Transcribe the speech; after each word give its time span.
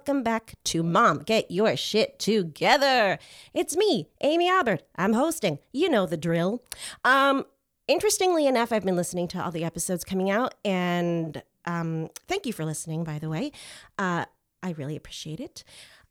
welcome 0.00 0.22
back 0.22 0.54
to 0.64 0.82
Mom 0.82 1.18
Get 1.18 1.50
Your 1.50 1.76
Shit 1.76 2.18
Together. 2.18 3.18
It's 3.52 3.76
me, 3.76 4.08
Amy 4.22 4.48
Albert. 4.48 4.82
I'm 4.96 5.12
hosting. 5.12 5.58
You 5.72 5.90
know 5.90 6.06
the 6.06 6.16
drill. 6.16 6.62
Um, 7.04 7.44
interestingly 7.86 8.46
enough, 8.46 8.72
I've 8.72 8.82
been 8.82 8.96
listening 8.96 9.28
to 9.28 9.44
all 9.44 9.50
the 9.50 9.62
episodes 9.62 10.02
coming 10.02 10.30
out, 10.30 10.54
and 10.64 11.42
um, 11.66 12.08
thank 12.28 12.46
you 12.46 12.54
for 12.54 12.64
listening, 12.64 13.04
by 13.04 13.18
the 13.18 13.28
way. 13.28 13.52
Uh, 13.98 14.24
I 14.62 14.70
really 14.70 14.96
appreciate 14.96 15.38
it. 15.38 15.64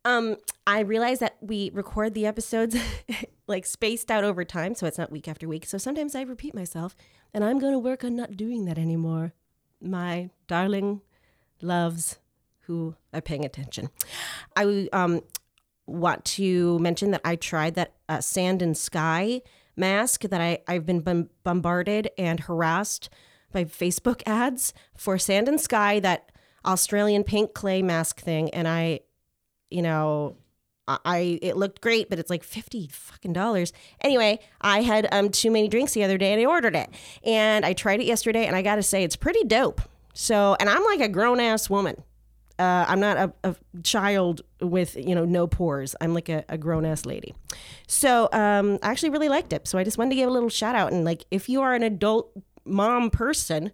Um, 0.05 0.35
I 0.67 0.81
realize 0.81 1.17
that 1.17 1.37
we 1.41 1.71
record 1.73 2.13
the 2.13 2.27
episodes 2.27 2.77
like 3.47 3.65
spaced 3.65 4.11
out 4.11 4.23
over 4.23 4.45
time, 4.45 4.75
so 4.75 4.85
it's 4.85 4.99
not 4.99 5.11
week 5.11 5.27
after 5.27 5.47
week. 5.47 5.65
So 5.65 5.79
sometimes 5.79 6.13
I 6.13 6.21
repeat 6.21 6.53
myself, 6.53 6.95
and 7.33 7.43
I'm 7.43 7.57
going 7.57 7.73
to 7.73 7.79
work 7.79 8.03
on 8.03 8.15
not 8.15 8.37
doing 8.37 8.65
that 8.65 8.77
anymore. 8.77 9.33
My 9.81 10.29
darling 10.45 11.01
loves 11.59 12.19
who 12.69 12.95
are 13.11 13.19
paying 13.19 13.43
attention. 13.43 13.89
I 14.55 14.87
um, 14.93 15.21
want 15.87 16.23
to 16.25 16.77
mention 16.77 17.09
that 17.09 17.21
I 17.25 17.35
tried 17.35 17.73
that 17.73 17.95
uh, 18.07 18.21
sand 18.21 18.61
and 18.61 18.77
sky 18.77 19.41
mask 19.75 20.21
that 20.21 20.39
I, 20.39 20.59
I've 20.67 20.85
been 20.85 20.99
bom- 20.99 21.29
bombarded 21.43 22.11
and 22.15 22.41
harassed 22.41 23.09
by 23.51 23.63
Facebook 23.63 24.21
ads 24.27 24.71
for 24.95 25.17
sand 25.17 25.47
and 25.47 25.59
sky, 25.59 25.99
that 26.01 26.31
Australian 26.63 27.23
pink 27.23 27.55
clay 27.55 27.81
mask 27.81 28.21
thing. 28.21 28.51
And 28.51 28.67
I, 28.67 28.99
you 29.71 29.81
know, 29.81 30.37
I 30.87 31.39
it 31.41 31.57
looked 31.57 31.81
great, 31.81 32.07
but 32.07 32.19
it's 32.19 32.29
like 32.29 32.43
fifty 32.43 32.87
fucking 32.87 33.33
dollars. 33.33 33.73
Anyway, 34.01 34.39
I 34.61 34.83
had 34.83 35.07
um 35.11 35.29
too 35.29 35.49
many 35.49 35.67
drinks 35.67 35.93
the 35.93 36.03
other 36.03 36.19
day 36.19 36.33
and 36.33 36.41
I 36.41 36.45
ordered 36.45 36.75
it, 36.75 36.89
and 37.23 37.65
I 37.65 37.73
tried 37.73 37.99
it 37.99 38.05
yesterday, 38.05 38.45
and 38.45 38.55
I 38.55 38.61
got 38.61 38.75
to 38.75 38.83
say 38.83 39.03
it's 39.03 39.15
pretty 39.15 39.43
dope. 39.43 39.81
So, 40.13 40.55
and 40.59 40.69
I'm 40.69 40.83
like 40.83 40.99
a 40.99 41.07
grown 41.07 41.39
ass 41.39 41.67
woman. 41.69 42.03
Uh, 42.59 42.85
I'm 42.87 42.99
not 42.99 43.17
a, 43.17 43.33
a, 43.43 43.55
child 43.83 44.41
with 44.59 44.97
you 44.97 45.15
know 45.15 45.23
no 45.23 45.47
pores. 45.47 45.95
I'm 46.01 46.13
like 46.13 46.27
a, 46.27 46.43
a 46.49 46.57
grown 46.57 46.85
ass 46.85 47.05
lady. 47.05 47.33
So 47.87 48.27
um, 48.33 48.77
I 48.83 48.91
actually 48.91 49.11
really 49.11 49.29
liked 49.29 49.53
it. 49.53 49.67
So 49.67 49.77
I 49.77 49.85
just 49.85 49.97
wanted 49.97 50.09
to 50.11 50.15
give 50.17 50.27
a 50.27 50.31
little 50.31 50.49
shout 50.49 50.75
out 50.75 50.91
and 50.91 51.05
like 51.05 51.23
if 51.31 51.47
you 51.47 51.61
are 51.61 51.73
an 51.73 51.83
adult 51.83 52.31
mom 52.65 53.09
person, 53.09 53.71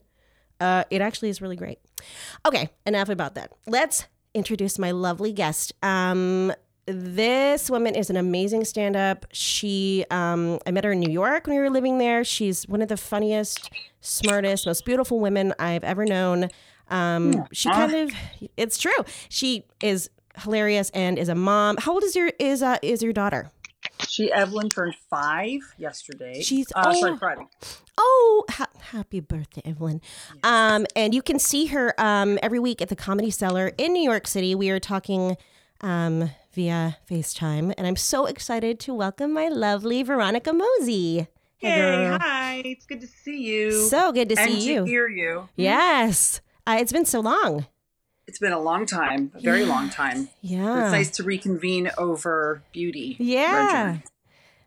uh, 0.59 0.83
it 0.89 1.01
actually 1.01 1.29
is 1.29 1.41
really 1.41 1.55
great. 1.55 1.79
Okay, 2.45 2.69
enough 2.85 3.09
about 3.09 3.35
that. 3.35 3.51
Let's 3.67 4.05
introduce 4.33 4.77
my 4.77 4.91
lovely 4.91 5.33
guest. 5.33 5.73
Um, 5.83 6.53
this 6.85 7.69
woman 7.69 7.95
is 7.95 8.09
an 8.09 8.17
amazing 8.17 8.63
stand 8.65 8.95
up. 8.95 9.25
She, 9.31 10.05
um, 10.11 10.59
I 10.67 10.71
met 10.71 10.83
her 10.83 10.91
in 10.91 10.99
New 10.99 11.11
York 11.11 11.47
when 11.47 11.55
we 11.55 11.61
were 11.61 11.71
living 11.71 11.97
there. 11.97 12.23
She's 12.23 12.67
one 12.67 12.81
of 12.81 12.89
the 12.89 12.97
funniest, 12.97 13.71
smartest, 14.01 14.67
most 14.67 14.85
beautiful 14.85 15.19
women 15.19 15.53
I've 15.57 15.83
ever 15.83 16.05
known. 16.05 16.49
Um, 16.89 17.47
she 17.51 17.69
kind 17.69 17.95
of, 17.95 18.13
it's 18.57 18.77
true. 18.77 19.05
She 19.29 19.65
is 19.81 20.09
hilarious 20.39 20.89
and 20.91 21.17
is 21.17 21.29
a 21.29 21.35
mom. 21.35 21.77
How 21.77 21.93
old 21.93 22.03
is 22.03 22.15
your 22.15 22.31
is 22.39 22.61
uh 22.61 22.77
is 22.81 23.01
your 23.01 23.13
daughter? 23.13 23.51
She 24.07 24.31
Evelyn 24.31 24.69
turned 24.69 24.95
five 25.09 25.61
yesterday. 25.77 26.41
She's 26.41 26.67
uh, 26.75 26.83
oh, 26.87 26.99
sorry 26.99 27.17
Friday. 27.17 27.47
Oh, 27.97 28.45
ha- 28.49 28.67
happy 28.91 29.19
birthday, 29.19 29.61
Evelyn! 29.63 30.01
Yes. 30.33 30.43
Um, 30.43 30.85
and 30.95 31.13
you 31.13 31.21
can 31.21 31.39
see 31.39 31.67
her 31.67 31.93
um 31.99 32.39
every 32.41 32.59
week 32.59 32.81
at 32.81 32.89
the 32.89 32.95
Comedy 32.95 33.31
Cellar 33.31 33.71
in 33.77 33.93
New 33.93 34.03
York 34.03 34.27
City. 34.27 34.55
We 34.55 34.69
are 34.69 34.79
talking 34.79 35.37
um 35.81 36.31
via 36.53 36.97
FaceTime, 37.09 37.73
and 37.77 37.87
I'm 37.87 37.95
so 37.95 38.25
excited 38.25 38.79
to 38.81 38.93
welcome 38.93 39.33
my 39.33 39.47
lovely 39.47 40.03
Veronica 40.03 40.51
Mosey. 40.51 41.27
Hey, 41.57 41.69
hey 41.69 42.17
hi! 42.19 42.61
It's 42.65 42.85
good 42.85 43.01
to 43.01 43.07
see 43.07 43.41
you. 43.41 43.71
So 43.71 44.11
good 44.11 44.29
to 44.29 44.39
and 44.39 44.51
see 44.51 44.59
to 44.59 44.73
you. 44.73 44.83
Hear 44.83 45.07
you. 45.07 45.49
Yes. 45.55 46.41
Uh, 46.67 46.77
it's 46.79 46.91
been 46.91 47.05
so 47.05 47.19
long. 47.19 47.67
It's 48.27 48.39
been 48.39 48.53
a 48.53 48.59
long 48.59 48.85
time, 48.85 49.31
a 49.35 49.39
very 49.39 49.61
yeah. 49.61 49.67
long 49.67 49.89
time. 49.89 50.29
Yeah. 50.41 50.85
It's 50.85 50.91
nice 50.91 51.11
to 51.17 51.23
reconvene 51.23 51.91
over 51.97 52.63
beauty. 52.73 53.15
Yeah. 53.19 53.85
Roger. 53.87 54.03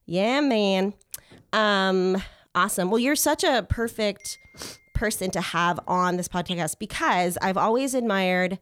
Yeah, 0.06 0.40
man. 0.40 0.94
Um, 1.52 2.22
awesome. 2.54 2.90
Well, 2.90 3.00
you're 3.00 3.16
such 3.16 3.42
a 3.42 3.66
perfect 3.68 4.38
person 4.94 5.30
to 5.30 5.40
have 5.40 5.78
on 5.86 6.16
this 6.16 6.28
podcast 6.28 6.78
because 6.78 7.38
I've 7.40 7.56
always 7.56 7.94
admired 7.94 8.58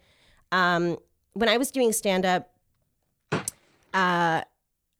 um 0.52 0.98
when 1.32 1.48
I 1.48 1.56
was 1.56 1.70
doing 1.70 1.92
stand 1.92 2.26
up 2.26 2.50
uh 3.94 4.42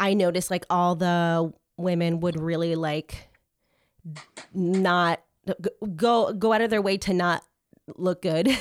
I 0.01 0.15
noticed 0.15 0.51
like 0.51 0.65
all 0.71 0.95
the 0.97 1.53
women 1.77 2.21
would 2.21 2.41
really 2.41 2.75
like 2.75 3.29
not 4.55 5.21
go 5.95 6.33
go 6.33 6.53
out 6.55 6.63
of 6.63 6.71
their 6.71 6.81
way 6.81 6.97
to 6.97 7.13
not 7.13 7.43
look 7.95 8.23
good. 8.23 8.49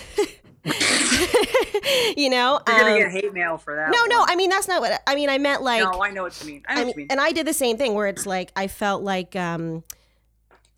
you 2.17 2.29
know, 2.29 2.59
you're 2.67 2.79
gonna 2.79 2.91
um, 2.91 2.97
get 2.97 3.11
hate 3.11 3.33
mail 3.33 3.57
for 3.57 3.75
that. 3.75 3.91
No, 3.91 4.01
one. 4.01 4.09
no. 4.09 4.25
I 4.27 4.35
mean, 4.35 4.49
that's 4.49 4.67
not 4.67 4.81
what 4.81 5.01
I 5.05 5.15
mean. 5.15 5.29
I 5.29 5.37
meant 5.37 5.61
like. 5.61 5.83
No, 5.83 6.01
I 6.01 6.11
know 6.11 6.23
what 6.23 6.39
you 6.41 6.47
mean. 6.47 6.63
I 6.67 6.75
know 6.75 6.81
I 6.81 6.83
mean, 6.83 6.87
what 6.87 6.95
you 6.95 6.99
mean. 7.01 7.07
And 7.11 7.21
I 7.21 7.31
did 7.31 7.45
the 7.45 7.53
same 7.53 7.77
thing 7.77 7.93
where 7.93 8.07
it's 8.07 8.25
like 8.25 8.51
I 8.55 8.67
felt 8.67 9.03
like, 9.03 9.35
um, 9.35 9.83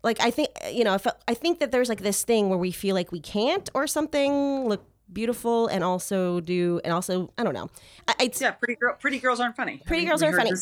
like 0.02 0.20
I 0.20 0.30
think 0.30 0.50
you 0.70 0.84
know, 0.84 0.94
I 0.94 0.98
felt 0.98 1.16
I 1.26 1.34
think 1.34 1.60
that 1.60 1.72
there's 1.72 1.88
like 1.88 2.02
this 2.02 2.22
thing 2.22 2.48
where 2.48 2.58
we 2.58 2.70
feel 2.70 2.94
like 2.94 3.12
we 3.12 3.20
can't 3.20 3.68
or 3.74 3.86
something 3.86 4.66
look 4.68 4.84
beautiful 5.10 5.68
and 5.68 5.82
also 5.82 6.40
do 6.40 6.80
and 6.84 6.92
also 6.92 7.32
I 7.38 7.44
don't 7.44 7.54
know. 7.54 7.70
I, 8.06 8.30
yeah, 8.38 8.50
pretty 8.52 8.76
girl, 8.76 8.94
pretty 8.98 9.18
girls 9.18 9.40
aren't 9.40 9.56
funny. 9.56 9.82
Pretty 9.86 10.04
girls 10.04 10.22
aren't 10.22 10.36
funny. 10.36 10.52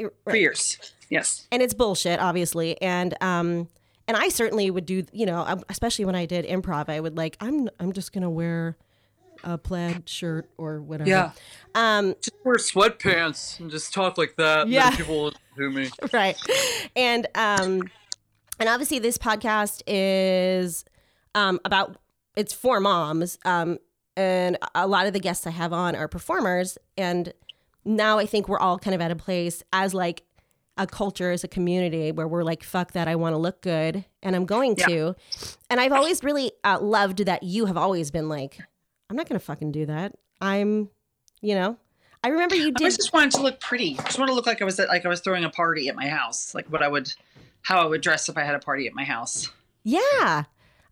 Right. 0.00 0.12
For 0.24 0.36
years, 0.36 0.92
yes. 1.08 1.46
And 1.52 1.62
it's 1.62 1.72
bullshit, 1.72 2.20
obviously, 2.20 2.80
and 2.82 3.14
um 3.22 3.68
and 4.06 4.16
I 4.16 4.28
certainly 4.28 4.70
would 4.70 4.86
do, 4.86 5.04
you 5.12 5.26
know, 5.26 5.62
especially 5.68 6.04
when 6.04 6.14
I 6.14 6.26
did 6.26 6.44
improv, 6.44 6.88
I 6.88 7.00
would 7.00 7.16
like, 7.16 7.36
I'm, 7.40 7.68
I'm 7.80 7.92
just 7.92 8.12
gonna 8.12 8.30
wear 8.30 8.76
a 9.42 9.58
plaid 9.58 10.08
shirt 10.08 10.48
or 10.56 10.80
whatever. 10.80 11.08
Yeah. 11.08 11.32
Um, 11.74 12.14
just 12.20 12.36
wear 12.44 12.56
sweatpants 12.56 13.60
and 13.60 13.70
just 13.70 13.92
talk 13.92 14.18
like 14.18 14.36
that. 14.36 14.68
Yeah. 14.68 14.90
People 14.90 15.22
will 15.22 15.32
do 15.56 15.70
me. 15.70 15.90
Right. 16.12 16.36
And 16.96 17.26
um, 17.34 17.82
and 18.58 18.68
obviously 18.68 18.98
this 18.98 19.18
podcast 19.18 19.82
is 19.86 20.84
um 21.34 21.60
about 21.64 21.96
it's 22.36 22.52
for 22.52 22.80
moms. 22.80 23.38
Um, 23.44 23.78
and 24.16 24.58
a 24.74 24.86
lot 24.86 25.06
of 25.06 25.12
the 25.12 25.20
guests 25.20 25.46
I 25.46 25.50
have 25.50 25.72
on 25.72 25.96
are 25.96 26.06
performers, 26.06 26.78
and 26.96 27.32
now 27.84 28.18
I 28.18 28.26
think 28.26 28.48
we're 28.48 28.60
all 28.60 28.78
kind 28.78 28.94
of 28.94 29.00
at 29.00 29.10
a 29.10 29.16
place 29.16 29.62
as 29.72 29.92
like 29.92 30.22
a 30.76 30.86
culture 30.86 31.30
as 31.30 31.44
a 31.44 31.48
community 31.48 32.10
where 32.10 32.26
we're 32.26 32.42
like 32.42 32.64
fuck 32.64 32.92
that 32.92 33.06
i 33.06 33.14
want 33.14 33.32
to 33.32 33.38
look 33.38 33.62
good 33.62 34.04
and 34.22 34.34
i'm 34.34 34.44
going 34.44 34.74
yeah. 34.76 34.86
to. 34.86 35.16
And 35.70 35.80
i've 35.80 35.92
always 35.92 36.24
really 36.24 36.52
uh, 36.64 36.78
loved 36.80 37.18
that 37.26 37.42
you 37.42 37.66
have 37.66 37.76
always 37.76 38.10
been 38.10 38.28
like 38.28 38.58
i'm 39.08 39.16
not 39.16 39.28
gonna 39.28 39.40
fucking 39.40 39.72
do 39.72 39.86
that. 39.86 40.14
I'm 40.40 40.90
you 41.40 41.54
know? 41.54 41.76
I 42.22 42.28
remember 42.28 42.56
you 42.56 42.72
did 42.72 42.86
i 42.86 42.90
just 42.90 43.12
wanted 43.12 43.32
to 43.32 43.42
look 43.42 43.60
pretty. 43.60 43.96
I 43.98 44.02
just 44.04 44.18
want 44.18 44.30
to 44.30 44.34
look 44.34 44.46
like 44.46 44.62
i 44.62 44.64
was 44.64 44.80
at, 44.80 44.88
like 44.88 45.04
i 45.04 45.08
was 45.08 45.20
throwing 45.20 45.44
a 45.44 45.50
party 45.50 45.88
at 45.88 45.94
my 45.94 46.08
house 46.08 46.54
like 46.54 46.66
what 46.66 46.82
i 46.82 46.88
would 46.88 47.12
how 47.62 47.80
i 47.80 47.86
would 47.86 48.00
dress 48.00 48.28
if 48.28 48.36
i 48.36 48.42
had 48.42 48.54
a 48.54 48.60
party 48.60 48.86
at 48.86 48.94
my 48.94 49.04
house. 49.04 49.50
Yeah. 49.84 50.44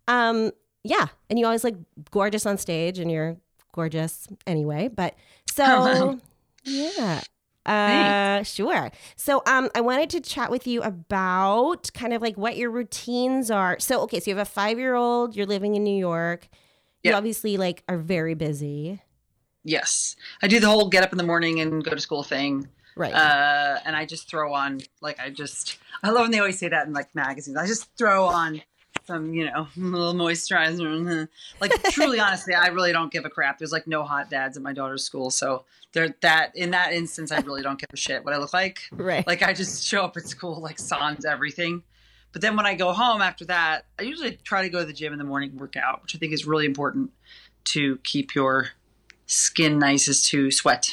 Um 0.07 0.53
yeah. 0.85 1.09
And 1.31 1.39
you 1.39 1.47
always 1.47 1.65
like 1.65 1.77
gorgeous 2.11 2.47
on 2.47 2.59
stage 2.59 2.99
and 2.99 3.11
you're 3.11 3.37
gorgeous 3.73 4.29
anyway 4.47 4.89
but 4.89 5.17
so 5.51 6.21
yeah 6.65 7.21
uh, 7.67 8.43
sure. 8.43 8.91
So, 9.17 9.43
um, 9.47 9.71
I 9.75 9.81
wanted 9.81 10.11
to 10.11 10.21
chat 10.21 10.51
with 10.51 10.67
you 10.67 10.83
about 10.83 11.91
kind 11.95 12.13
of 12.13 12.23
like 12.23 12.37
what 12.37 12.57
your 12.57 12.71
routines 12.71 13.51
are. 13.51 13.79
So, 13.79 14.01
okay, 14.03 14.21
so 14.21 14.31
you 14.31 14.37
have 14.37 14.47
a 14.47 14.51
five 14.51 14.79
year 14.79 14.95
old, 14.95 15.37
you're 15.37 15.47
living 15.47 15.75
in 15.75 15.85
New 15.85 15.97
York. 15.97 16.49
You 17.03 17.15
obviously 17.15 17.57
like 17.57 17.83
are 17.89 17.99
very 17.99 18.35
busy. 18.35 19.01
Yes. 19.65 20.17
I 20.43 20.47
do 20.47 20.61
the 20.61 20.69
whole 20.69 20.89
get 20.89 21.03
up 21.03 21.13
in 21.13 21.19
the 21.19 21.25
morning 21.25 21.61
and 21.61 21.83
go 21.83 21.91
to 21.93 22.01
school 22.01 22.23
thing. 22.23 22.69
Right. 22.97 23.13
Uh, 23.13 23.79
and 23.85 23.97
I 23.97 24.05
just 24.07 24.29
throw 24.29 24.55
on, 24.55 24.81
like, 25.01 25.19
I 25.19 25.31
just, 25.31 25.79
I 26.03 26.11
love 26.11 26.23
when 26.23 26.31
they 26.31 26.39
always 26.39 26.59
say 26.59 26.69
that 26.69 26.87
in 26.87 26.93
like 26.93 27.15
magazines. 27.15 27.57
I 27.57 27.67
just 27.67 27.97
throw 27.97 28.27
on 28.27 28.63
some, 29.07 29.35
you 29.35 29.47
know, 29.47 29.69
little 29.77 30.15
moisturizer. 30.15 31.29
Like 31.61 31.73
truly, 31.91 32.21
honestly, 32.21 32.55
I 32.55 32.69
really 32.69 32.93
don't 32.93 33.13
give 33.13 33.25
a 33.25 33.31
crap. 33.31 33.59
There's 33.59 33.73
like 33.73 33.87
no 33.87 34.03
hot 34.05 34.31
dads 34.31 34.57
at 34.57 34.63
my 34.63 34.73
daughter's 34.73 35.05
school, 35.05 35.31
so 35.31 35.65
there 35.93 36.15
that 36.21 36.57
in 36.57 36.71
that 36.71 36.93
instance, 36.93 37.33
I 37.33 37.41
really 37.41 37.63
don't 37.63 37.79
give 37.79 37.91
a 37.93 37.97
shit 37.97 38.25
what 38.25 38.35
I 38.35 38.39
look 38.39 38.53
like. 38.53 38.81
Right. 38.93 39.27
Like 39.27 39.43
I 39.43 39.53
just 39.53 39.85
show 39.85 40.05
up 40.05 40.17
at 40.17 40.27
school 40.27 40.61
like 40.61 40.79
sans 40.79 41.25
everything. 41.25 41.83
But 42.33 42.41
then 42.41 42.57
when 42.57 42.65
I 42.65 42.75
go 42.75 42.93
home 42.93 43.21
after 43.21 43.45
that, 43.47 43.85
I 43.99 44.05
usually 44.05 44.39
try 44.43 44.63
to 44.63 44.71
go 44.71 44.81
to 44.81 44.87
the 44.87 44.93
gym 44.95 45.13
in 45.13 45.19
the 45.19 45.25
morning, 45.25 45.57
work 45.59 45.77
out, 45.77 46.03
which 46.03 46.17
I 46.17 46.19
think 46.19 46.33
is 46.33 46.47
really 46.47 46.65
important 46.65 47.11
to 47.65 47.99
keep 47.99 48.35
your 48.35 48.71
skin 49.27 49.79
nice 49.79 50.09
as 50.09 50.23
to 50.25 50.51
sweat. 50.51 50.91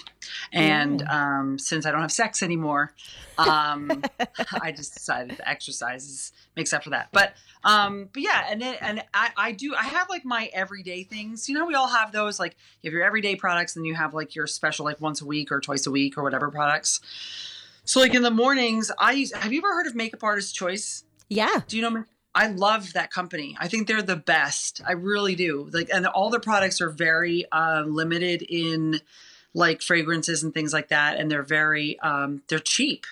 And 0.52 1.02
um, 1.04 1.60
since 1.60 1.86
I 1.86 1.92
don't 1.92 2.02
have 2.02 2.12
sex 2.12 2.44
anymore, 2.44 2.94
um, 3.38 4.04
I 4.62 4.72
just 4.72 4.94
decided 4.94 5.38
to 5.38 5.50
exercise 5.50 6.32
makes 6.56 6.74
up 6.74 6.84
for 6.84 6.92
that. 6.92 7.10
But 7.12 7.34
um, 7.64 8.10
but 8.14 8.22
yeah, 8.22 8.46
and 8.50 8.62
then 8.62 8.76
and 8.82 9.04
I, 9.14 9.30
I 9.36 9.52
do 9.52 9.76
I 9.76 9.84
have 9.84 10.10
like 10.10 10.26
my 10.26 10.50
everyday 10.54 11.04
things. 11.04 11.50
You 11.50 11.56
know, 11.56 11.66
we 11.66 11.76
all 11.76 11.88
have 11.88 12.12
those. 12.12 12.40
Like 12.40 12.56
you 12.82 12.90
have 12.90 12.94
your 12.94 13.04
everyday 13.04 13.36
products, 13.36 13.76
and 13.76 13.86
you 13.86 13.96
have 13.96 14.14
like 14.14 14.36
your 14.36 14.48
special 14.48 14.86
like 14.86 15.02
once 15.02 15.22
a 15.22 15.26
week 15.26 15.52
or 15.52 15.60
twice 15.60 15.88
a 15.88 15.92
week 15.92 16.18
or 16.18 16.24
whatever 16.24 16.52
products. 16.52 17.02
So 17.86 18.00
like 18.00 18.14
in 18.14 18.22
the 18.22 18.32
mornings, 18.32 18.92
I 19.00 19.14
use. 19.14 19.34
Have 19.34 19.52
you 19.52 19.60
ever 19.60 19.74
heard 19.74 19.88
of 19.88 19.96
Makeup 19.96 20.24
Artist 20.24 20.56
Choice? 20.56 21.04
Yeah. 21.30 21.62
Do 21.68 21.78
you 21.78 21.82
know? 21.82 22.06
I 22.36 22.48
love 22.48 22.94
that 22.94 23.12
company. 23.12 23.58
I 23.60 23.68
think 23.68 23.88
they're 23.88 24.02
the 24.02 24.16
best. 24.16 24.82
I 24.88 24.94
really 24.94 25.36
do. 25.36 25.70
Like, 25.74 25.90
and 25.92 26.06
all 26.06 26.30
their 26.30 26.40
products 26.40 26.80
are 26.80 26.90
very 26.90 27.46
uh, 27.52 27.84
limited 27.86 28.44
in 28.44 29.02
like 29.54 29.82
fragrances 29.82 30.44
and 30.44 30.54
things 30.54 30.74
like 30.74 30.90
that, 30.90 31.18
and 31.20 31.30
they're 31.30 31.44
very 31.44 32.00
um, 32.02 32.44
they're 32.48 32.60
cheap. 32.60 33.06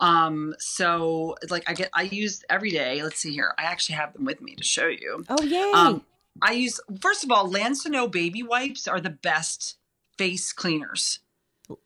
Um, 0.00 0.54
so 0.58 1.36
like 1.50 1.68
I 1.68 1.74
get 1.74 1.90
I 1.94 2.02
use 2.02 2.44
every 2.50 2.70
day. 2.70 3.02
Let's 3.02 3.20
see 3.20 3.32
here. 3.32 3.54
I 3.58 3.62
actually 3.64 3.96
have 3.96 4.12
them 4.12 4.24
with 4.24 4.40
me 4.40 4.54
to 4.56 4.64
show 4.64 4.88
you. 4.88 5.24
Oh 5.28 5.42
yay! 5.42 5.72
Um, 5.72 6.04
I 6.42 6.52
use 6.52 6.80
first 7.00 7.24
of 7.24 7.30
all, 7.30 7.48
Lansinoh 7.50 8.10
baby 8.10 8.42
wipes 8.42 8.88
are 8.88 9.00
the 9.00 9.10
best 9.10 9.76
face 10.16 10.52
cleaners. 10.52 11.20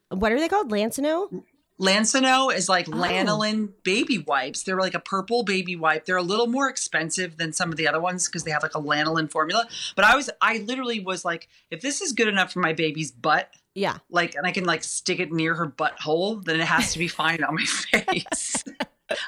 what 0.08 0.32
are 0.32 0.40
they 0.40 0.48
called? 0.48 0.70
Lansinoh? 0.70 1.42
Lansinoh 1.80 2.54
is 2.54 2.68
like 2.68 2.88
Oh. 2.88 2.92
lanolin 2.92 3.70
baby 3.82 4.18
wipes. 4.18 4.62
They're 4.62 4.78
like 4.78 4.94
a 4.94 5.00
purple 5.00 5.42
baby 5.42 5.74
wipe. 5.76 6.04
They're 6.04 6.16
a 6.16 6.22
little 6.22 6.46
more 6.46 6.68
expensive 6.68 7.38
than 7.38 7.52
some 7.52 7.70
of 7.70 7.76
the 7.76 7.88
other 7.88 8.00
ones 8.00 8.26
because 8.26 8.44
they 8.44 8.50
have 8.50 8.62
like 8.62 8.74
a 8.74 8.80
lanolin 8.80 9.30
formula. 9.30 9.66
But 9.96 10.04
I 10.04 10.14
was, 10.14 10.30
I 10.40 10.58
literally 10.58 11.00
was 11.00 11.24
like, 11.24 11.48
if 11.70 11.80
this 11.80 12.00
is 12.00 12.12
good 12.12 12.28
enough 12.28 12.52
for 12.52 12.60
my 12.60 12.72
baby's 12.72 13.10
butt, 13.10 13.50
Yeah. 13.74 13.98
like, 14.10 14.34
and 14.34 14.46
I 14.46 14.52
can 14.52 14.64
like 14.64 14.84
stick 14.84 15.18
it 15.18 15.32
near 15.32 15.54
her 15.54 15.66
butthole, 15.66 16.44
then 16.44 16.60
it 16.60 16.66
has 16.66 16.92
to 16.92 16.98
be 16.98 17.08
fine 17.08 17.42
on 17.42 17.54
my 17.56 17.64
face. 17.64 18.64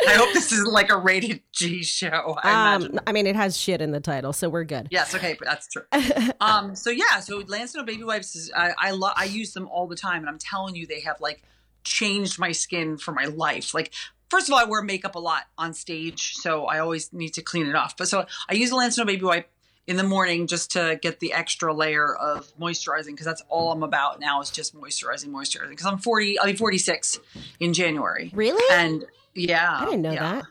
I 0.06 0.12
hope 0.12 0.32
this 0.32 0.50
isn't 0.50 0.72
like 0.72 0.90
a 0.90 0.96
rated 0.96 1.42
G 1.52 1.82
show. 1.82 2.36
I. 2.42 2.74
Um, 2.76 2.98
I 3.06 3.12
mean, 3.12 3.26
it 3.26 3.36
has 3.36 3.54
shit 3.54 3.82
in 3.82 3.90
the 3.90 4.00
title, 4.00 4.32
so 4.32 4.48
we're 4.48 4.64
good. 4.64 4.88
Yes, 4.90 5.14
okay, 5.14 5.36
but 5.38 5.46
that's 5.46 5.68
true. 5.68 5.82
um, 6.40 6.74
so 6.74 6.88
yeah, 6.88 7.20
so 7.20 7.42
Lansinoh 7.42 7.84
baby 7.84 8.02
wipes 8.02 8.34
is 8.34 8.50
I 8.56 8.72
I, 8.78 8.90
lo- 8.92 9.12
I 9.14 9.24
use 9.24 9.52
them 9.52 9.68
all 9.68 9.86
the 9.86 9.96
time, 9.96 10.20
and 10.20 10.28
I'm 10.30 10.38
telling 10.38 10.74
you, 10.74 10.86
they 10.86 11.00
have 11.00 11.20
like 11.20 11.42
changed 11.84 12.38
my 12.38 12.52
skin 12.52 12.96
for 12.96 13.12
my 13.12 13.26
life. 13.26 13.74
Like, 13.74 13.92
first 14.30 14.48
of 14.48 14.52
all, 14.52 14.58
I 14.58 14.64
wear 14.64 14.82
makeup 14.82 15.14
a 15.14 15.18
lot 15.20 15.44
on 15.56 15.74
stage, 15.74 16.34
so 16.34 16.64
I 16.66 16.78
always 16.80 17.12
need 17.12 17.30
to 17.34 17.42
clean 17.42 17.66
it 17.66 17.74
off. 17.74 17.96
But 17.96 18.08
so 18.08 18.26
I 18.48 18.54
use 18.54 18.70
a 18.72 18.74
Lansinoh 18.74 19.06
baby 19.06 19.22
wipe 19.24 19.50
in 19.86 19.96
the 19.96 20.02
morning 20.02 20.46
just 20.46 20.70
to 20.72 20.98
get 21.02 21.20
the 21.20 21.32
extra 21.34 21.72
layer 21.74 22.14
of 22.16 22.50
moisturizing 22.58 23.08
because 23.08 23.26
that's 23.26 23.42
all 23.48 23.70
I'm 23.70 23.82
about 23.82 24.18
now 24.18 24.40
is 24.40 24.50
just 24.50 24.74
moisturizing, 24.74 25.26
moisturizing. 25.28 25.68
Because 25.70 25.86
I'm 25.86 25.98
40, 25.98 26.38
I'll 26.38 26.46
be 26.46 26.54
46 26.56 27.20
in 27.60 27.74
January, 27.74 28.30
Really? 28.34 28.64
and 28.72 29.04
yeah, 29.34 29.78
I 29.80 29.84
didn't 29.84 30.02
know 30.02 30.12
yeah. 30.12 30.34
that. 30.36 30.44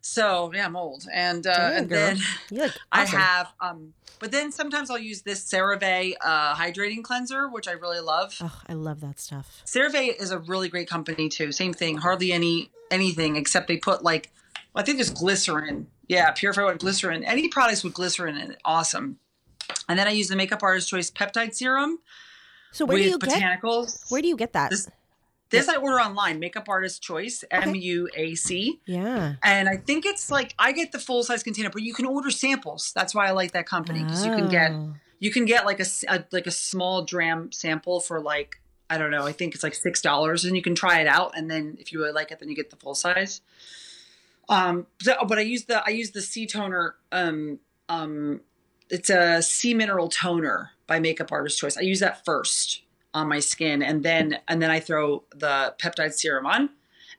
So 0.00 0.52
yeah, 0.54 0.66
I'm 0.66 0.76
old, 0.76 1.04
and 1.12 1.46
uh, 1.46 1.52
Damn, 1.52 1.76
and 1.78 1.88
girl. 1.88 1.98
then. 1.98 2.18
Look 2.50 2.72
I 2.92 3.04
have, 3.04 3.52
um, 3.60 3.92
but 4.18 4.32
then 4.32 4.52
sometimes 4.52 4.90
I'll 4.90 4.98
use 4.98 5.22
this 5.22 5.44
CeraVe 5.50 6.14
uh, 6.20 6.54
hydrating 6.54 7.02
cleanser, 7.02 7.48
which 7.48 7.68
I 7.68 7.72
really 7.72 8.00
love. 8.00 8.36
Oh, 8.40 8.60
I 8.68 8.72
love 8.74 9.00
that 9.00 9.20
stuff. 9.20 9.62
CeraVe 9.66 10.20
is 10.20 10.30
a 10.30 10.38
really 10.38 10.68
great 10.68 10.88
company 10.88 11.28
too. 11.28 11.52
Same 11.52 11.72
thing, 11.72 11.96
hardly 11.98 12.32
any 12.32 12.70
anything 12.90 13.36
except 13.36 13.66
they 13.68 13.76
put 13.76 14.02
like, 14.04 14.30
I 14.74 14.82
think 14.82 14.98
there's 14.98 15.10
glycerin. 15.10 15.88
Yeah, 16.08 16.30
purified 16.30 16.64
with 16.66 16.78
glycerin. 16.78 17.24
Any 17.24 17.48
products 17.48 17.82
with 17.82 17.94
glycerin 17.94 18.36
in 18.36 18.52
it, 18.52 18.60
awesome. 18.64 19.18
And 19.88 19.98
then 19.98 20.06
I 20.06 20.12
use 20.12 20.28
the 20.28 20.36
Makeup 20.36 20.62
Artist 20.62 20.88
Choice 20.88 21.10
Peptide 21.10 21.52
Serum 21.54 21.98
So 22.72 22.84
where 22.84 22.94
with 22.94 23.02
do 23.04 23.08
you 23.10 23.18
get? 23.18 23.30
botanicals. 23.60 24.08
Where 24.10 24.22
do 24.22 24.28
you 24.28 24.36
get 24.36 24.52
that? 24.52 24.70
This- 24.70 24.88
This 25.50 25.68
I 25.68 25.76
order 25.76 26.00
online. 26.00 26.40
Makeup 26.40 26.68
Artist 26.68 27.02
Choice, 27.02 27.44
M 27.50 27.74
U 27.74 28.08
A 28.14 28.34
C. 28.34 28.80
yeah. 28.86 29.34
And 29.44 29.68
I 29.68 29.76
think 29.76 30.04
it's 30.04 30.30
like 30.30 30.54
I 30.58 30.72
get 30.72 30.90
the 30.92 30.98
full 30.98 31.22
size 31.22 31.42
container, 31.42 31.70
but 31.70 31.82
you 31.82 31.94
can 31.94 32.04
order 32.06 32.30
samples. 32.30 32.92
That's 32.94 33.14
why 33.14 33.28
I 33.28 33.30
like 33.30 33.52
that 33.52 33.66
company 33.66 34.02
because 34.02 34.26
you 34.26 34.32
can 34.32 34.48
get 34.48 34.72
Oh. 34.72 34.94
you 35.20 35.30
can 35.30 35.44
get 35.44 35.64
like 35.64 35.78
a, 35.80 35.86
a- 36.08 36.24
like 36.32 36.46
a 36.46 36.50
small 36.50 37.04
dram 37.04 37.52
sample 37.52 38.00
for 38.00 38.20
like 38.20 38.60
I 38.90 38.98
don't 38.98 39.10
know. 39.10 39.24
I 39.26 39.32
think 39.32 39.54
it's 39.54 39.62
like 39.64 39.74
six 39.74 40.00
dollars, 40.02 40.44
and 40.44 40.54
you 40.56 40.62
can 40.62 40.74
try 40.74 41.00
it 41.00 41.06
out. 41.08 41.36
And 41.36 41.50
then 41.50 41.76
if 41.80 41.92
you 41.92 41.98
really 42.00 42.12
like 42.12 42.30
it, 42.32 42.38
then 42.40 42.48
you 42.48 42.54
get 42.56 42.70
the 42.70 42.76
full 42.76 42.94
size. 42.94 43.40
Um, 44.48 44.86
so- 45.00 45.24
but 45.28 45.38
I 45.38 45.42
use 45.42 45.64
the 45.64 45.82
I 45.84 45.90
use 45.90 46.10
the 46.12 46.22
C 46.22 46.46
toner. 46.46 46.96
Um, 47.12 47.58
um, 47.88 48.40
it's 48.90 49.10
a 49.10 49.42
sea 49.42 49.74
mineral 49.74 50.08
toner 50.08 50.70
by 50.86 51.00
Makeup 51.00 51.32
Artist 51.32 51.58
Choice. 51.58 51.76
I 51.76 51.80
use 51.80 51.98
that 52.00 52.24
first 52.24 52.82
on 53.16 53.28
my 53.28 53.40
skin, 53.40 53.82
and 53.82 54.02
then 54.04 54.38
and 54.46 54.60
then 54.62 54.70
I 54.70 54.78
throw 54.80 55.24
the 55.34 55.74
peptide 55.80 56.12
serum 56.12 56.46
on, 56.46 56.68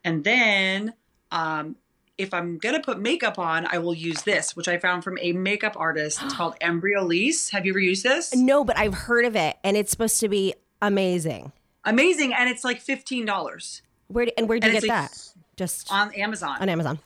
and 0.04 0.24
then 0.24 0.94
um, 1.32 1.76
if 2.18 2.34
I'm 2.34 2.58
gonna 2.60 2.82
put 2.82 3.00
makeup 3.00 3.40
on, 3.40 3.68
I 3.70 3.80
will 3.80 3.94
use 3.96 4.22
this, 4.22 4.56
which 4.56 4.68
I 4.68 4.78
found 4.78 5.04
from 5.04 5.18
a 5.20 5.32
makeup 5.34 5.74
artist. 5.76 6.22
It's 6.24 6.34
called 6.40 6.56
Embryolisse. 6.62 7.52
Have 7.52 7.66
you 7.66 7.72
ever 7.74 7.80
used 7.80 8.04
this? 8.04 8.36
No, 8.36 8.64
but 8.64 8.78
I've 8.78 8.94
heard 8.94 9.26
of 9.26 9.36
it, 9.36 9.58
and 9.64 9.76
it's 9.76 9.90
supposed 9.92 10.20
to 10.20 10.30
be 10.30 10.54
amazing. 10.82 11.52
Amazing, 11.84 12.34
and 12.34 12.50
it's 12.50 12.64
like 12.64 12.80
fifteen 12.80 13.26
dollars 13.26 13.82
Where 14.08 14.26
do, 14.26 14.32
and 14.38 14.48
where 14.48 14.60
do 14.60 14.68
And 14.68 14.76
you 14.76 14.82
get 14.82 14.88
like- 14.88 15.10
that? 15.12 15.24
Just 15.58 15.92
on 15.92 16.14
Amazon. 16.14 16.58
on 16.60 16.70
Amazon. 16.70 17.00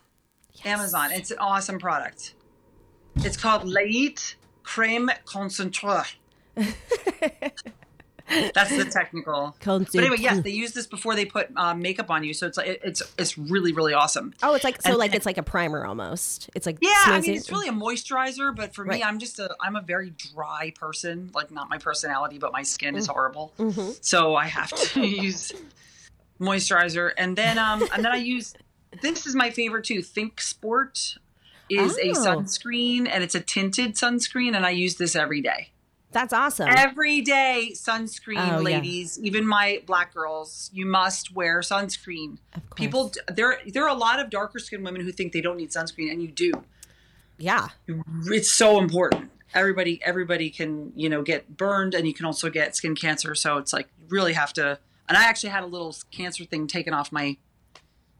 Amazon. 0.66 1.12
It's 1.14 1.32
an 1.32 1.38
awesome 1.40 1.80
product. 1.80 2.34
It's 3.18 3.38
called 3.38 3.64
Lait 3.66 4.36
Creme 4.64 5.10
Concentré. 5.26 6.06
That's 8.54 8.75
the 8.75 8.86
technical. 8.86 9.56
But 9.63 9.94
anyway, 9.95 10.18
yes, 10.19 10.42
they 10.42 10.50
use 10.51 10.72
this 10.74 10.88
before 10.88 11.16
they 11.16 11.25
put 11.25 11.50
um, 11.57 11.81
makeup 11.81 12.10
on 12.10 12.24
you, 12.24 12.33
so 12.33 12.48
it's 12.48 12.57
like 12.57 12.68
it- 12.68 12.81
it's 12.83 13.01
it's 13.18 13.38
really 13.38 13.74
really 13.74 13.94
awesome. 13.94 14.33
Oh, 14.42 14.54
it's 14.56 14.63
like 14.63 14.81
so 14.81 14.89
And- 14.92 14.98
like 14.98 15.13
it's 15.13 15.25
like 15.25 15.38
a 15.38 15.44
primer 15.44 15.86
almost. 15.86 16.50
It's 16.56 16.66
like 16.66 16.78
Yeah, 16.81 16.89
I 17.07 17.19
mean 17.22 17.36
it's 17.36 17.51
really 17.51 17.68
a 17.68 17.74
moisturizer, 17.74 18.56
but 18.56 18.74
for 18.74 18.83
Right. 18.86 19.00
me, 19.00 19.04
I'm 19.04 19.19
just 19.19 19.39
a 19.39 19.56
I'm 19.62 19.75
a 19.75 19.81
very 19.81 20.12
dry 20.12 20.74
person. 20.80 21.30
Like 21.33 21.51
not 21.51 21.69
my 21.69 21.78
personality, 21.78 22.38
but 22.38 22.51
my 22.54 22.63
skin 22.63 22.95
is 22.95 23.07
horrible, 23.07 23.54
Mhm. 23.60 23.98
so 24.04 24.36
I 24.36 24.48
have 24.48 24.69
to 24.69 25.01
use 25.06 25.51
moisturizer, 26.39 27.12
and 27.18 27.38
then 27.38 27.57
um 27.57 27.81
and 27.94 28.04
then 28.04 28.12
I 28.12 28.18
use 28.18 28.54
this 29.01 29.25
is 29.25 29.36
my 29.36 29.50
favorite 29.51 29.86
too. 29.86 30.01
Think 30.01 30.42
Sport 30.42 31.16
is 31.69 31.98
a 32.00 32.10
Oh. 32.10 32.13
sunscreen, 32.13 33.07
and 33.10 33.24
it's 33.24 33.36
a 33.36 33.39
tinted 33.39 33.95
sunscreen, 33.95 34.56
and 34.56 34.66
I 34.66 34.72
use 34.72 34.95
this 34.95 35.16
every 35.16 35.42
day. 35.42 35.69
That's 36.12 36.34
awesome. 36.34 36.68
Every 36.69 37.22
day, 37.22 37.72
sunscreen, 37.74 38.38
Oh, 38.38 38.58
yeah. 38.58 38.58
ladies. 38.60 39.18
Even 39.22 39.46
my 39.48 39.81
black 39.86 40.13
girls, 40.13 40.69
you 40.74 40.86
must 40.86 41.34
wear 41.34 41.60
sunscreen. 41.62 42.38
People, 42.75 43.13
there, 43.31 43.60
there 43.68 43.84
are 43.84 43.90
a 43.90 43.94
lot 43.98 44.19
of 44.19 44.30
darker 44.30 44.60
skinned 44.60 44.84
women 44.84 45.02
who 45.02 45.12
think 45.12 45.31
they 45.31 45.42
don't 45.42 45.58
need 45.58 45.69
sunscreen, 45.72 46.12
and 46.12 46.22
you 46.22 46.28
do. 46.28 46.52
yeah. 47.38 47.69
It's 48.25 48.52
so 48.52 48.78
important. 48.80 49.31
Everybody, 49.54 50.02
everybody 50.04 50.50
can, 50.50 50.92
you 50.96 51.10
know, 51.10 51.22
get 51.22 51.58
burned, 51.58 51.94
and 51.94 52.06
you 52.08 52.14
can 52.14 52.25
also 52.25 52.50
get 52.50 52.75
skin 52.75 52.96
cancer. 52.96 53.36
So 53.36 53.57
it's 53.57 53.74
like 53.74 53.88
you 54.00 54.06
really 54.10 54.34
have 54.34 54.54
to. 54.54 54.80
And 55.10 55.18
I 55.18 55.24
actually 55.25 55.50
had 55.50 55.64
a 55.64 55.68
little 55.68 55.94
cancer 56.12 56.46
thing 56.46 56.68
taken 56.68 56.94
off 56.94 57.12
my 57.12 57.36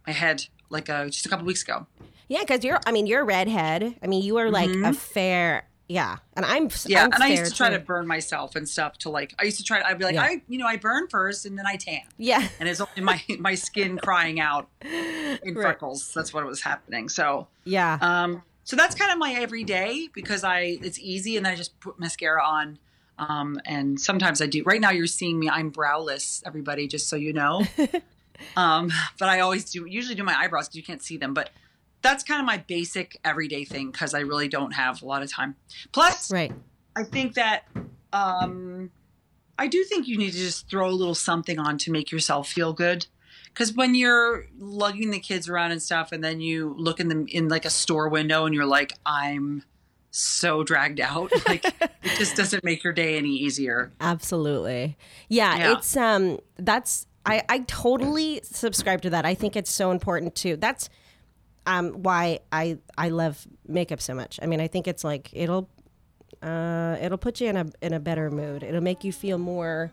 my 0.06 0.12
head 0.14 0.46
like 0.70 0.90
uh, 0.90 1.06
just 1.06 1.26
a 1.26 1.30
couple 1.30 1.46
weeks 1.46 1.62
ago. 1.64 1.88
Yeah, 2.28 2.40
because 2.42 2.66
you're. 2.66 2.80
I 2.86 2.92
mean, 2.92 3.08
you're 3.08 3.22
a 3.22 3.26
redhead. 3.26 3.96
I 4.04 4.08
mean, 4.08 4.24
you 4.24 4.38
are 4.38 4.50
like 4.50 4.70
a 4.72 4.92
fair. 4.94 5.68
Yeah, 5.88 6.18
and 6.36 6.46
I'm. 6.46 6.70
Yeah, 6.86 7.04
I'm 7.04 7.12
and 7.12 7.22
I 7.24 7.28
used 7.28 7.46
to 7.52 7.58
try 7.58 7.70
too. 7.70 7.78
to 7.78 7.84
burn 7.84 8.08
myself 8.08 8.56
and 8.56 8.68
stuff 8.68 8.98
to 9.00 9.10
like. 9.10 9.34
I 9.40 9.44
used 9.44 9.58
to 9.58 9.64
try. 9.64 9.82
I'd 9.82 9.98
be 10.00 10.06
like, 10.06 10.16
Yeah. 10.16 10.24
I, 10.24 10.42
you 10.48 10.58
know, 10.58 10.66
I 10.66 10.78
burn 10.78 11.08
first 11.10 11.46
and 11.46 11.58
then 11.58 11.66
I 11.68 11.76
tan. 11.76 12.02
Yeah. 12.18 12.48
and 12.60 12.70
it's 12.70 12.80
only 12.80 13.02
my 13.02 13.22
my 13.40 13.56
skin 13.56 13.98
crying 13.98 14.40
out 14.40 14.70
in 14.82 15.40
Right. 15.44 15.56
freckles. 15.56 16.14
That's 16.14 16.34
what 16.34 16.46
was 16.46 16.62
happening. 16.62 17.10
So, 17.10 17.48
Yeah. 17.66 17.98
um, 18.02 18.42
so 18.64 18.76
that's 18.78 18.96
kind 18.96 19.12
of 19.12 19.18
my 19.18 19.34
everyday 19.34 20.08
because 20.14 20.44
I 20.46 20.78
it's 20.82 20.98
easy, 21.00 21.36
and 21.36 21.46
then 21.46 21.54
I 21.54 21.56
just 21.58 21.78
put 21.82 22.00
mascara 22.00 22.42
on. 22.44 22.80
Um, 23.20 23.60
and 23.66 24.00
sometimes 24.00 24.42
I 24.42 24.48
do. 24.48 24.64
Right 24.64 24.80
now, 24.82 24.92
you're 24.92 25.08
seeing 25.08 25.38
me. 25.40 25.50
I'm 25.50 25.70
browless, 25.70 26.42
everybody, 26.46 26.88
just 26.88 27.08
so 27.10 27.16
you 27.18 27.34
know. 27.34 27.66
um, 28.56 28.92
but 29.20 29.30
I 29.30 29.42
always 29.42 29.70
do. 29.72 29.86
Usually 29.86 30.16
do 30.16 30.24
my 30.24 30.36
eyebrows 30.36 30.68
because 30.68 30.78
you 30.78 30.84
can't 30.84 31.04
see 31.04 31.18
them. 31.18 31.34
But 31.34 31.50
that's 32.01 32.24
kind 32.24 32.39
of 32.39 32.46
my 32.46 32.58
basic 32.58 33.17
everyday 33.24 33.63
thing 33.65 33.91
because 33.91 34.13
I 34.13 34.20
really 34.22 34.48
don't 34.48 34.72
have 34.72 35.01
a 35.01 35.05
lot 35.05 35.22
of 35.24 35.31
time. 35.31 35.55
Plus, 35.91 36.31
right. 36.31 36.51
I 36.96 37.03
think 37.03 37.36
that 37.36 37.63
um, 38.13 38.91
I 39.58 39.67
do 39.67 39.84
think 39.84 40.08
you 40.08 40.17
need 40.17 40.31
to 40.31 40.38
just 40.38 40.70
throw 40.70 40.89
a 40.89 40.91
little 40.91 41.15
something 41.15 41.60
on 41.60 41.77
to 41.79 41.91
make 41.91 42.12
yourself 42.12 42.48
feel 42.50 42.74
good. 42.74 43.05
Because 43.46 43.74
when 43.74 43.96
you're 43.96 44.46
lugging 44.58 45.12
the 45.12 45.20
kids 45.20 45.50
around 45.50 45.72
and 45.72 45.81
stuff, 45.81 46.12
and 46.12 46.24
then 46.24 46.39
you 46.39 46.74
look 46.77 47.00
in 47.00 47.10
them 47.10 47.25
in 47.27 47.50
like 47.50 47.65
a 47.65 47.70
store 47.70 48.08
window, 48.08 48.46
and 48.46 48.55
you're 48.55 48.65
like, 48.65 48.93
"I'm 49.05 49.63
so 50.10 50.63
dragged 50.63 51.01
out," 51.01 51.31
like 51.48 51.65
it 51.65 52.17
just 52.17 52.38
doesn't 52.38 52.63
make 52.63 52.84
your 52.84 52.93
day 52.93 53.17
any 53.17 53.29
easier. 53.36 53.91
Absolutely. 54.00 54.98
Yeah, 55.27 55.58
Yeah. 55.58 55.74
it's 55.74 55.98
um 55.98 56.39
that's 56.58 57.08
I 57.25 57.43
I 57.50 57.60
totally 57.67 58.39
subscribe 58.43 59.01
to 59.01 59.10
that. 59.10 59.25
I 59.25 59.34
think 59.34 59.58
it's 59.58 59.72
so 59.72 59.91
important 59.91 60.34
too. 60.34 60.55
That's 60.55 60.89
um 61.65 61.91
why 62.03 62.39
I 62.51 62.77
I 62.98 63.10
love 63.10 63.48
makeup 63.68 64.01
so 64.01 64.13
much. 64.13 64.39
I 64.41 64.46
mean, 64.46 64.62
I 64.62 64.68
think 64.68 64.88
it's 64.88 65.03
like 65.03 65.30
it'll 65.34 65.70
uh 66.41 66.98
it'll 67.01 67.18
put 67.18 67.41
you 67.41 67.48
in 67.48 67.58
a 67.58 67.65
in 67.82 67.94
a 67.94 68.00
better 68.00 68.32
mood. 68.32 68.63
It'll 68.63 68.82
make 68.82 69.03
you 69.03 69.12
feel 69.12 69.38
more 69.38 69.91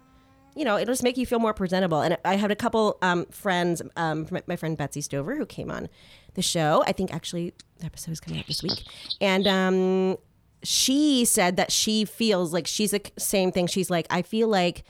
you 0.59 0.65
know, 0.65 0.77
it'll 0.77 0.93
just 0.93 1.05
make 1.05 1.17
you 1.17 1.25
feel 1.25 1.39
more 1.39 1.55
presentable. 1.55 2.01
And 2.01 2.19
I 2.25 2.35
had 2.35 2.51
a 2.51 2.57
couple 2.57 2.99
um, 3.01 3.27
friends, 3.27 3.81
um, 3.95 4.27
my, 4.29 4.43
my 4.49 4.57
friend 4.57 4.77
Betsy 4.77 5.01
Stover, 5.01 5.37
who 5.37 5.47
came 5.47 5.71
on 5.71 5.89
the 6.35 6.43
show. 6.43 6.83
I 6.85 6.91
think 6.91 7.15
actually 7.15 7.55
the 7.79 7.87
episode 7.87 8.11
is 8.11 8.19
coming 8.19 8.41
out 8.41 8.49
this 8.49 8.65
week, 8.65 8.83
and 9.21 9.47
um, 9.47 10.17
she 10.65 11.25
said 11.25 11.57
that 11.59 11.71
she 11.71 12.05
feels 12.05 12.53
like 12.53 12.67
she's 12.67 12.91
the 12.91 13.01
same 13.17 13.53
thing. 13.53 13.69
She's 13.69 13.89
like, 13.89 14.09
I 14.11 14.23
feel 14.23 14.49
like 14.49 14.83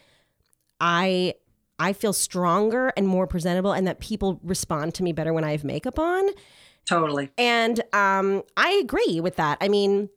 I 0.81 1.35
I 1.79 1.93
feel 1.93 2.15
stronger 2.15 2.91
and 2.97 3.07
more 3.07 3.27
presentable, 3.27 3.73
and 3.73 3.87
that 3.87 4.01
people 4.01 4.41
respond 4.43 4.95
to 4.95 5.03
me 5.03 5.13
better 5.13 5.35
when 5.35 5.45
I 5.45 5.51
have 5.51 5.65
makeup 5.65 5.99
on. 5.99 6.31
Totally. 6.89 7.31
And 7.37 7.81
um, 7.93 8.43
I 8.57 8.81
agree 8.83 9.21
with 9.21 9.37
that. 9.37 9.59
I 9.61 9.69
mean, 9.69 10.09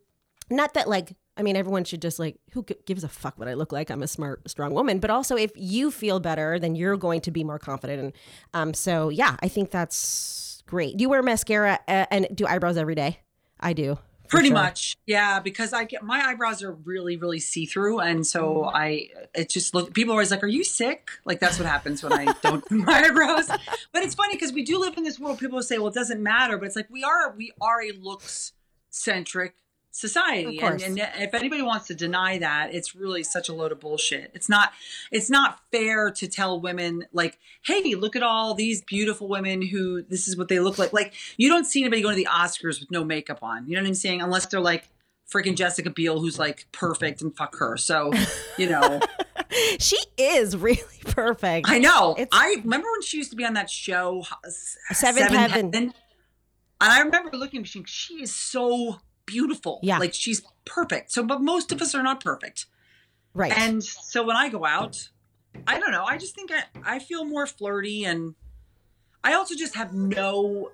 not 0.50 0.74
that 0.76 0.88
like 0.88 1.16
I 1.38 1.44
mean, 1.44 1.56
everyone 1.56 1.86
should 1.86 2.02
just 2.02 2.20
like, 2.20 2.38
who 2.52 2.64
gives 2.86 3.04
a 3.04 3.08
fuck 3.08 3.40
what 3.40 3.48
I 3.48 3.54
look 3.54 3.72
like? 3.72 3.90
I'm 3.90 4.04
a 4.04 4.08
smart, 4.08 4.48
strong 4.50 4.74
woman. 4.74 5.00
But 5.00 5.10
also, 5.10 5.38
if 5.38 5.52
you 5.56 5.90
feel 5.90 6.20
better, 6.20 6.60
then 6.60 6.76
you're 6.76 6.98
going 6.98 7.22
to 7.22 7.32
be 7.32 7.44
more 7.44 7.58
confident. 7.58 8.00
And 8.00 8.14
um, 8.54 8.74
so, 8.74 9.10
yeah, 9.10 9.38
I 9.42 9.48
think 9.48 9.72
that's 9.72 10.62
great. 10.68 10.98
Do 10.98 11.02
you 11.02 11.10
wear 11.10 11.24
mascara 11.24 11.80
uh, 11.88 12.06
and 12.12 12.28
do 12.36 12.46
eyebrows 12.46 12.78
every 12.78 12.96
day? 12.96 13.22
I 13.60 13.74
do. 13.74 13.98
Pretty 14.32 14.48
sure. 14.48 14.56
much, 14.56 14.98
yeah. 15.06 15.40
Because 15.40 15.74
I 15.74 15.84
get 15.84 16.04
my 16.04 16.20
eyebrows 16.22 16.64
are 16.64 16.72
really, 16.72 17.18
really 17.18 17.40
see 17.40 17.66
through, 17.66 18.00
and 18.00 18.26
so 18.26 18.42
Mm-hmm. 18.64 18.76
I 18.76 19.10
it 19.36 19.50
just 19.50 19.74
look. 19.76 19.94
People 19.94 20.14
are 20.14 20.16
always 20.16 20.32
like, 20.32 20.44
"Are 20.44 20.48
you 20.48 20.64
sick?" 20.64 21.10
Like 21.26 21.40
that's 21.40 21.60
what 21.60 21.68
happens 21.68 22.02
when 22.02 22.14
I 22.14 22.34
don't 22.42 22.68
do 22.68 22.78
my 22.86 22.94
eyebrows. 23.04 23.48
But 23.48 24.04
it's 24.04 24.16
funny 24.16 24.36
because 24.36 24.54
we 24.54 24.64
do 24.64 24.80
live 24.80 24.98
in 24.98 25.04
this 25.04 25.20
world. 25.20 25.38
People 25.40 25.62
say, 25.62 25.78
"Well, 25.78 25.88
it 25.90 25.94
doesn't 25.94 26.22
matter," 26.24 26.58
but 26.58 26.66
it's 26.66 26.76
like 26.76 26.90
we 26.90 27.04
are 27.04 27.34
we 27.36 27.52
are 27.62 27.82
a 27.84 27.92
looks 27.92 28.54
centric 28.90 29.56
society, 29.92 30.58
and, 30.84 31.00
and 31.00 31.22
if 31.22 31.34
anybody 31.34 31.62
wants 31.62 31.88
to 31.88 31.96
deny 31.96 32.38
that, 32.40 32.74
it's 32.74 32.96
really 32.96 33.24
such 33.24 33.50
a 33.50 33.54
load 33.54 33.72
of 33.72 33.80
bullshit. 33.80 34.32
It's 34.34 34.50
not 34.50 34.72
it's 35.12 35.30
not 35.30 35.60
fair 35.72 36.10
to 36.12 36.28
tell 36.28 36.60
women 36.60 37.06
like, 37.14 37.38
"Hey, 37.66 37.96
look 37.96 38.16
at 38.16 38.24
all 38.24 38.54
these 38.54 38.82
beautiful 38.82 39.28
women 39.28 39.62
who 39.62 40.02
this 40.04 40.28
is 40.28 40.38
what 40.38 40.48
they 40.48 40.60
look 40.60 40.78
like." 40.78 40.94
Like 40.94 41.14
you 41.38 41.50
don't 41.50 41.66
see 41.66 41.82
anybody 41.82 42.02
going 42.02 42.16
to 42.16 42.24
the 42.24 42.30
Oscars 42.30 42.80
with 42.80 42.90
no 42.92 43.04
makeup 43.04 43.40
on. 43.42 43.68
You 43.68 43.76
know 43.76 43.82
what 43.82 43.88
I'm 43.88 43.94
saying? 43.96 44.22
Unless 44.22 44.48
they're 44.48 44.60
like 44.62 44.88
freaking 45.32 45.56
Jessica 45.56 45.90
Biel, 45.90 46.20
who's 46.20 46.38
like 46.40 46.68
perfect 46.72 47.22
and 47.22 47.36
fuck 47.36 47.56
her. 47.58 47.78
So, 47.78 48.12
you 48.58 48.70
know, 48.70 49.00
She 49.80 49.98
is 50.18 50.56
really 50.56 50.82
perfect. 51.06 51.70
I 51.70 51.78
know. 51.80 52.14
It's- 52.14 52.30
I 52.32 52.56
remember 52.64 52.88
when 52.92 53.02
she 53.02 53.18
used 53.18 53.32
to 53.32 53.36
be 53.36 53.46
on 53.46 53.54
that 53.54 53.70
show, 53.70 54.24
uh, 54.32 54.36
S- 54.48 54.78
Seventh 54.94 55.30
Heaven. 55.36 55.72
And 55.76 55.94
I 56.80 57.02
remember 57.02 57.36
looking, 57.38 57.64
she 57.66 58.16
is 58.22 58.34
so 58.34 59.00
beautiful. 59.32 59.80
Yeah. 59.82 59.98
Like 59.98 60.14
she's 60.14 60.42
perfect. 60.66 61.12
So, 61.12 61.24
but 61.24 61.42
most 61.42 61.72
of 61.72 61.82
us 61.82 61.96
are 61.96 62.04
not 62.04 62.22
perfect. 62.24 62.66
right. 63.34 63.52
And 63.58 63.84
so 63.84 64.24
when 64.24 64.36
I 64.36 64.50
go 64.50 64.66
out, 64.66 65.10
I 65.68 65.80
don't 65.80 65.92
know. 65.92 66.04
I 66.06 66.18
just 66.18 66.36
think 66.36 66.52
I, 66.52 66.64
I 66.96 67.00
feel 67.00 67.24
more 67.26 67.46
flirty 67.48 68.04
and 68.06 68.36
I 69.24 69.34
also 69.34 69.56
just 69.56 69.76
have 69.76 69.94
no 69.94 70.70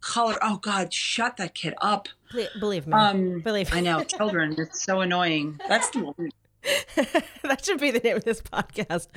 color. 0.00 0.36
Oh 0.42 0.58
God, 0.58 0.92
shut 0.92 1.36
that 1.38 1.54
kid 1.54 1.74
up. 1.80 2.08
Believe 2.60 2.86
me. 2.86 2.92
Um, 2.92 3.40
believe 3.40 3.70
me. 3.72 3.78
I 3.78 3.80
know 3.80 4.02
children. 4.16 4.54
It's 4.58 4.84
so 4.84 5.00
annoying. 5.00 5.60
That's 5.68 5.90
the 5.90 6.04
one. 6.04 6.30
that 7.42 7.64
should 7.64 7.80
be 7.80 7.90
the 7.90 7.98
name 8.00 8.16
of 8.16 8.24
this 8.24 8.40
podcast. 8.40 9.08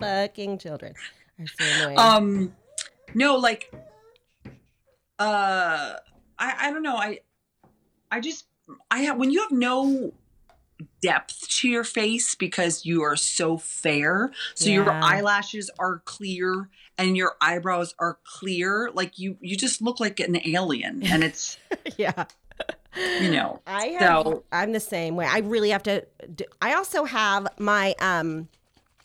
Fucking 0.00 0.58
children 0.58 0.94
are 1.38 1.46
so 1.46 1.64
annoying. 1.64 1.98
Um, 1.98 2.54
no, 3.14 3.36
like, 3.36 3.72
uh, 5.18 5.94
I 6.38 6.54
I 6.68 6.70
don't 6.72 6.82
know. 6.82 6.96
I 6.96 7.20
I 8.10 8.20
just 8.20 8.46
I 8.90 9.00
have 9.00 9.16
when 9.18 9.30
you 9.30 9.40
have 9.42 9.52
no 9.52 10.12
depth 11.02 11.48
to 11.48 11.68
your 11.68 11.82
face 11.84 12.34
because 12.36 12.84
you 12.86 13.02
are 13.02 13.16
so 13.16 13.56
fair 13.58 14.30
so 14.54 14.70
your 14.70 14.88
eyelashes 14.90 15.70
are 15.78 16.02
clear 16.04 16.68
and 16.96 17.16
your 17.16 17.34
eyebrows 17.40 17.94
are 17.98 18.18
clear 18.24 18.90
like 18.94 19.18
you 19.18 19.36
you 19.40 19.56
just 19.56 19.82
look 19.82 19.98
like 19.98 20.20
an 20.20 20.36
alien 20.46 21.02
and 21.04 21.24
it's 21.24 21.58
yeah. 21.96 22.24
you 23.20 23.30
know 23.30 23.60
I 23.66 23.86
have, 23.98 24.22
So- 24.24 24.44
I'm 24.52 24.72
the 24.72 24.80
same 24.80 25.16
way. 25.16 25.26
I 25.26 25.38
really 25.38 25.70
have 25.70 25.82
to. 25.84 26.04
Do, 26.34 26.44
I 26.62 26.74
also 26.74 27.04
have 27.04 27.46
my 27.58 27.94
um 28.00 28.48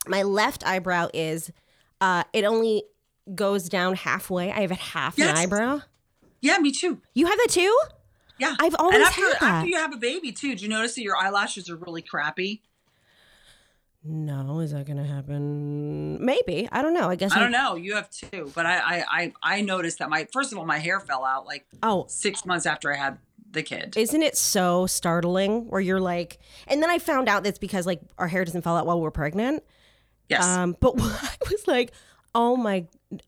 my 0.08 0.24
left 0.24 0.66
eyebrow 0.66 1.10
is 1.14 1.52
uh 2.02 2.24
it 2.34 2.44
only 2.44 2.84
goes 3.34 3.68
down 3.70 3.96
halfway. 3.96 4.52
I 4.52 4.62
have 4.62 4.72
a 4.72 4.76
half 4.76 5.18
an 5.18 5.36
eyebrow. 5.36 5.82
yeah 6.42 6.58
me 6.60 6.72
too 6.72 7.02
You 7.16 7.26
have 7.28 7.38
that 7.38 7.50
too? 7.50 7.78
Yeah 8.40 8.56
I've 8.60 8.76
always 8.80 8.96
and 8.96 9.04
after, 9.06 9.22
had 9.22 9.34
that. 9.34 9.42
after 9.44 9.70
you 9.70 9.78
have 9.78 9.94
a 9.94 9.98
baby 9.98 10.32
too 10.32 10.56
do 10.56 10.64
you 10.64 10.70
notice 10.70 10.96
that 10.96 11.02
your 11.04 11.16
eyelashes 11.18 11.70
are 11.70 11.76
really 11.76 12.02
crappy 12.02 12.62
No, 14.06 14.60
is 14.60 14.72
that 14.74 14.86
gonna 14.86 15.06
happen? 15.06 16.24
Maybe. 16.24 16.68
I 16.72 16.82
don't 16.82 16.94
know. 16.94 17.10
I 17.10 17.16
guess 17.16 17.32
I 17.32 17.40
don't 17.40 17.52
know. 17.54 17.76
You 17.76 17.96
have 17.96 18.10
two, 18.10 18.52
but 18.54 18.66
I, 18.66 18.78
I, 18.80 19.06
I, 19.10 19.34
I 19.58 19.62
noticed 19.62 20.00
that 20.00 20.10
my 20.10 20.28
first 20.34 20.52
of 20.52 20.58
all, 20.58 20.66
my 20.66 20.78
hair 20.80 21.00
fell 21.00 21.24
out 21.24 21.46
like 21.46 21.66
Oh, 21.82 22.06
six 22.10 22.46
months 22.46 22.66
after 22.66 22.92
I 22.94 22.98
had 22.98 23.18
the 23.50 23.64
kid. 23.64 23.96
isn't 23.96 24.22
it 24.22 24.36
so 24.36 24.88
startling? 24.88 25.70
Where 25.70 25.80
you're 25.80 26.02
like, 26.02 26.40
and 26.68 26.82
then 26.84 26.90
I 26.90 27.00
found 27.00 27.30
out 27.30 27.44
that's 27.46 27.60
because 27.60 27.86
like 27.86 28.02
our 28.18 28.28
hair 28.28 28.44
doesn't 28.44 28.64
fall 28.64 28.76
out 28.76 28.86
while 28.86 29.00
we're 29.00 29.10
pregnant. 29.12 29.64
yes, 30.28 30.44
Um, 30.44 30.76
but 30.82 30.96
I 31.00 31.36
was 31.50 31.66
like, 31.68 31.94
oh 32.36 32.58
my, 32.58 32.86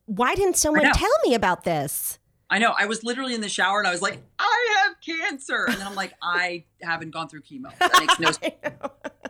why 0.07 0.35
didn't 0.35 0.57
someone 0.57 0.91
tell 0.93 1.11
me 1.25 1.35
about 1.35 1.63
this? 1.63 2.19
I 2.49 2.59
know. 2.59 2.73
I 2.77 2.85
was 2.85 3.03
literally 3.03 3.33
in 3.33 3.41
the 3.41 3.49
shower 3.49 3.79
and 3.79 3.87
I 3.87 3.91
was 3.91 4.01
like, 4.01 4.21
I 4.37 4.83
have 4.83 4.95
cancer, 5.01 5.65
and 5.67 5.77
then 5.77 5.87
I'm 5.87 5.95
like, 5.95 6.13
I 6.21 6.65
haven't 6.81 7.11
gone 7.11 7.27
through 7.27 7.41
chemo. 7.41 7.75
That 7.79 7.99
makes 7.99 8.19
no 8.19 8.31
sense 8.31 8.55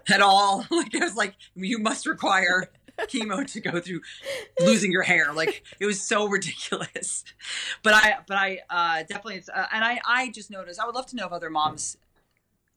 at 0.09 0.21
all. 0.21 0.65
Like 0.71 0.95
I 0.95 1.05
was 1.05 1.15
like, 1.15 1.35
you 1.55 1.79
must 1.79 2.05
require 2.05 2.69
chemo 2.99 3.45
to 3.51 3.59
go 3.61 3.79
through 3.79 4.01
losing 4.59 4.91
your 4.91 5.03
hair. 5.03 5.31
Like 5.33 5.63
it 5.79 5.85
was 5.85 6.01
so 6.01 6.27
ridiculous. 6.27 7.23
But 7.83 7.93
I, 7.93 8.17
but 8.27 8.37
I 8.37 8.59
uh, 8.69 9.03
definitely, 9.03 9.43
uh, 9.53 9.65
and 9.71 9.83
I, 9.83 10.01
I 10.05 10.29
just 10.31 10.51
noticed. 10.51 10.79
I 10.79 10.85
would 10.85 10.95
love 10.95 11.05
to 11.07 11.15
know 11.15 11.25
if 11.25 11.31
other 11.31 11.49
moms 11.49 11.97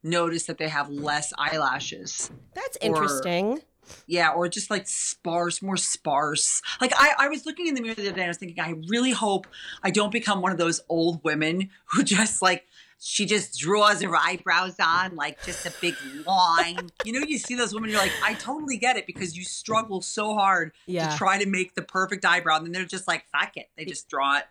notice 0.03 0.45
that 0.45 0.59
they 0.59 0.69
have 0.69 0.89
less 0.89 1.33
eyelashes. 1.37 2.31
That's 2.55 2.79
interesting. 2.81 3.61
Yeah, 4.07 4.31
or 4.31 4.49
just 4.49 4.71
like 4.71 4.87
sparse, 4.89 5.61
more 5.63 5.77
sparse. 5.77 6.63
Like 6.81 6.93
I, 6.97 7.15
I 7.19 7.29
was 7.29 7.47
looking 7.47 7.67
in 7.67 7.75
the 7.75 7.81
mirror 7.83 7.95
the 7.95 8.03
other 8.09 8.11
day 8.13 8.21
and 8.23 8.25
I 8.25 8.29
was 8.29 8.39
thinking, 8.39 8.61
I 8.61 8.75
really 8.89 9.13
hope 9.13 9.47
I 9.83 9.91
don't 9.91 10.13
become 10.13 10.41
one 10.43 10.53
of 10.53 10.59
those 10.59 10.81
old 10.89 11.23
women 11.25 11.71
who 11.87 12.03
just 12.05 12.43
like 12.43 12.65
she 13.01 13.27
just 13.27 13.57
draws 13.59 14.03
her 14.03 14.17
eyebrows 14.17 14.75
on 14.85 15.15
like 15.15 15.41
just 15.45 15.65
a 15.65 15.73
big 15.81 15.95
line. 16.27 16.91
you 17.05 17.13
know, 17.13 17.21
you 17.21 17.39
see 17.39 17.55
those 17.55 17.73
women, 17.73 17.91
you're 17.91 18.01
like, 18.01 18.11
I 18.25 18.35
totally 18.35 18.77
get 18.77 18.97
it 18.97 19.07
because 19.07 19.37
you 19.37 19.45
struggle 19.45 20.01
so 20.03 20.35
hard 20.35 20.73
Yeah. 20.87 21.09
to 21.11 21.17
try 21.17 21.39
to 21.43 21.49
make 21.49 21.77
the 21.77 21.83
perfect 21.83 22.25
eyebrow, 22.25 22.57
and 22.57 22.67
then 22.67 22.73
they're 22.73 22.85
just 22.85 23.07
like, 23.07 23.25
fuck 23.31 23.57
it. 23.57 23.69
They 23.77 23.85
just 23.85 24.09
draw 24.11 24.39
it. 24.39 24.45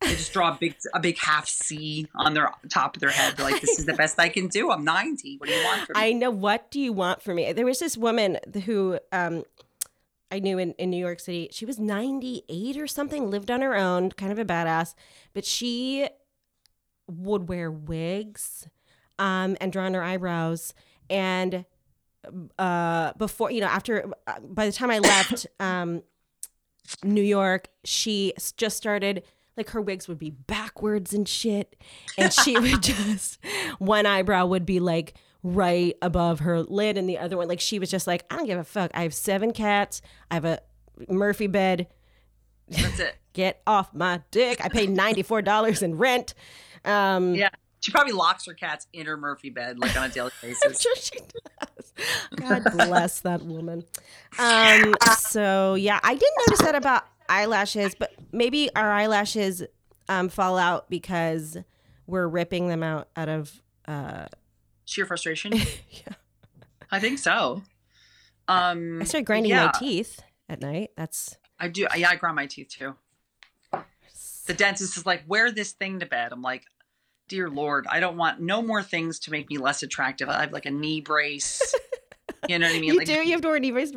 They 0.00 0.14
just 0.14 0.32
draw 0.32 0.54
a 0.54 0.58
big 0.58 0.76
a 0.94 1.00
big 1.00 1.18
half 1.18 1.48
C 1.48 2.06
on 2.14 2.34
their 2.34 2.50
top 2.70 2.96
of 2.96 3.00
their 3.00 3.10
head. 3.10 3.36
They're 3.36 3.50
like, 3.50 3.60
this 3.60 3.78
is 3.78 3.86
the 3.86 3.94
best 3.94 4.18
I 4.18 4.28
can 4.28 4.48
do. 4.48 4.70
I'm 4.70 4.84
90. 4.84 5.38
What 5.38 5.48
do 5.48 5.54
you 5.54 5.64
want 5.64 5.86
from 5.86 6.00
me? 6.00 6.06
I 6.06 6.12
know. 6.12 6.30
What 6.30 6.70
do 6.70 6.80
you 6.80 6.92
want 6.92 7.22
from 7.22 7.36
me? 7.36 7.52
There 7.52 7.66
was 7.66 7.80
this 7.80 7.96
woman 7.96 8.38
who 8.64 8.98
um, 9.10 9.44
I 10.30 10.38
knew 10.38 10.58
in, 10.58 10.72
in 10.72 10.90
New 10.90 10.98
York 10.98 11.20
City. 11.20 11.48
She 11.52 11.64
was 11.64 11.78
98 11.78 12.76
or 12.76 12.86
something, 12.86 13.30
lived 13.30 13.50
on 13.50 13.60
her 13.62 13.76
own, 13.76 14.10
kind 14.12 14.30
of 14.30 14.38
a 14.38 14.44
badass, 14.44 14.94
but 15.32 15.44
she 15.44 16.08
would 17.06 17.48
wear 17.48 17.70
wigs 17.70 18.68
um, 19.18 19.56
and 19.60 19.72
draw 19.72 19.86
on 19.86 19.94
her 19.94 20.02
eyebrows. 20.02 20.74
And 21.08 21.64
uh, 22.58 23.12
before, 23.14 23.50
you 23.50 23.60
know, 23.60 23.66
after, 23.66 24.12
uh, 24.26 24.40
by 24.40 24.66
the 24.66 24.72
time 24.72 24.90
I 24.90 24.98
left 24.98 25.46
um, 25.58 26.02
New 27.02 27.22
York, 27.22 27.68
she 27.84 28.34
just 28.56 28.76
started. 28.76 29.22
Like 29.58 29.70
her 29.70 29.80
wigs 29.82 30.08
would 30.08 30.18
be 30.18 30.30
backwards 30.30 31.12
and 31.12 31.28
shit, 31.28 31.76
and 32.16 32.32
she 32.32 32.58
would 32.58 32.82
just 32.82 33.38
one 33.78 34.06
eyebrow 34.06 34.46
would 34.46 34.64
be 34.64 34.80
like 34.80 35.14
right 35.42 35.96
above 36.00 36.40
her 36.40 36.62
lid, 36.62 36.96
and 36.96 37.08
the 37.08 37.18
other 37.18 37.36
one 37.36 37.48
like 37.48 37.60
she 37.60 37.78
was 37.78 37.90
just 37.90 38.06
like 38.06 38.24
I 38.30 38.36
don't 38.36 38.46
give 38.46 38.58
a 38.58 38.64
fuck. 38.64 38.90
I 38.94 39.02
have 39.02 39.12
seven 39.14 39.52
cats. 39.52 40.00
I 40.30 40.34
have 40.34 40.44
a 40.44 40.60
Murphy 41.08 41.46
bed. 41.48 41.88
That's 42.68 42.98
it. 43.00 43.16
Get 43.34 43.60
off 43.66 43.94
my 43.94 44.22
dick. 44.30 44.64
I 44.64 44.68
paid 44.68 44.90
ninety 44.90 45.22
four 45.22 45.42
dollars 45.42 45.82
in 45.82 45.96
rent. 45.98 46.34
Um, 46.84 47.34
Yeah. 47.34 47.50
She 47.80 47.92
probably 47.92 48.12
locks 48.12 48.44
her 48.46 48.54
cats 48.54 48.88
in 48.92 49.06
her 49.06 49.16
Murphy 49.16 49.50
bed 49.50 49.78
like 49.78 49.96
on 49.96 50.10
a 50.10 50.12
daily 50.12 50.32
I'm 50.42 50.48
basis. 50.48 50.80
sure 50.80 50.96
she 50.96 51.18
does. 51.20 51.92
God 52.36 52.64
bless 52.74 53.20
that 53.20 53.42
woman. 53.44 53.84
Um, 54.38 54.94
so 55.16 55.74
yeah, 55.74 56.00
I 56.02 56.14
didn't 56.14 56.34
notice 56.48 56.58
that 56.66 56.74
about 56.74 57.04
eyelashes, 57.28 57.94
but 57.94 58.12
maybe 58.32 58.70
our 58.74 58.90
eyelashes 58.92 59.62
um, 60.08 60.28
fall 60.28 60.58
out 60.58 60.88
because 60.88 61.56
we're 62.06 62.28
ripping 62.28 62.68
them 62.68 62.82
out 62.82 63.08
out 63.16 63.28
of. 63.28 63.62
Uh, 63.86 64.26
Sheer 64.84 65.06
frustration. 65.06 65.52
yeah. 65.54 66.14
I 66.90 67.00
think 67.00 67.18
so. 67.18 67.62
Um 68.48 69.02
I 69.02 69.04
started 69.04 69.26
grinding 69.26 69.50
yeah, 69.50 69.66
my 69.66 69.78
teeth 69.78 70.22
at 70.48 70.62
night. 70.62 70.90
That's 70.96 71.36
I 71.60 71.68
do. 71.68 71.86
Yeah, 71.94 72.08
I 72.08 72.16
grind 72.16 72.36
my 72.36 72.46
teeth 72.46 72.68
too. 72.70 72.94
The 74.46 74.54
dentist 74.54 74.96
is 74.96 75.04
like, 75.04 75.24
wear 75.26 75.52
this 75.52 75.72
thing 75.72 76.00
to 76.00 76.06
bed. 76.06 76.32
I'm 76.32 76.40
like, 76.40 76.64
dear 77.28 77.50
Lord, 77.50 77.86
I 77.90 78.00
don't 78.00 78.16
want 78.16 78.40
no 78.40 78.62
more 78.62 78.82
things 78.82 79.18
to 79.20 79.30
make 79.30 79.50
me 79.50 79.58
less 79.58 79.82
attractive. 79.82 80.30
I 80.30 80.40
have 80.40 80.52
like 80.52 80.64
a 80.64 80.70
knee 80.70 81.00
brace. 81.00 81.74
You 82.48 82.58
know 82.58 82.66
what 82.66 82.76
I 82.76 82.80
mean? 82.80 82.92
you 82.92 82.98
like, 82.98 83.06
do. 83.06 83.14
You 83.14 83.32
have 83.32 83.40
to 83.40 83.48
wear 83.48 83.58
knee 83.58 83.72
brace. 83.72 83.92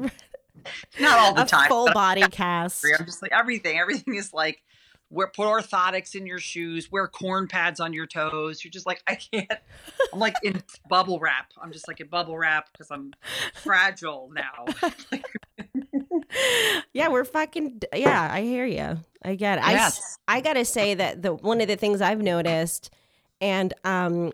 Not 0.99 1.19
all 1.19 1.33
the 1.33 1.43
a 1.43 1.45
time. 1.45 1.67
full 1.69 1.91
body 1.93 2.23
cast. 2.29 2.85
I'm 2.97 3.05
just 3.05 3.21
like 3.21 3.31
everything. 3.31 3.77
Everything 3.77 4.15
is 4.15 4.33
like, 4.33 4.61
wear 5.09 5.27
put 5.27 5.45
orthotics 5.45 6.15
in 6.15 6.25
your 6.25 6.39
shoes, 6.39 6.91
wear 6.91 7.07
corn 7.07 7.47
pads 7.47 7.79
on 7.79 7.91
your 7.93 8.05
toes. 8.07 8.63
You're 8.63 8.71
just 8.71 8.85
like, 8.85 9.03
I 9.07 9.15
can't. 9.15 9.51
I'm 10.13 10.19
like 10.19 10.35
in 10.43 10.63
bubble 10.89 11.19
wrap. 11.19 11.51
I'm 11.61 11.71
just 11.71 11.87
like 11.87 11.99
in 11.99 12.07
bubble 12.07 12.37
wrap 12.37 12.69
because 12.71 12.89
I'm 12.91 13.13
fragile 13.53 14.31
now. 14.33 14.65
yeah, 16.93 17.07
we're 17.09 17.25
fucking. 17.25 17.81
Yeah, 17.93 18.29
I 18.31 18.41
hear 18.41 18.65
you. 18.65 18.97
I 19.23 19.35
get 19.35 19.57
it. 19.59 19.63
I, 19.65 19.71
Yes. 19.73 20.17
I 20.27 20.41
gotta 20.41 20.65
say 20.65 20.93
that 20.95 21.21
the 21.21 21.33
one 21.33 21.61
of 21.61 21.67
the 21.67 21.75
things 21.75 22.01
I've 22.01 22.21
noticed, 22.21 22.89
and 23.39 23.73
um, 23.83 24.31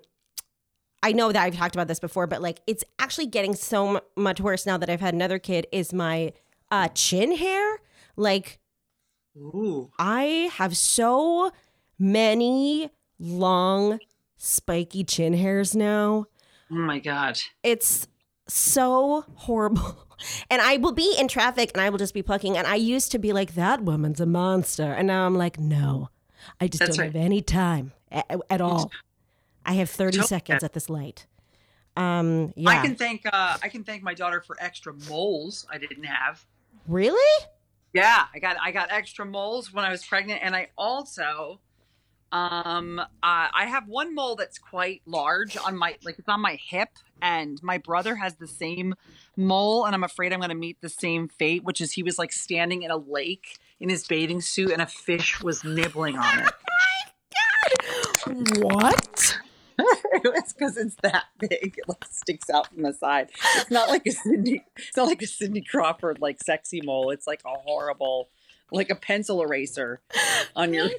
I 1.04 1.12
know 1.12 1.32
that 1.32 1.44
I've 1.44 1.56
talked 1.56 1.76
about 1.76 1.88
this 1.88 2.00
before, 2.00 2.28
but 2.28 2.42
like 2.42 2.60
it's 2.68 2.84
actually 3.00 3.28
getting 3.28 3.56
so 3.56 3.98
m- 3.98 4.02
much 4.16 4.42
worse 4.42 4.66
now 4.66 4.78
that 4.78 4.90
I've 4.90 5.02
had 5.02 5.14
another 5.14 5.40
kid. 5.40 5.68
Is 5.72 5.94
my 5.94 6.34
uh, 6.72 6.90
chin 6.90 7.36
hair 7.36 7.80
like? 8.16 8.60
Ooh. 9.38 9.92
I 10.00 10.50
have 10.54 10.76
so 10.76 11.52
many 12.00 12.90
long, 13.20 14.00
spiky 14.38 15.04
chin 15.04 15.34
hairs 15.34 15.76
now. 15.76 16.26
Oh 16.72 16.76
my 16.76 17.00
god. 17.00 17.40
It's 17.64 18.08
so 18.48 19.26
horrible. 19.36 20.04
And 20.50 20.60
I 20.64 20.78
will 20.78 20.94
be 20.94 21.16
in 21.20 21.28
traffic 21.28 21.70
and 21.76 21.80
I 21.80 21.92
will 21.92 22.00
just 22.00 22.16
be 22.16 22.24
plucking. 22.24 22.58
And 22.58 22.66
I 22.66 22.74
used 22.74 23.12
to 23.12 23.20
be 23.20 23.34
like, 23.34 23.54
that 23.54 23.84
woman's 23.84 24.20
a 24.20 24.26
monster. 24.26 24.92
And 24.92 25.06
now 25.06 25.28
I'm 25.28 25.36
like, 25.36 25.60
no, 25.60 26.10
I 26.60 26.68
just 26.68 26.80
That's 26.80 26.98
don't 26.98 27.06
right. 27.06 27.14
have 27.14 27.24
any 27.24 27.44
time 27.44 27.92
at, 28.12 28.26
at 28.50 28.60
all. 28.60 28.92
I 29.68 29.74
have 29.74 29.90
30 29.90 30.18
Totally. 30.18 30.28
seconds 30.28 30.64
at 30.64 30.74
this 30.74 30.90
light. 30.90 31.28
Um, 31.98 32.54
yeah. 32.56 32.70
I 32.70 32.78
can 32.78 32.96
thank 32.96 33.22
uh, 33.26 33.58
I 33.62 33.70
can 33.70 33.84
thank 33.84 34.02
my 34.02 34.14
daughter 34.14 34.40
for 34.40 34.56
extra 34.60 34.94
moles 35.10 35.68
I 35.70 35.78
didn't 35.78 36.06
have. 36.06 36.46
really? 36.88 37.46
Yeah, 37.94 38.26
I 38.34 38.40
got 38.40 38.58
I 38.62 38.72
got 38.72 38.92
extra 38.92 39.26
moles 39.26 39.74
when 39.74 39.84
I 39.84 39.90
was 39.90 40.06
pregnant, 40.06 40.42
and 40.44 40.56
I 40.56 40.70
also 40.78 41.60
um 42.32 43.00
uh, 43.00 43.04
I 43.24 43.66
have 43.68 43.88
one 43.88 44.14
mole 44.14 44.36
that's 44.36 44.60
quite 44.60 45.02
large 45.06 45.58
on 45.58 45.76
my 45.76 45.96
like 46.04 46.20
it's 46.20 46.30
on 46.30 46.40
my 46.40 46.60
hip, 46.70 46.90
and 47.22 47.62
my 47.64 47.80
brother 47.80 48.16
has 48.16 48.36
the 48.36 48.48
same 48.48 48.94
mole, 49.36 49.86
and 49.86 49.96
I'm 49.96 50.04
afraid 50.04 50.34
I'm 50.34 50.40
going 50.40 50.50
to 50.50 50.56
meet 50.56 50.80
the 50.82 50.90
same 50.90 51.28
fate, 51.28 51.64
which 51.64 51.82
is 51.82 51.94
he 51.94 52.04
was 52.04 52.20
like 52.20 52.32
standing 52.32 52.84
in 52.84 52.92
a 52.92 52.98
lake 52.98 53.58
in 53.80 53.90
his 53.90 54.06
bathing 54.06 54.42
suit, 54.42 54.72
and 54.72 54.82
a 54.82 54.88
fish 54.88 55.42
was 55.42 55.64
nibbling 55.64 56.18
on 56.18 56.40
it. 56.40 56.54
What? 58.62 59.40
it's 60.24 60.54
because 60.54 60.78
it's 60.78 60.96
that 61.04 61.26
big. 61.40 61.76
It 61.78 61.88
like 61.88 62.06
sticks 62.10 62.50
out 62.50 62.68
from 62.68 62.84
the 62.84 62.94
side. 62.94 63.32
It's 63.58 63.72
not 63.72 63.90
like 63.90 64.06
a 64.06 64.12
Cindy. 64.12 64.64
It's 64.78 64.98
not 64.98 65.08
like 65.08 65.22
a 65.22 65.28
Cindy 65.28 65.62
Crawford 65.62 66.20
like 66.20 66.42
sexy 66.44 66.82
mole. 66.82 67.12
It's 67.12 67.28
like 67.28 67.42
a 67.46 67.50
horrible, 67.50 68.30
like 68.72 68.90
a 68.90 68.96
pencil 68.96 69.42
eraser 69.42 70.02
on 70.56 70.74
your. 70.74 70.90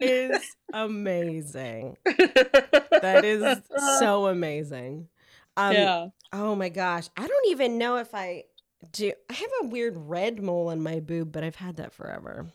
is 0.00 0.56
amazing. 0.72 1.96
That 2.04 3.24
is 3.24 3.62
so 3.98 4.26
amazing. 4.26 5.08
Um, 5.56 5.72
yeah. 5.74 6.08
Oh 6.32 6.54
my 6.54 6.68
gosh. 6.68 7.08
I 7.16 7.26
don't 7.26 7.46
even 7.48 7.78
know 7.78 7.96
if 7.96 8.14
I 8.14 8.44
do. 8.92 9.12
I 9.28 9.32
have 9.32 9.50
a 9.62 9.66
weird 9.66 9.96
red 9.96 10.40
mole 10.42 10.68
on 10.68 10.80
my 10.80 11.00
boob, 11.00 11.32
but 11.32 11.42
I've 11.42 11.56
had 11.56 11.76
that 11.76 11.92
forever. 11.92 12.46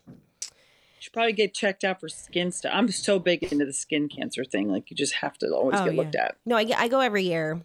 Should 1.04 1.12
probably 1.12 1.34
get 1.34 1.54
checked 1.54 1.84
out 1.84 2.00
for 2.00 2.08
skin 2.08 2.50
stuff. 2.54 2.72
I'm 2.74 2.88
so 2.90 3.20
big 3.20 3.44
into 3.44 3.66
the 3.66 3.74
skin 3.74 4.08
cancer 4.08 4.46
thing. 4.46 4.70
Like 4.72 4.90
you 4.90 4.96
just 4.96 5.16
have 5.16 5.38
to 5.40 5.54
always 5.54 5.78
Oh, 5.78 5.84
get 5.84 5.96
yeah. 5.96 6.02
looked 6.02 6.16
at. 6.16 6.38
No, 6.46 6.56
I, 6.56 6.66
I 6.78 6.88
go 6.88 7.02
every 7.02 7.24
year. 7.24 7.62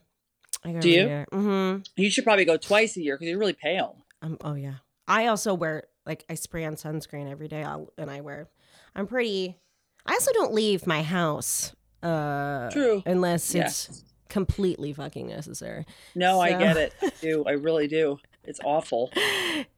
I 0.64 0.72
go 0.72 0.80
Do 0.80 0.88
every 0.88 0.94
you? 1.00 1.06
Year. 1.06 1.26
Mm-hmm. 1.32 1.82
You 1.94 2.10
should 2.10 2.24
probably 2.24 2.44
go 2.46 2.56
twice 2.56 2.96
a 2.96 3.00
year 3.00 3.14
because 3.16 3.28
you're 3.28 3.38
really 3.38 3.52
pale. 3.52 3.96
Um, 4.22 4.38
oh 4.42 4.54
yeah. 4.54 4.78
I 5.06 5.26
also 5.28 5.54
wear 5.54 5.84
like 6.04 6.24
I 6.28 6.34
spray 6.34 6.64
on 6.64 6.74
sunscreen 6.74 7.30
every 7.30 7.46
day, 7.46 7.62
I'll, 7.62 7.92
and 7.96 8.10
I 8.10 8.22
wear. 8.22 8.48
I'm 8.96 9.06
pretty. 9.06 9.56
I 10.04 10.14
also 10.14 10.32
don't 10.32 10.52
leave 10.52 10.84
my 10.84 11.02
house. 11.04 11.76
Uh, 12.02 12.70
True. 12.70 13.04
Unless 13.06 13.54
Yeah. 13.54 13.66
it's 13.66 14.02
completely 14.28 14.92
fucking 14.92 15.28
necessary. 15.28 15.86
No, 16.16 16.40
I 16.40 16.58
get 16.58 16.76
it. 16.76 16.92
I 17.02 17.12
do. 17.20 17.44
I 17.46 17.52
really 17.52 17.86
do. 17.86 18.18
It's 18.42 18.58
awful. 18.64 19.12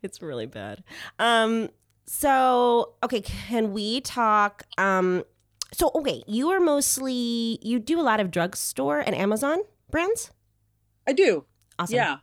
it's 0.02 0.22
really 0.22 0.46
bad. 0.46 0.82
Um 1.18 1.68
so 2.06 2.94
okay, 3.02 3.20
can 3.20 3.72
we 3.72 4.00
talk 4.00 4.64
um 4.78 5.24
so 5.72 5.90
okay, 5.94 6.22
you 6.26 6.50
are 6.50 6.60
mostly 6.60 7.58
you 7.62 7.78
do 7.78 8.00
a 8.00 8.02
lot 8.02 8.20
of 8.20 8.30
drugstore 8.30 9.00
and 9.00 9.14
Amazon 9.14 9.60
brands? 9.90 10.30
I 11.06 11.12
do. 11.12 11.44
Awesome. 11.78 11.96
Yeah, 11.96 12.16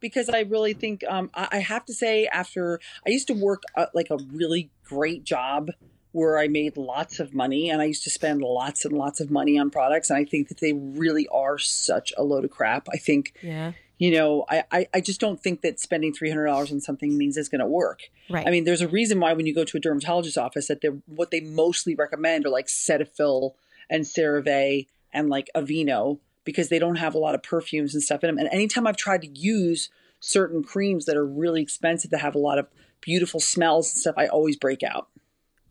because 0.00 0.28
I 0.28 0.40
really 0.40 0.74
think 0.74 1.04
um, 1.08 1.30
I, 1.34 1.48
I 1.52 1.58
have 1.58 1.84
to 1.86 1.94
say 1.94 2.26
after 2.26 2.80
I 3.06 3.10
used 3.10 3.26
to 3.28 3.34
work 3.34 3.62
uh, 3.76 3.86
like 3.94 4.10
a 4.10 4.18
really 4.32 4.70
great 4.84 5.24
job 5.24 5.70
where 6.12 6.38
I 6.38 6.48
made 6.48 6.76
lots 6.76 7.20
of 7.20 7.34
money 7.34 7.70
and 7.70 7.80
I 7.82 7.84
used 7.84 8.04
to 8.04 8.10
spend 8.10 8.42
lots 8.42 8.84
and 8.84 8.96
lots 8.96 9.20
of 9.20 9.30
money 9.30 9.58
on 9.58 9.70
products 9.70 10.10
and 10.10 10.18
I 10.18 10.24
think 10.24 10.48
that 10.48 10.60
they 10.60 10.72
really 10.72 11.28
are 11.28 11.58
such 11.58 12.12
a 12.16 12.22
load 12.22 12.44
of 12.44 12.50
crap. 12.50 12.88
I 12.92 12.96
think 12.96 13.34
Yeah. 13.42 13.72
You 13.98 14.10
know 14.12 14.44
I 14.48 14.64
I, 14.70 14.88
I 14.94 15.00
just 15.00 15.20
don't 15.20 15.40
think 15.40 15.60
that 15.62 15.78
spending 15.78 16.12
three 16.12 16.30
hundred 16.30 16.46
dollars 16.46 16.72
on 16.72 16.80
something 16.80 17.16
means 17.16 17.36
it's 17.36 17.48
going 17.48 17.60
to 17.60 17.66
work. 17.66 18.02
Right. 18.30 18.46
I 18.46 18.50
mean, 18.50 18.64
there's 18.64 18.80
a 18.80 18.88
reason 18.88 19.20
why 19.20 19.32
when 19.32 19.46
you 19.46 19.54
go 19.54 19.64
to 19.64 19.76
a 19.76 19.80
dermatologist's 19.80 20.36
office 20.36 20.68
that 20.68 20.80
they 20.80 20.88
what 21.06 21.30
they 21.30 21.40
mostly 21.40 21.94
recommend 21.94 22.46
are 22.46 22.50
like 22.50 22.66
Cetaphil 22.66 23.54
and 23.90 24.04
CeraVe 24.04 24.86
and 25.12 25.28
like 25.28 25.50
Aveeno 25.54 26.18
because 26.44 26.68
they 26.68 26.78
don't 26.78 26.96
have 26.96 27.14
a 27.14 27.18
lot 27.18 27.34
of 27.34 27.42
perfumes 27.42 27.94
and 27.94 28.02
stuff 28.02 28.24
in 28.24 28.28
them. 28.28 28.38
And 28.38 28.48
anytime 28.52 28.86
I've 28.86 28.96
tried 28.96 29.22
to 29.22 29.28
use 29.28 29.90
certain 30.20 30.62
creams 30.62 31.04
that 31.04 31.16
are 31.16 31.26
really 31.26 31.62
expensive 31.62 32.10
that 32.10 32.20
have 32.20 32.34
a 32.34 32.38
lot 32.38 32.58
of 32.58 32.66
beautiful 33.00 33.38
smells 33.40 33.92
and 33.92 34.00
stuff, 34.00 34.14
I 34.16 34.26
always 34.26 34.56
break 34.56 34.82
out. 34.82 35.08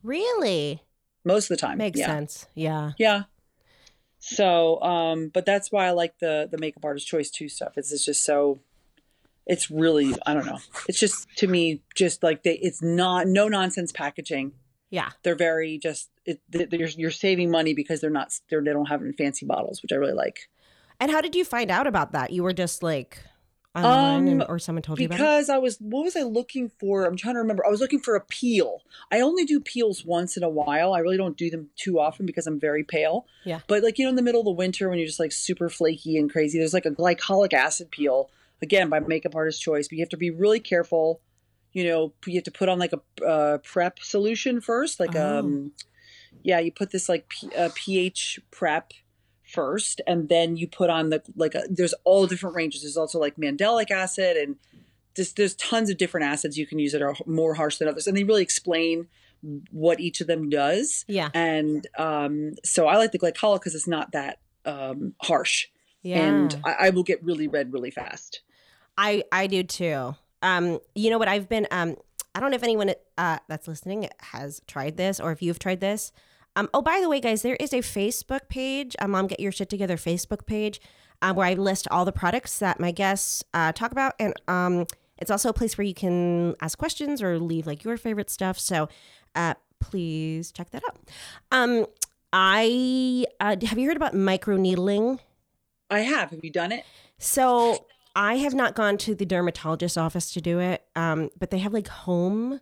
really? 0.03 0.83
Most 1.23 1.51
of 1.51 1.57
the 1.57 1.61
time. 1.61 1.77
Makes 1.79 1.99
yeah. 1.99 2.05
sense. 2.05 2.47
Yeah. 2.55 2.91
Yeah. 2.97 3.23
So, 4.19 4.81
um, 4.81 5.29
but 5.33 5.45
that's 5.45 5.71
why 5.71 5.87
I 5.87 5.91
like 5.91 6.19
the 6.19 6.47
the 6.51 6.57
makeup 6.57 6.83
artist 6.85 7.07
choice 7.07 7.29
two 7.29 7.49
stuff. 7.49 7.73
It's, 7.77 7.91
it's 7.91 8.05
just 8.05 8.23
so 8.25 8.59
it's 9.45 9.69
really 9.71 10.15
I 10.25 10.33
don't 10.33 10.45
know. 10.45 10.59
It's 10.89 10.99
just 10.99 11.27
to 11.37 11.47
me 11.47 11.81
just 11.95 12.23
like 12.23 12.43
they 12.43 12.55
it's 12.55 12.81
not 12.81 13.27
no 13.27 13.47
nonsense 13.47 13.91
packaging. 13.91 14.53
Yeah. 14.89 15.09
They're 15.23 15.35
very 15.35 15.77
just 15.77 16.09
it, 16.25 16.41
they- 16.49 16.67
you're 16.77 16.89
you're 16.89 17.11
saving 17.11 17.51
money 17.51 17.73
because 17.73 18.01
they're 18.01 18.09
not 18.09 18.33
they're, 18.49 18.63
they 18.63 18.73
don't 18.73 18.87
have 18.87 19.01
it 19.01 19.05
in 19.05 19.13
fancy 19.13 19.45
bottles, 19.45 19.81
which 19.81 19.91
I 19.93 19.95
really 19.95 20.13
like. 20.13 20.49
And 20.99 21.11
how 21.11 21.21
did 21.21 21.35
you 21.35 21.45
find 21.45 21.69
out 21.69 21.85
about 21.87 22.11
that? 22.13 22.31
You 22.31 22.43
were 22.43 22.53
just 22.53 22.81
like 22.81 23.19
online 23.83 24.27
and, 24.27 24.41
Um, 24.43 24.47
or 24.49 24.59
someone 24.59 24.81
told 24.81 24.99
you 24.99 25.05
about 25.05 25.15
it? 25.15 25.17
Because 25.19 25.49
I 25.49 25.57
was 25.57 25.77
what 25.79 26.03
was 26.03 26.15
I 26.15 26.23
looking 26.23 26.69
for? 26.69 27.05
I'm 27.05 27.15
trying 27.17 27.35
to 27.35 27.39
remember. 27.39 27.65
I 27.65 27.69
was 27.69 27.79
looking 27.79 27.99
for 27.99 28.15
a 28.15 28.21
peel. 28.21 28.81
I 29.11 29.21
only 29.21 29.45
do 29.45 29.59
peels 29.59 30.03
once 30.05 30.37
in 30.37 30.43
a 30.43 30.49
while. 30.49 30.93
I 30.93 30.99
really 30.99 31.17
don't 31.17 31.37
do 31.37 31.49
them 31.49 31.69
too 31.75 31.99
often 31.99 32.25
because 32.25 32.47
I'm 32.47 32.59
very 32.59 32.83
pale. 32.83 33.25
Yeah. 33.45 33.59
But 33.67 33.83
like 33.83 33.97
you 33.97 34.05
know 34.05 34.09
in 34.09 34.15
the 34.15 34.21
middle 34.21 34.41
of 34.41 34.45
the 34.45 34.51
winter 34.51 34.89
when 34.89 34.97
you're 34.99 35.07
just 35.07 35.19
like 35.19 35.31
super 35.31 35.69
flaky 35.69 36.17
and 36.17 36.31
crazy, 36.31 36.57
there's 36.59 36.73
like 36.73 36.85
a 36.85 36.91
glycolic 36.91 37.53
acid 37.53 37.91
peel 37.91 38.29
again 38.61 38.89
by 38.89 38.99
makeup 38.99 39.35
artist 39.35 39.61
choice, 39.61 39.87
but 39.87 39.97
you 39.97 40.01
have 40.01 40.09
to 40.09 40.17
be 40.17 40.31
really 40.31 40.59
careful. 40.59 41.21
You 41.73 41.83
know, 41.83 42.13
you 42.25 42.35
have 42.35 42.43
to 42.45 42.51
put 42.51 42.69
on 42.69 42.79
like 42.79 42.93
a 42.93 43.23
uh, 43.23 43.57
prep 43.59 43.99
solution 43.99 44.61
first, 44.61 44.99
like 44.99 45.15
Oh. 45.15 45.39
um 45.39 45.71
yeah, 46.43 46.59
you 46.59 46.71
put 46.71 46.91
this 46.91 47.09
like 47.09 47.27
P, 47.29 47.49
uh, 47.55 47.69
pH 47.75 48.39
prep 48.51 48.93
first, 49.57 50.01
and 50.05 50.29
then 50.29 50.55
you 50.55 50.67
put 50.67 50.89
on 50.89 51.09
the 51.09 51.19
like 51.35 51.55
a, 51.55 51.63
there's 51.69 51.95
all 52.03 52.27
different 52.27 52.55
ranges. 52.55 52.81
There's 52.83 52.97
also 53.03 53.17
like 53.19 53.35
mandelic 53.37 53.89
acid, 53.91 54.37
and 54.37 54.55
just 55.15 55.35
there's 55.35 55.55
tons 55.55 55.89
of 55.89 55.97
different 55.97 56.25
acids 56.33 56.57
you 56.57 56.67
can 56.67 56.77
use 56.79 56.91
that 56.91 57.01
are 57.01 57.15
more 57.25 57.55
harsh 57.55 57.77
than 57.77 57.87
others, 57.87 58.05
and 58.07 58.15
they 58.15 58.23
really 58.23 58.43
explain 58.43 59.07
what 59.71 59.99
each 59.99 60.21
of 60.21 60.27
them 60.27 60.49
does. 60.49 61.05
Yeah. 61.07 61.29
And 61.33 61.85
um, 61.97 62.53
so 62.63 62.87
I 62.87 62.97
like 62.97 63.11
the 63.11 63.19
glycolic 63.19 63.59
because 63.61 63.75
it's 63.75 63.87
not 63.87 64.11
that 64.11 64.39
um, 64.65 65.13
harsh, 65.21 65.67
Yeah. 66.03 66.23
and 66.27 66.59
I, 66.63 66.73
I 66.87 66.89
will 66.91 67.03
get 67.03 67.23
really 67.23 67.47
red 67.47 67.73
really 67.73 67.91
fast. 67.91 68.41
I 68.97 69.23
I 69.31 69.47
do 69.47 69.63
too. 69.63 70.15
Um, 70.41 70.79
you 70.93 71.09
know 71.09 71.17
what? 71.17 71.27
I've 71.27 71.49
been. 71.49 71.67
Um, 71.71 71.95
I 72.35 72.39
don't 72.39 72.51
know 72.51 72.55
if 72.55 72.63
anyone 72.63 72.91
uh, 73.17 73.39
that's 73.49 73.67
listening 73.67 74.07
has 74.33 74.61
tried 74.67 74.95
this 74.97 75.19
or 75.19 75.31
if 75.31 75.41
you've 75.41 75.57
tried 75.57 75.79
this. 75.81 76.11
Um, 76.57 76.71
oh, 76.73 76.81
by 76.81 76.99
the 77.01 77.07
way, 77.07 77.19
guys, 77.19 77.43
there 77.43 77.55
is 77.59 77.71
a 77.71 77.77
Facebook 77.77 78.49
page, 78.49 78.95
a 78.97 79.07
Mom 79.07 79.27
Get 79.27 79.39
Your 79.39 79.51
Shit 79.51 79.69
Together 79.69 79.95
Facebook 79.95 80.47
page, 80.47 80.81
uh, 81.21 81.31
where 81.31 81.45
I 81.45 81.53
list 81.53 81.87
all 81.91 82.03
the 82.03 82.11
products 82.11 82.57
that 82.57 82.79
my 82.79 82.89
guests 82.89 83.43
uh, 83.53 83.71
talk 83.73 83.91
about, 83.91 84.15
and 84.19 84.33
um, 84.47 84.87
it's 85.19 85.29
also 85.29 85.49
a 85.49 85.53
place 85.53 85.77
where 85.77 85.85
you 85.85 85.93
can 85.93 86.55
ask 86.59 86.75
questions 86.75 87.21
or 87.21 87.37
leave 87.37 87.67
like 87.67 87.83
your 87.83 87.95
favorite 87.95 88.31
stuff. 88.31 88.57
So, 88.57 88.89
uh, 89.35 89.53
please 89.79 90.51
check 90.51 90.71
that 90.71 90.81
out. 90.89 90.97
Um, 91.51 91.85
I 92.33 93.25
uh, 93.39 93.55
have 93.63 93.77
you 93.77 93.87
heard 93.87 93.97
about 93.97 94.15
microneedling? 94.15 95.19
I 95.91 95.99
have. 95.99 96.31
Have 96.31 96.43
you 96.43 96.49
done 96.49 96.71
it? 96.71 96.85
So 97.19 97.85
I 98.15 98.37
have 98.37 98.55
not 98.55 98.73
gone 98.73 98.97
to 98.97 99.13
the 99.13 99.27
dermatologist's 99.27 99.95
office 99.95 100.31
to 100.33 100.41
do 100.41 100.59
it, 100.59 100.83
um, 100.95 101.29
but 101.37 101.51
they 101.51 101.59
have 101.59 101.71
like 101.71 101.87
home 101.87 102.61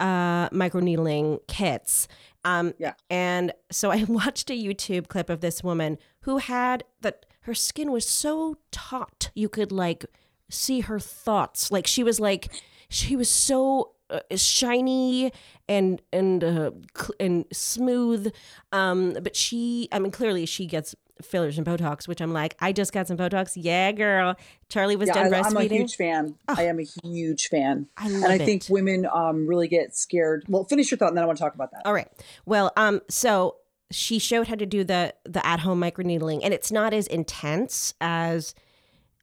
uh, 0.00 0.48
microneedling 0.50 1.40
kits. 1.48 2.08
Um, 2.44 2.74
Yeah. 2.78 2.94
And 3.10 3.52
so 3.70 3.90
I 3.90 4.04
watched 4.08 4.50
a 4.50 4.54
YouTube 4.54 5.08
clip 5.08 5.28
of 5.30 5.40
this 5.40 5.62
woman 5.62 5.98
who 6.20 6.38
had 6.38 6.84
that 7.00 7.26
her 7.42 7.54
skin 7.54 7.90
was 7.90 8.06
so 8.08 8.56
taut 8.70 9.30
you 9.34 9.48
could 9.48 9.72
like 9.72 10.04
see 10.50 10.80
her 10.80 11.00
thoughts. 11.00 11.70
Like 11.70 11.86
she 11.86 12.02
was 12.02 12.20
like 12.20 12.48
she 12.90 13.16
was 13.16 13.28
so 13.28 13.92
uh, 14.10 14.20
shiny 14.36 15.32
and 15.68 16.00
and 16.12 16.42
uh, 16.44 16.70
cl- 16.96 17.14
and 17.20 17.44
smooth. 17.52 18.32
Um, 18.72 19.14
but 19.22 19.36
she, 19.36 19.88
I 19.92 19.98
mean, 19.98 20.10
clearly 20.12 20.46
she 20.46 20.66
gets 20.66 20.94
fillers 21.22 21.58
and 21.58 21.66
Botox, 21.66 22.06
which 22.08 22.20
I'm 22.20 22.32
like, 22.32 22.56
I 22.60 22.72
just 22.72 22.92
got 22.92 23.06
some 23.08 23.16
Botox. 23.16 23.52
Yeah, 23.56 23.92
girl. 23.92 24.36
Charlie 24.68 24.96
was 24.96 25.08
Yeah, 25.08 25.14
done 25.28 25.34
I, 25.34 25.40
I'm 25.40 25.56
a 25.56 25.64
huge 25.64 25.96
fan. 25.96 26.34
I 26.48 26.64
am 26.64 26.78
a 26.78 26.86
huge 27.04 27.48
fan. 27.48 27.86
I 27.96 28.08
love 28.08 28.22
and 28.24 28.32
I 28.32 28.36
it. 28.36 28.44
think 28.44 28.66
women 28.68 29.06
um, 29.12 29.46
really 29.46 29.68
get 29.68 29.96
scared. 29.96 30.44
Well, 30.48 30.64
finish 30.64 30.90
your 30.90 30.98
thought, 30.98 31.08
and 31.08 31.16
then 31.16 31.24
I 31.24 31.26
want 31.26 31.38
to 31.38 31.44
talk 31.44 31.54
about 31.54 31.70
that. 31.72 31.82
All 31.84 31.92
right. 31.92 32.08
Well, 32.46 32.72
um, 32.76 33.00
so 33.08 33.56
she 33.90 34.18
showed 34.18 34.48
how 34.48 34.54
to 34.54 34.66
do 34.66 34.84
the 34.84 35.14
the 35.24 35.44
at 35.46 35.60
home 35.60 35.80
microneedling, 35.80 36.40
and 36.44 36.52
it's 36.52 36.70
not 36.70 36.92
as 36.92 37.06
intense 37.06 37.94
as 38.00 38.54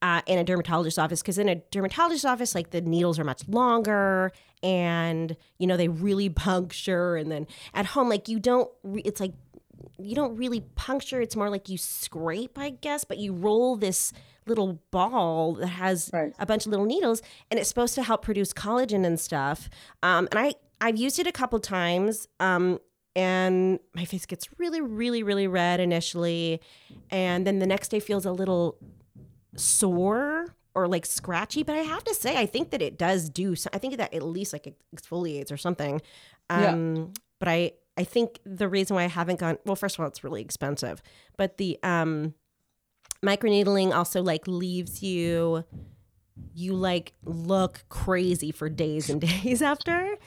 uh, 0.02 0.22
in 0.26 0.38
a 0.40 0.44
dermatologist's 0.44 0.98
office 0.98 1.22
because 1.22 1.38
in 1.38 1.50
a 1.50 1.56
dermatologist's 1.56 2.26
office, 2.26 2.54
like 2.56 2.72
the 2.72 2.82
needles 2.82 3.18
are 3.18 3.24
much 3.24 3.48
longer 3.48 4.32
and 4.64 5.38
you 5.60 5.68
know 5.68 5.78
they 5.78 5.88
really 5.88 6.30
puncture, 6.48 7.16
and 7.16 7.32
then 7.32 7.46
at 7.74 7.86
home, 7.86 8.10
like 8.10 8.28
you 8.28 8.40
don't. 8.40 8.70
Re- 8.84 9.02
it's 9.06 9.20
like 9.20 9.34
you 9.98 10.16
don't 10.16 10.36
really 10.36 10.62
puncture. 10.76 11.22
It's 11.22 11.36
more 11.36 11.50
like 11.50 11.70
you 11.70 11.78
scrape, 11.78 12.58
I 12.58 12.72
guess, 12.72 13.04
but 13.04 13.18
you 13.18 13.34
roll 13.34 13.76
this 13.76 14.12
little 14.46 14.80
ball 14.92 15.54
that 15.56 15.68
has 15.68 16.10
Right. 16.14 16.34
a 16.38 16.46
bunch 16.46 16.66
of 16.66 16.72
little 16.72 16.86
needles, 16.86 17.22
and 17.50 17.60
it's 17.60 17.70
supposed 17.70 17.96
to 17.96 18.04
help 18.04 18.22
produce 18.22 18.54
collagen 18.54 19.06
and 19.06 19.20
stuff. 19.20 19.70
Um, 20.04 20.28
and 20.32 20.40
I 20.40 20.56
I've 20.82 20.98
used 20.98 21.20
it 21.20 21.26
a 21.28 21.32
couple 21.32 21.60
times. 21.60 22.28
Um, 22.40 22.80
and 23.16 23.80
my 23.96 24.04
face 24.04 24.26
gets 24.26 24.50
really, 24.60 24.82
really, 24.82 25.24
really 25.24 25.48
red 25.48 25.80
initially, 25.80 26.60
and 27.10 27.48
then 27.48 27.60
the 27.60 27.66
next 27.66 27.88
day 27.88 28.02
feels 28.02 28.26
a 28.26 28.32
little 28.34 28.78
sore 29.56 30.54
or 30.74 30.88
like 30.88 31.06
scratchy. 31.06 31.64
But 31.64 31.76
I 31.76 31.80
have 31.84 32.04
to 32.04 32.14
say, 32.14 32.38
I 32.38 32.46
think 32.46 32.72
that 32.72 32.82
it 32.82 32.98
does 32.98 33.30
do. 33.30 33.56
So 33.56 33.70
I 33.74 33.78
think 33.78 33.96
that 33.98 34.14
at 34.14 34.22
least 34.24 34.52
like 34.54 34.74
exfoliates 34.96 35.52
or 35.52 35.58
something. 35.58 36.02
Yeah. 36.50 36.72
Um, 36.74 37.14
But 37.40 37.48
I 37.50 37.72
I 37.98 38.04
think 38.04 38.40
the 38.46 38.68
reason 38.68 38.96
why 38.96 39.04
I 39.04 39.08
haven't 39.08 39.40
gone 39.40 39.58
well, 39.66 39.76
first 39.76 39.96
of 39.96 40.02
all, 40.02 40.08
it's 40.08 40.24
really 40.24 40.42
expensive, 40.42 41.02
but 41.38 41.58
the 41.58 41.80
um 41.84 42.34
microneedling 43.24 43.96
also 43.96 44.22
like 44.22 44.48
leaves 44.48 45.02
you 45.02 45.64
you 46.54 46.74
like 46.74 47.14
look 47.24 47.84
crazy 47.90 48.52
for 48.52 48.70
days 48.70 49.10
and 49.10 49.22
days 49.44 49.62
after. 49.62 50.18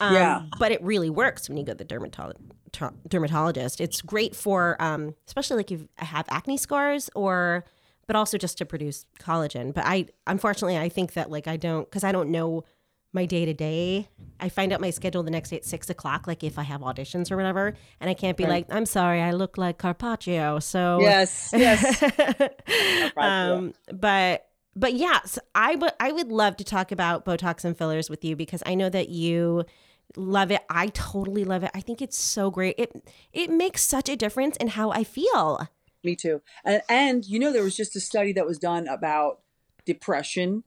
Um, 0.00 0.14
Yeah. 0.14 0.42
But 0.58 0.72
it 0.72 0.82
really 0.82 1.10
works 1.10 1.48
when 1.48 1.58
you 1.58 1.64
go 1.64 1.72
to 1.72 1.78
the 1.78 1.84
dermatologist. 1.84 2.42
Dermatologist. 3.08 3.80
It's 3.80 4.02
great 4.02 4.36
for, 4.36 4.76
um, 4.80 5.14
especially 5.26 5.56
like 5.58 5.72
if 5.72 5.80
you 5.80 5.88
have 5.96 6.26
acne 6.28 6.56
scars, 6.56 7.08
or, 7.14 7.64
but 8.06 8.14
also 8.14 8.36
just 8.38 8.58
to 8.58 8.66
produce 8.66 9.06
collagen. 9.18 9.72
But 9.72 9.84
I, 9.86 10.06
unfortunately, 10.26 10.76
I 10.76 10.88
think 10.88 11.14
that 11.14 11.30
like 11.30 11.48
I 11.48 11.56
don't, 11.56 11.84
because 11.88 12.04
I 12.04 12.12
don't 12.12 12.30
know 12.30 12.64
my 13.12 13.24
day 13.24 13.44
to 13.44 13.54
day. 13.54 14.08
I 14.38 14.48
find 14.48 14.72
out 14.72 14.80
my 14.80 14.90
schedule 14.90 15.22
the 15.22 15.30
next 15.30 15.50
day 15.50 15.56
at 15.56 15.64
six 15.64 15.88
o'clock, 15.88 16.26
like 16.26 16.44
if 16.44 16.58
I 16.58 16.62
have 16.62 16.82
auditions 16.82 17.30
or 17.30 17.36
whatever, 17.36 17.74
and 18.00 18.10
I 18.10 18.14
can't 18.14 18.36
be 18.36 18.44
Right. 18.44 18.50
like, 18.50 18.66
I'm 18.70 18.86
sorry, 18.86 19.20
I 19.22 19.30
look 19.32 19.56
like 19.56 19.78
Carpaccio. 19.78 20.58
So 20.62 20.98
Yes, 21.00 21.50
yes. 21.54 22.02
um, 23.16 23.72
but 23.92 24.48
but 24.74 24.92
yes, 24.94 25.38
I 25.54 25.74
would 25.76 25.92
I 25.98 26.12
would 26.12 26.28
love 26.28 26.56
to 26.58 26.64
talk 26.64 26.92
about 26.92 27.24
Botox 27.24 27.64
and 27.64 27.76
fillers 27.76 28.10
with 28.10 28.24
you 28.24 28.36
because 28.36 28.62
I 28.66 28.74
know 28.74 28.90
that 28.90 29.08
you 29.08 29.64
love 30.16 30.50
it. 30.50 30.60
I 30.68 30.88
totally 30.88 31.44
love 31.44 31.62
it. 31.62 31.70
I 31.74 31.80
think 31.80 32.02
it's 32.02 32.18
so 32.18 32.50
great. 32.50 32.74
It 32.76 32.92
it 33.32 33.50
makes 33.50 33.82
such 33.82 34.08
a 34.10 34.16
difference 34.16 34.56
in 34.58 34.68
how 34.68 34.90
I 34.90 35.02
feel. 35.04 35.68
Me 36.04 36.14
too. 36.14 36.42
And, 36.64 36.82
and 36.88 37.24
you 37.24 37.38
know, 37.38 37.52
there 37.52 37.64
was 37.64 37.74
just 37.74 37.96
a 37.96 38.00
study 38.00 38.32
that 38.34 38.46
was 38.46 38.58
done 38.58 38.86
about 38.86 39.40
depression 39.86 40.62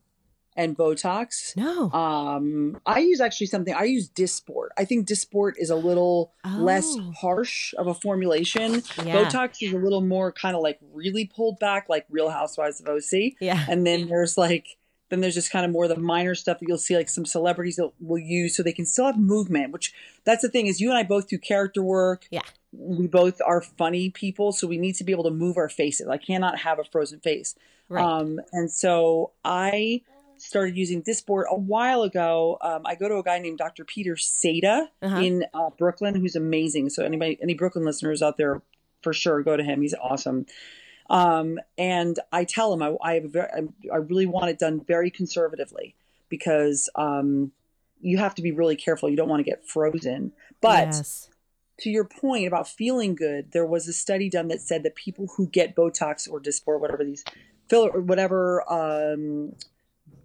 and 0.59 0.77
Botox. 0.77 1.55
No. 1.55 1.89
Um, 1.91 2.79
I 2.85 2.99
use 2.99 3.21
actually 3.21 3.47
something. 3.47 3.73
I 3.73 3.85
use 3.85 4.09
Dysport. 4.09 4.67
I 4.77 4.83
think 4.85 5.07
Dysport 5.07 5.53
is 5.57 5.69
a 5.69 5.75
little 5.75 6.33
less 6.45 6.85
Oh. 6.97 7.11
harsh 7.19 7.73
of 7.77 7.87
a 7.87 7.93
formulation. 7.93 8.83
Yeah. 9.03 9.23
Botox 9.23 9.61
is 9.61 9.73
a 9.73 9.77
little 9.77 10.01
more 10.01 10.31
kind 10.33 10.55
of 10.55 10.61
like 10.61 10.79
really 10.93 11.25
pulled 11.25 11.59
back, 11.59 11.87
like 11.87 12.05
Real 12.09 12.29
Housewives 12.29 12.81
of 12.81 12.87
OC. 12.89 13.35
Yeah. 13.39 13.65
And 13.69 13.87
then 13.87 14.07
there's 14.09 14.37
like 14.37 14.75
then 15.09 15.21
there's 15.21 15.33
just 15.33 15.49
kind 15.51 15.65
of 15.65 15.71
more 15.71 15.87
the 15.87 15.95
minor 15.95 16.35
stuff 16.35 16.59
that 16.59 16.67
you'll 16.67 16.77
see 16.77 16.95
like 16.95 17.09
some 17.09 17.25
celebrities 17.25 17.77
that 17.77 17.89
will 17.99 18.19
use 18.19 18.55
so 18.55 18.61
they 18.61 18.71
can 18.73 18.85
still 18.85 19.05
have 19.07 19.17
movement. 19.17 19.71
Which 19.73 19.91
that's 20.23 20.43
the 20.43 20.49
thing 20.49 20.67
is 20.67 20.79
you 20.79 20.89
and 20.89 20.97
I 20.99 21.03
both 21.03 21.27
do 21.29 21.37
character 21.39 21.81
work. 21.81 22.27
Yeah. 22.29 22.41
We 22.71 23.07
both 23.07 23.41
are 23.43 23.61
funny 23.61 24.11
people, 24.11 24.51
so 24.51 24.67
we 24.67 24.77
need 24.77 24.93
to 24.97 25.03
be 25.03 25.11
able 25.11 25.23
to 25.23 25.31
move 25.31 25.57
our 25.57 25.69
faces. 25.69 26.07
I 26.07 26.17
cannot 26.17 26.59
have 26.59 26.77
a 26.77 26.83
frozen 26.83 27.19
face. 27.21 27.55
Right. 27.87 28.03
Um, 28.05 28.39
and 28.51 28.69
so 28.71 29.31
I 29.43 30.01
started 30.39 30.77
using 30.77 31.03
Dysport 31.03 31.43
a 31.49 31.57
while 31.57 32.03
ago. 32.03 32.57
Um, 32.61 32.83
I 32.85 32.95
go 32.95 33.07
to 33.07 33.17
a 33.17 33.23
guy 33.23 33.39
named 33.39 33.57
Dr. 33.57 33.83
Peter 33.85 34.15
Seda 34.15 34.87
Uh-huh. 35.01 35.17
in 35.17 35.45
uh, 35.53 35.69
Brooklyn, 35.77 36.15
who's 36.15 36.35
amazing. 36.35 36.89
So 36.89 37.03
anybody, 37.03 37.37
any 37.41 37.53
Brooklyn 37.53 37.85
listeners 37.85 38.21
out 38.21 38.37
there, 38.37 38.61
for 39.01 39.13
sure, 39.13 39.41
go 39.43 39.55
to 39.55 39.63
him. 39.63 39.81
He's 39.81 39.93
awesome. 39.93 40.45
Um, 41.09 41.59
and 41.77 42.19
I 42.31 42.43
tell 42.43 42.71
him 42.73 42.83
I, 42.83 42.95
I 43.01 43.13
have 43.15 43.25
a 43.25 43.29
very, 43.29 43.47
I, 43.51 43.93
I 43.93 43.97
really 43.97 44.25
want 44.25 44.49
it 44.49 44.59
done 44.59 44.81
very 44.85 45.09
conservatively 45.09 45.95
because 46.29 46.89
um, 46.95 47.51
you 48.01 48.17
have 48.17 48.35
to 48.35 48.41
be 48.41 48.51
really 48.51 48.75
careful. 48.75 49.09
You 49.09 49.15
don't 49.17 49.29
want 49.29 49.39
to 49.39 49.49
get 49.49 49.67
frozen. 49.67 50.31
But 50.61 50.87
yes. 50.87 51.29
to 51.79 51.89
your 51.89 52.05
point 52.05 52.45
about 52.47 52.67
feeling 52.67 53.15
good, 53.15 53.51
there 53.51 53.65
was 53.65 53.87
a 53.87 53.93
study 53.93 54.29
done 54.29 54.49
that 54.49 54.61
said 54.61 54.83
that 54.83 54.95
people 54.95 55.27
who 55.37 55.47
get 55.47 55.75
Botox 55.75 56.29
or 56.29 56.39
Dysport, 56.39 56.79
whatever 56.79 57.03
these 57.03 57.23
filler 57.69 57.89
or 57.89 58.01
whatever 58.01 58.63
um, 58.71 59.55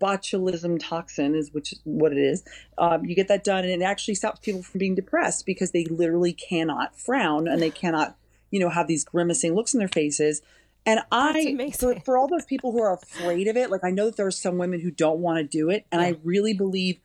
botulism 0.04 0.78
toxin 0.78 1.34
is, 1.34 1.52
which 1.52 1.72
is 1.72 1.80
what 1.84 2.12
it 2.12 2.18
is, 2.18 2.44
um, 2.76 3.04
you 3.04 3.14
get 3.14 3.28
that 3.28 3.44
done, 3.44 3.64
and 3.64 3.82
it 3.82 3.84
actually 3.84 4.14
stops 4.14 4.40
people 4.40 4.62
from 4.62 4.78
being 4.78 4.94
depressed 4.94 5.46
because 5.46 5.70
they 5.70 5.84
literally 5.86 6.32
cannot 6.32 6.98
frown 6.98 7.48
and 7.48 7.62
they 7.62 7.70
cannot, 7.82 8.16
you 8.50 8.60
know, 8.60 8.68
have 8.68 8.86
these 8.86 9.04
grimacing 9.04 9.54
looks 9.54 9.72
in 9.72 9.78
their 9.78 9.88
faces. 9.88 10.42
And 10.86 11.00
I, 11.10 11.70
for, 11.78 11.98
for 12.00 12.18
all 12.18 12.28
those 12.28 12.44
people 12.44 12.72
who 12.72 12.82
are 12.82 12.92
afraid 12.92 13.48
of 13.48 13.56
it, 13.56 13.70
like 13.70 13.84
I 13.84 13.90
know 13.90 14.06
that 14.06 14.16
there 14.16 14.26
are 14.26 14.30
some 14.30 14.58
women 14.58 14.80
who 14.80 14.90
don't 14.90 15.20
want 15.20 15.38
to 15.38 15.44
do 15.44 15.70
it, 15.70 15.86
and 15.90 16.02
Yeah. 16.02 16.08
I 16.08 16.16
really 16.22 16.52
believe 16.52 17.00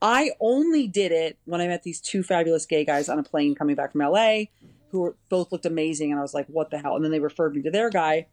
I 0.00 0.30
only 0.40 0.86
did 0.86 1.10
it 1.10 1.38
when 1.44 1.60
I 1.60 1.66
met 1.66 1.82
these 1.82 2.00
two 2.00 2.22
fabulous 2.22 2.66
gay 2.66 2.84
guys 2.84 3.08
on 3.08 3.18
a 3.18 3.22
plane 3.22 3.54
coming 3.54 3.74
back 3.74 3.92
from 3.92 4.00
LA 4.00 4.44
who 4.90 5.00
were, 5.00 5.16
both 5.28 5.50
looked 5.50 5.64
amazing. 5.64 6.10
And 6.10 6.18
I 6.18 6.22
was 6.22 6.34
like, 6.34 6.46
what 6.46 6.70
the 6.70 6.78
hell? 6.78 6.96
And 6.96 7.04
then 7.04 7.10
they 7.12 7.20
referred 7.20 7.54
me 7.54 7.62
to 7.62 7.70
their 7.70 7.88
guy 7.88 8.26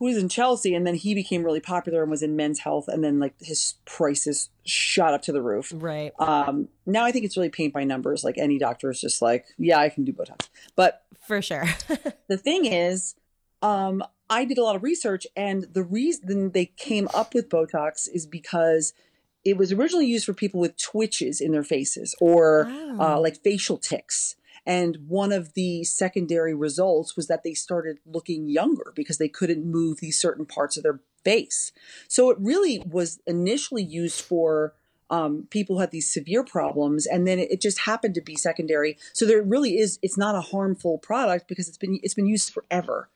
who 0.00 0.06
was 0.06 0.16
in 0.16 0.28
Chelsea. 0.28 0.74
And 0.74 0.84
then 0.84 0.96
he 0.96 1.14
became 1.14 1.44
really 1.44 1.60
popular 1.60 2.02
and 2.02 2.10
was 2.10 2.22
in 2.24 2.34
men's 2.34 2.58
health. 2.58 2.88
And 2.88 3.04
then 3.04 3.20
like 3.20 3.34
his 3.40 3.74
prices 3.84 4.48
shot 4.64 5.14
up 5.14 5.22
to 5.22 5.32
the 5.32 5.42
roof. 5.42 5.72
Right. 5.76 6.10
Um, 6.18 6.68
now 6.86 7.04
I 7.04 7.12
think 7.12 7.24
it's 7.24 7.36
really 7.36 7.50
paint 7.50 7.72
by 7.72 7.84
numbers. 7.84 8.24
Like 8.24 8.38
any 8.38 8.58
doctor 8.58 8.90
is 8.90 9.00
just 9.00 9.22
like, 9.22 9.44
yeah, 9.58 9.78
I 9.78 9.90
can 9.90 10.04
do 10.04 10.12
Botox. 10.12 10.48
But 10.74 11.02
For 11.28 11.40
sure. 11.40 11.66
the 12.28 12.36
thing 12.38 12.64
is, 12.64 13.14
um, 13.62 14.02
I 14.30 14.44
did 14.46 14.58
a 14.58 14.62
lot 14.64 14.74
of 14.76 14.82
research, 14.82 15.26
and 15.36 15.66
the 15.72 15.82
reason 15.82 16.52
they 16.52 16.66
came 16.66 17.08
up 17.12 17.34
with 17.34 17.48
Botox 17.50 18.08
is 18.12 18.26
because 18.26 18.92
it 19.44 19.56
was 19.56 19.72
originally 19.72 20.06
used 20.06 20.24
for 20.24 20.32
people 20.34 20.60
with 20.60 20.76
twitches 20.76 21.40
in 21.40 21.50
their 21.52 21.64
faces 21.64 22.14
or 22.20 22.66
Oh. 22.70 22.96
uh, 23.16 23.20
like 23.20 23.42
facial 23.42 23.76
tics. 23.76 24.36
And 24.70 24.98
one 25.08 25.32
of 25.32 25.54
the 25.54 25.82
secondary 25.82 26.54
results 26.54 27.16
was 27.16 27.26
that 27.26 27.42
they 27.42 27.54
started 27.54 27.98
looking 28.06 28.48
younger 28.48 28.92
because 28.94 29.18
they 29.18 29.26
couldn't 29.28 29.66
move 29.66 29.98
these 29.98 30.16
certain 30.16 30.46
parts 30.46 30.76
of 30.76 30.84
their 30.84 31.00
face. 31.24 31.72
So 32.06 32.30
it 32.30 32.38
really 32.38 32.80
was 32.88 33.18
initially 33.26 33.82
used 33.82 34.20
for 34.20 34.74
um, 35.10 35.48
people 35.50 35.74
who 35.74 35.80
had 35.80 35.90
these 35.90 36.08
severe 36.08 36.44
problems, 36.44 37.04
and 37.04 37.26
then 37.26 37.40
it, 37.40 37.50
it 37.50 37.60
just 37.60 37.80
happened 37.80 38.14
to 38.14 38.20
be 38.20 38.36
secondary. 38.36 38.96
So 39.12 39.26
there 39.26 39.42
really 39.42 39.76
is. 39.76 39.98
It's 40.02 40.16
not 40.16 40.36
a 40.36 40.40
harmful 40.40 40.98
product 40.98 41.48
because 41.48 41.66
it's 41.66 41.76
been 41.76 41.98
it's 42.04 42.14
been 42.14 42.28
used 42.28 42.52
forever. 42.52 43.08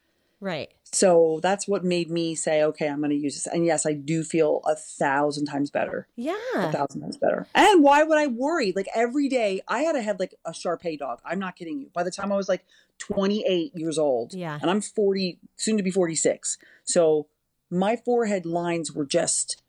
Right. 0.44 0.70
So 0.92 1.40
that's 1.42 1.66
what 1.66 1.82
made 1.84 2.08
me 2.08 2.36
say, 2.36 2.62
okay, 2.62 2.86
I'm 2.88 2.98
going 2.98 3.10
to 3.10 3.16
use 3.16 3.34
this. 3.34 3.52
And 3.52 3.66
yes, 3.66 3.84
I 3.84 3.94
do 3.94 4.22
feel 4.22 4.60
a 4.64 4.76
thousand 4.76 5.46
times 5.46 5.68
better 5.70 6.06
Yeah. 6.14 6.36
a 6.54 6.70
thousand 6.70 7.00
times 7.00 7.16
better. 7.16 7.48
And 7.52 7.82
why 7.82 8.04
would 8.04 8.16
I 8.16 8.28
worry? 8.28 8.72
Like 8.76 8.86
every 8.94 9.28
day, 9.28 9.60
I 9.66 9.80
had 9.80 9.94
to 9.94 10.02
have 10.02 10.20
like 10.20 10.34
a 10.44 10.52
Sharpei 10.52 10.96
dog. 10.96 11.18
I'm 11.24 11.40
not 11.40 11.56
kidding 11.56 11.80
you. 11.80 11.90
By 11.92 12.04
the 12.04 12.12
time 12.12 12.30
I 12.30 12.36
was 12.36 12.48
like 12.48 12.64
28 13.00 13.72
years 13.74 13.98
old, 13.98 14.34
Yeah. 14.34 14.56
and 14.62 14.70
I'm 14.70 14.80
40, 14.80 15.38
soon 15.56 15.76
to 15.78 15.82
be 15.82 15.90
46. 15.90 16.58
So 16.84 17.26
my 17.70 17.96
forehead 17.96 18.46
lines 18.46 18.92
were 18.92 19.06
just 19.06 19.60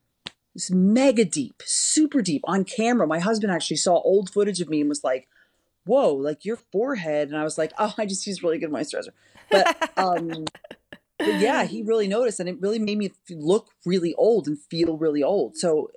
just 0.54 0.72
mega 0.72 1.26
deep, 1.26 1.62
super 1.66 2.22
deep 2.22 2.42
on 2.46 2.64
camera. 2.64 3.06
My 3.08 3.20
husband 3.20 3.52
actually 3.52 3.76
saw 3.78 3.96
old 4.02 4.30
footage 4.30 4.62
of 4.62 4.70
me 4.70 4.80
and 4.80 4.88
was 4.88 5.04
like, 5.04 5.28
"Whoa, 5.86 6.14
like 6.14 6.46
your 6.46 6.56
forehead." 6.56 7.28
And 7.28 7.38
I 7.38 7.44
was 7.44 7.58
like, 7.58 7.74
"Oh, 7.78 7.94
I 7.98 8.06
just 8.06 8.26
use 8.26 8.42
really 8.42 8.58
good 8.58 8.70
moisturizer." 8.70 9.10
But 9.50 9.92
um 9.98 10.46
but 11.18 11.40
yeah, 11.40 11.64
he 11.64 11.82
really 11.82 12.08
noticed, 12.08 12.40
and 12.40 12.50
it 12.50 12.60
really 12.60 12.80
made 12.80 12.98
me 12.98 13.12
look 13.30 13.70
really 13.86 14.14
old 14.16 14.48
and 14.48 14.60
feel 14.60 14.98
really 14.98 15.24
old. 15.24 15.58
So, 15.58 15.90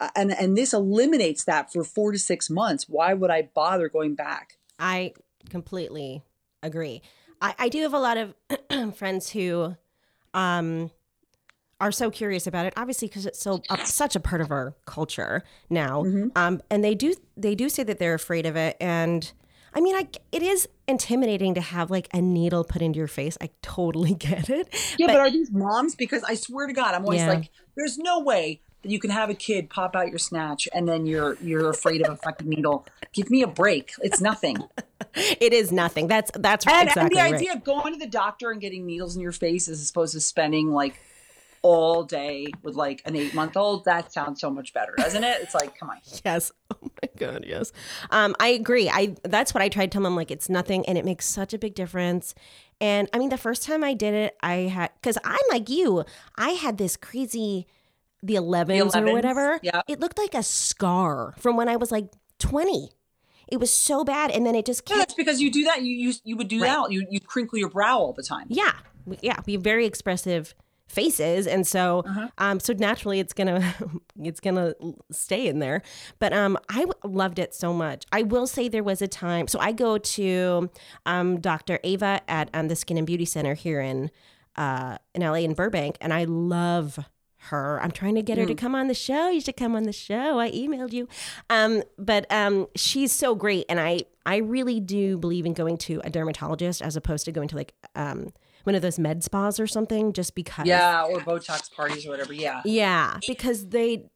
uh, 0.00 0.08
and 0.16 0.32
and 0.32 0.56
this 0.56 0.72
eliminates 0.72 1.44
that 1.44 1.72
for 1.72 1.84
four 1.84 2.12
to 2.12 2.18
six 2.18 2.48
months. 2.48 2.88
Why 2.88 3.12
would 3.12 3.30
I 3.30 3.50
bother 3.54 3.88
going 3.88 4.14
back? 4.14 4.58
I 4.78 5.12
completely 5.50 6.22
agree. 6.62 7.02
I, 7.40 7.54
I 7.58 7.68
do 7.68 7.82
have 7.82 7.92
a 7.92 7.98
lot 7.98 8.16
of 8.16 8.94
friends 8.96 9.30
who 9.30 9.76
um, 10.32 10.90
are 11.80 11.92
so 11.92 12.10
curious 12.10 12.46
about 12.46 12.64
it, 12.64 12.72
obviously 12.76 13.08
because 13.08 13.26
it's 13.26 13.40
so 13.40 13.60
uh, 13.68 13.84
such 13.84 14.16
a 14.16 14.20
part 14.20 14.40
of 14.40 14.50
our 14.50 14.74
culture 14.86 15.42
now. 15.68 16.04
Um, 16.36 16.62
and 16.70 16.82
they 16.82 16.94
do 16.94 17.14
they 17.36 17.54
do 17.54 17.68
say 17.68 17.82
that 17.82 17.98
they're 17.98 18.14
afraid 18.14 18.46
of 18.46 18.56
it. 18.56 18.76
And 18.80 19.30
I 19.74 19.80
mean, 19.80 19.96
I 19.96 20.06
it 20.32 20.42
is 20.42 20.68
intimidating 20.86 21.54
to 21.54 21.60
have 21.60 21.90
like 21.90 22.08
a 22.12 22.20
needle 22.20 22.64
put 22.64 22.82
into 22.82 22.98
your 22.98 23.08
face. 23.08 23.38
I 23.40 23.50
totally 23.62 24.14
get 24.28 24.50
it. 24.50 24.68
Yeah, 24.98 25.08
but, 25.08 25.16
are 25.16 25.30
these 25.30 25.50
moms? 25.50 25.94
Because 25.94 26.22
I 26.24 26.34
swear 26.34 26.66
to 26.66 26.72
God, 26.72 26.94
I'm 26.94 27.04
always 27.04 27.20
Yeah. 27.20 27.28
like, 27.28 27.50
there's 27.76 27.98
no 27.98 28.20
way 28.20 28.60
that 28.82 28.90
you 28.90 28.98
can 28.98 29.10
have 29.10 29.30
a 29.30 29.34
kid 29.34 29.70
pop 29.70 29.94
out 29.94 30.08
your 30.08 30.18
snatch 30.18 30.68
and 30.74 30.88
then 30.88 31.06
you're 31.06 31.36
you're 31.40 31.70
afraid 31.70 32.02
of 32.02 32.12
a 32.12 32.16
fucking 32.16 32.48
needle. 32.48 32.84
Give 33.12 33.30
me 33.30 33.42
a 33.42 33.46
break. 33.46 33.92
It's 34.02 34.20
nothing. 34.20 34.58
It 35.14 35.52
is 35.52 35.70
nothing. 35.70 36.06
That's 36.06 36.30
that's 36.38 36.66
And, 36.66 36.88
exactly 36.88 37.02
and 37.02 37.10
the 37.10 37.16
right. 37.16 37.34
idea 37.34 37.52
of 37.52 37.62
going 37.64 37.92
to 37.92 37.98
the 37.98 38.06
doctor 38.06 38.50
and 38.50 38.60
getting 38.62 38.86
needles 38.86 39.14
in 39.14 39.20
your 39.20 39.32
face 39.32 39.68
as 39.68 39.90
opposed 39.90 40.14
to 40.14 40.20
spending 40.20 40.72
like 40.72 40.94
all 41.62 42.02
day 42.02 42.46
with 42.62 42.74
like 42.74 43.00
an 43.04 43.16
eight 43.16 43.34
month 43.34 43.56
old, 43.56 43.84
that 43.84 44.12
sounds 44.12 44.40
so 44.40 44.50
much 44.50 44.72
better, 44.74 44.94
doesn't 44.96 45.22
it? 45.24 45.40
It's 45.40 45.54
like, 45.54 45.78
come 45.78 45.90
on. 45.90 45.96
Yes. 46.24 46.52
Oh 46.70 46.88
my 47.02 47.08
god, 47.16 47.44
yes. 47.46 47.72
Um, 48.10 48.34
I 48.40 48.48
agree. 48.48 48.88
I 48.88 49.14
that's 49.24 49.54
what 49.54 49.62
I 49.62 49.68
tried 49.68 49.86
to 49.86 49.90
tell 49.96 50.02
them. 50.02 50.16
Like 50.16 50.30
it's 50.30 50.48
nothing, 50.48 50.86
and 50.86 50.96
it 50.98 51.04
makes 51.04 51.26
such 51.26 51.52
a 51.54 51.58
big 51.58 51.74
difference. 51.74 52.34
And 52.80 53.08
I 53.12 53.18
mean, 53.18 53.28
the 53.28 53.38
first 53.38 53.62
time 53.62 53.84
I 53.84 53.94
did 53.94 54.14
it, 54.14 54.36
I 54.42 54.54
had 54.54 54.90
because 55.00 55.18
I'm 55.24 55.38
like 55.50 55.68
you. 55.68 56.04
I 56.36 56.50
had 56.50 56.78
this 56.78 56.96
crazy, 56.96 57.66
the 58.22 58.34
11s, 58.34 58.94
or 58.94 59.00
11s, 59.00 59.12
whatever. 59.12 59.60
yeah. 59.62 59.82
It 59.88 60.00
looked 60.00 60.18
like 60.18 60.34
a 60.34 60.42
scar 60.42 61.34
from 61.38 61.56
when 61.56 61.68
I 61.68 61.76
was 61.76 61.92
like 61.92 62.10
20. 62.38 62.90
It 63.48 63.60
was 63.60 63.72
so 63.72 64.02
bad, 64.02 64.30
and 64.30 64.46
then 64.46 64.54
it 64.54 64.64
just 64.64 64.84
kept. 64.84 64.98
that's 64.98 65.14
because 65.14 65.40
you 65.40 65.50
do 65.50 65.64
that. 65.64 65.82
You 65.82 65.94
you, 65.94 66.14
you 66.24 66.36
would 66.36 66.48
do 66.48 66.60
that. 66.60 66.90
You 66.90 67.06
you 67.10 67.20
crinkle 67.20 67.58
your 67.58 67.68
brow 67.68 67.98
all 67.98 68.12
the 68.12 68.22
time. 68.22 68.46
Yeah, 68.48 68.72
yeah. 69.20 69.40
be 69.44 69.56
very 69.56 69.84
expressive 69.86 70.54
faces, 70.92 71.46
and 71.46 71.66
so 71.66 72.04
Uh-huh. 72.06 72.28
um, 72.38 72.60
so 72.60 72.72
naturally 72.74 73.18
it's 73.18 73.32
gonna 73.32 73.74
it's 74.22 74.40
gonna 74.40 74.74
stay 75.10 75.46
in 75.48 75.58
there. 75.58 75.82
But 76.18 76.32
um, 76.32 76.56
I 76.68 76.80
w- 76.84 76.92
loved 77.04 77.38
it 77.38 77.54
so 77.54 77.72
much. 77.72 78.04
I 78.12 78.22
will 78.22 78.46
say 78.46 78.68
there 78.68 78.84
was 78.84 79.00
a 79.02 79.08
time. 79.08 79.48
So 79.48 79.58
I 79.58 79.72
go 79.72 79.98
to 79.98 80.70
um, 81.06 81.40
Dr. 81.40 81.78
Ava 81.82 82.20
at 82.28 82.50
um, 82.54 82.68
the 82.68 82.76
Skin 82.76 82.96
and 82.98 83.06
Beauty 83.06 83.24
Center 83.24 83.54
here 83.54 83.80
in 83.80 84.10
uh, 84.56 84.98
in 85.14 85.22
LA 85.22 85.40
in 85.48 85.54
Burbank, 85.54 85.96
and 86.00 86.12
I 86.12 86.24
love 86.24 86.98
her. 87.46 87.80
I'm 87.82 87.90
trying 87.90 88.14
to 88.14 88.22
get 88.22 88.38
her 88.38 88.46
to 88.46 88.54
come 88.54 88.74
on 88.76 88.86
the 88.86 88.94
show. 88.94 89.28
You 89.28 89.40
should 89.40 89.56
come 89.56 89.74
on 89.74 89.82
the 89.84 89.92
show. 89.92 90.38
I 90.38 90.50
emailed 90.52 90.92
you. 90.92 91.08
Um, 91.50 91.82
but 91.98 92.30
um, 92.30 92.68
she's 92.76 93.10
so 93.12 93.34
great, 93.34 93.64
and 93.68 93.80
I 93.80 94.02
I 94.24 94.36
really 94.36 94.78
do 94.78 95.18
believe 95.18 95.46
in 95.46 95.52
going 95.54 95.76
to 95.78 96.00
a 96.04 96.10
dermatologist 96.10 96.80
as 96.82 96.94
opposed 96.96 97.24
to 97.24 97.32
going 97.32 97.48
to 97.48 97.56
like 97.56 97.72
um 97.96 98.32
one 98.64 98.74
of 98.74 98.82
those 98.82 98.98
med 98.98 99.22
spas 99.24 99.58
or 99.60 99.66
something, 99.66 100.12
just 100.12 100.34
because. 100.34 100.66
Yeah, 100.66 101.04
or 101.04 101.20
Botox 101.20 101.72
parties 101.74 102.06
or 102.06 102.10
whatever. 102.10 102.32
Yeah. 102.32 102.62
Yeah, 102.64 103.18
because 103.26 103.68
they 103.68 104.08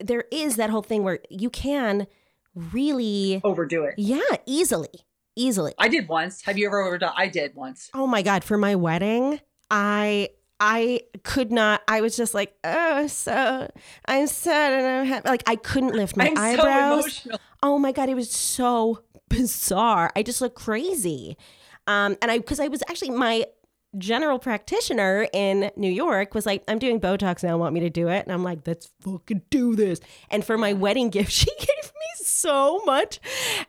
there 0.00 0.24
is 0.30 0.56
that 0.56 0.70
whole 0.70 0.82
thing 0.82 1.02
where 1.02 1.18
you 1.28 1.50
can 1.50 2.06
really 2.54 3.40
Overdo 3.44 3.84
it. 3.84 3.94
yeah, 3.98 4.20
easily. 4.46 4.88
Easily. 5.36 5.72
I 5.78 5.88
did 5.88 6.08
once. 6.08 6.42
Have 6.42 6.58
you 6.58 6.66
ever 6.66 6.80
overdone? 6.80 7.12
I 7.16 7.28
did 7.28 7.54
once. 7.54 7.90
Oh 7.94 8.06
my 8.08 8.22
god, 8.22 8.42
for 8.42 8.58
my 8.58 8.74
wedding, 8.74 9.40
I 9.70 10.30
I 10.58 11.02
could 11.22 11.52
not. 11.52 11.82
I 11.86 12.00
was 12.00 12.16
just 12.16 12.34
like, 12.34 12.54
oh, 12.64 13.06
so 13.06 13.70
I'm 14.06 14.26
sad 14.26 14.72
and 14.72 14.86
I'm 14.86 15.06
happy. 15.06 15.28
Like 15.28 15.44
I 15.46 15.54
couldn't 15.54 15.94
lift 15.94 16.16
my 16.16 16.26
I'm 16.26 16.34
so 16.36 16.42
eyebrows. 16.42 17.04
emotional. 17.04 17.40
oh 17.62 17.78
my 17.78 17.92
god, 17.92 18.08
it 18.08 18.14
was 18.16 18.30
so 18.32 19.02
bizarre. 19.28 20.10
I 20.16 20.22
just 20.24 20.40
looked 20.40 20.56
crazy. 20.56 21.36
Um, 21.86 22.16
and 22.20 22.30
I 22.32 22.38
because 22.38 22.58
I 22.58 22.66
was 22.66 22.82
actually 22.88 23.10
my 23.10 23.44
general 23.96 24.38
practitioner 24.38 25.28
in 25.32 25.70
New 25.76 25.90
York 25.90 26.34
was 26.34 26.44
like, 26.44 26.62
I'm 26.68 26.78
doing 26.78 27.00
Botox 27.00 27.42
now. 27.42 27.56
Want 27.56 27.74
me 27.74 27.80
to 27.80 27.90
do 27.90 28.08
it? 28.08 28.24
And 28.24 28.32
I'm 28.32 28.44
like, 28.44 28.60
let's 28.66 28.90
fucking 29.00 29.42
do 29.50 29.74
this. 29.74 30.00
And 30.30 30.44
for 30.44 30.58
my 30.58 30.72
wedding 30.72 31.08
gift, 31.10 31.32
she 31.32 31.50
gave 31.58 31.68
me 31.68 32.06
so 32.24 32.80
much, 32.84 33.20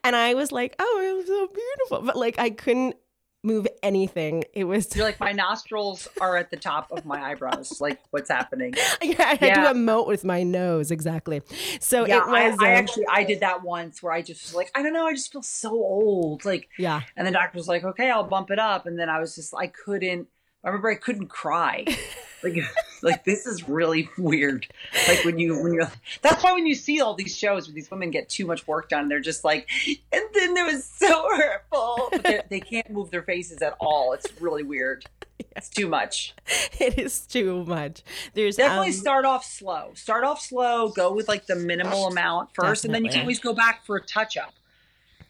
and 0.03 0.15
I 0.15 0.33
was 0.33 0.51
like, 0.51 0.75
oh, 0.79 1.09
it 1.09 1.15
was 1.17 1.27
so 1.27 1.47
beautiful. 1.47 2.05
But 2.05 2.17
like, 2.17 2.37
I 2.37 2.49
couldn't 2.49 2.95
move 3.43 3.67
anything. 3.81 4.43
It 4.53 4.65
was 4.65 4.95
You're 4.95 5.05
like 5.05 5.19
my 5.19 5.31
nostrils 5.31 6.07
are 6.19 6.35
at 6.37 6.51
the 6.51 6.57
top 6.57 6.91
of 6.91 7.05
my 7.05 7.21
eyebrows. 7.31 7.79
Like 7.79 7.99
what's 8.11 8.29
happening? 8.29 8.73
Yeah, 9.01 9.15
I 9.19 9.35
had 9.35 9.41
Yeah. 9.41 9.63
to 9.63 9.73
emote 9.73 10.07
with 10.07 10.23
my 10.25 10.43
nose 10.43 10.91
exactly. 10.91 11.41
So 11.79 12.05
Yeah, 12.05 12.17
it 12.17 12.27
was. 12.27 12.57
I, 12.59 12.67
I 12.67 12.71
um, 12.73 12.77
actually 12.77 13.05
I 13.09 13.23
did 13.23 13.39
that 13.39 13.63
once 13.63 14.03
where 14.03 14.11
I 14.11 14.21
just 14.21 14.43
was 14.43 14.55
like 14.55 14.71
I 14.75 14.83
don't 14.83 14.93
know 14.93 15.07
I 15.07 15.13
just 15.13 15.31
feel 15.31 15.41
so 15.41 15.71
old 15.71 16.43
like 16.45 16.69
yeah. 16.77 17.01
and 17.15 17.25
the 17.25 17.31
doctor 17.31 17.57
was 17.57 17.67
like 17.67 17.83
okay 17.83 18.09
I'll 18.11 18.23
bump 18.23 18.51
it 18.51 18.59
up 18.59 18.85
and 18.85 18.99
then 18.99 19.09
I 19.09 19.19
was 19.19 19.35
just 19.35 19.53
I 19.55 19.67
couldn't 19.67 20.27
I 20.63 20.67
remember 20.67 20.89
I 20.89 20.95
couldn't 20.95 21.27
cry 21.27 21.85
like 22.43 22.57
like 23.01 23.23
this 23.23 23.45
is 23.45 23.67
really 23.67 24.09
weird 24.17 24.67
like 25.07 25.23
when 25.25 25.39
you 25.39 25.61
when 25.61 25.73
you're 25.73 25.89
that's 26.21 26.43
why 26.43 26.53
when 26.53 26.65
you 26.67 26.75
see 26.75 27.01
all 27.01 27.13
these 27.13 27.35
shows 27.35 27.67
where 27.67 27.75
these 27.75 27.89
women 27.89 28.11
get 28.11 28.29
too 28.29 28.45
much 28.45 28.67
work 28.67 28.89
done 28.89 29.07
they're 29.07 29.19
just 29.19 29.43
like 29.43 29.69
and 29.87 30.23
then 30.33 30.57
it 30.57 30.73
was 30.73 30.83
so 30.85 31.27
hurtful 31.35 32.09
they're- 32.23 32.43
can't 32.59 32.89
move 32.89 33.09
their 33.09 33.23
faces 33.23 33.61
at 33.61 33.75
all 33.79 34.13
it's 34.13 34.27
really 34.41 34.63
weird 34.63 35.05
it's 35.55 35.69
too 35.69 35.87
much 35.87 36.33
It 36.79 36.97
is 36.97 37.21
too 37.21 37.63
much. 37.65 38.03
There's 38.33 38.55
Definitely 38.55 38.87
um, 38.87 38.93
start 38.93 39.25
off 39.25 39.43
slow. 39.43 39.91
Start 39.95 40.23
off 40.23 40.41
slow. 40.41 40.89
Go 40.89 41.13
with 41.13 41.27
like 41.27 41.45
the 41.45 41.55
minimal 41.55 42.07
amount 42.07 42.49
first, 42.53 42.85
and 42.85 42.93
then 42.93 43.03
you 43.03 43.11
can 43.11 43.21
always 43.21 43.39
go 43.39 43.53
back 43.53 43.85
for 43.85 43.97
a 43.97 44.01
touch 44.01 44.37
up. 44.37 44.53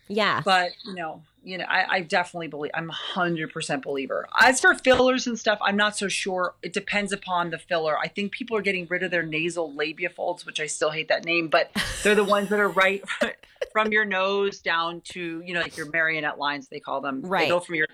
Yeah. 0.10 0.41
But 0.43 0.72
you 0.84 0.95
know, 0.95 1.22
you 1.43 1.58
know, 1.58 1.65
I, 1.65 1.86
I 1.89 2.02
definitely 2.02 2.48
believe. 2.48 2.72
I'm 2.74 2.89
a 2.89 2.93
hundred 2.93 3.54
percent 3.54 3.84
believer. 3.84 4.28
As 4.41 4.60
for 4.60 4.74
fillers 4.74 5.28
and 5.28 5.39
stuff, 5.39 5.60
I'm 5.62 5.78
not 5.78 5.95
so 5.95 6.08
sure. 6.08 6.56
It 6.62 6.74
depends 6.74 7.13
upon 7.13 7.52
the 7.52 7.60
filler. 7.60 7.98
I 7.98 8.08
think 8.08 8.32
people 8.32 8.58
are 8.58 8.62
getting 8.62 8.88
rid 8.89 9.04
of 9.04 9.12
their 9.12 9.24
nasolabial 9.24 10.13
folds, 10.13 10.45
which 10.45 10.60
I 10.60 10.65
still 10.65 10.89
hate 10.89 11.08
that 11.08 11.24
name, 11.24 11.48
but 11.48 11.72
they're 12.04 12.15
the 12.15 12.24
ones 12.24 12.50
that 12.50 12.60
are 12.60 12.69
right 12.69 13.04
from 13.72 13.91
your 13.91 14.04
nose 14.04 14.60
down 14.60 15.02
to 15.12 15.41
you 15.45 15.54
know 15.54 15.62
like 15.62 15.78
your 15.78 15.89
marionette 15.91 16.39
lines 16.39 16.67
they 16.67 16.80
call 16.80 17.02
them. 17.02 17.22
Right. 17.22 17.43
They 17.43 17.50
go 17.50 17.60
from 17.60 17.76
your 17.76 17.88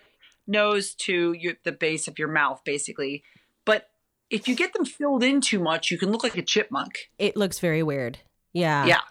nose 0.47 0.93
to 0.93 1.34
your, 1.34 1.54
the 1.63 1.71
base 1.71 2.08
of 2.08 2.19
your 2.19 2.28
mouth, 2.28 2.62
basically. 2.63 3.23
But 3.65 3.89
if 4.30 4.47
you 4.47 4.56
get 4.56 4.73
them 4.73 4.86
filled 4.86 5.23
in 5.23 5.41
too 5.41 5.60
much, 5.60 5.91
you 5.91 5.97
can 5.97 6.12
look 6.12 6.23
like 6.23 6.38
a 6.38 6.41
chipmunk. 6.41 7.10
It 7.17 7.36
looks 7.36 7.60
very 7.60 7.84
weird. 7.84 8.19
Yeah. 8.54 8.86
Yeah. 8.86 9.01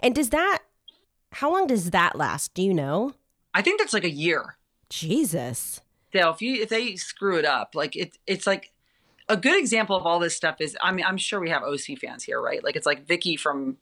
And 0.00 0.14
does 0.14 0.30
that? 0.30 0.62
How 1.34 1.52
long 1.52 1.66
does 1.66 1.90
that 1.90 2.16
last? 2.16 2.54
Do 2.54 2.62
you 2.62 2.72
know? 2.72 3.14
I 3.52 3.62
think 3.62 3.80
that's 3.80 3.92
like 3.92 4.04
a 4.04 4.10
year. 4.10 4.56
Jesus. 4.88 5.80
So 6.12 6.30
if 6.30 6.40
you 6.40 6.62
if 6.62 6.68
they 6.68 6.96
screw 6.96 7.38
it 7.38 7.44
up, 7.44 7.74
like 7.74 7.96
it 7.96 8.16
it's 8.26 8.46
like 8.46 8.72
a 9.28 9.36
good 9.36 9.58
example 9.58 9.96
of 9.96 10.06
all 10.06 10.18
this 10.18 10.36
stuff 10.36 10.56
is 10.60 10.76
I 10.80 10.92
mean 10.92 11.04
I'm 11.04 11.16
sure 11.16 11.40
we 11.40 11.50
have 11.50 11.62
OC 11.62 11.98
fans 12.00 12.24
here, 12.24 12.40
right? 12.40 12.62
Like 12.62 12.76
it's 12.76 12.86
like 12.86 13.06
Vicki 13.06 13.36
from 13.36 13.78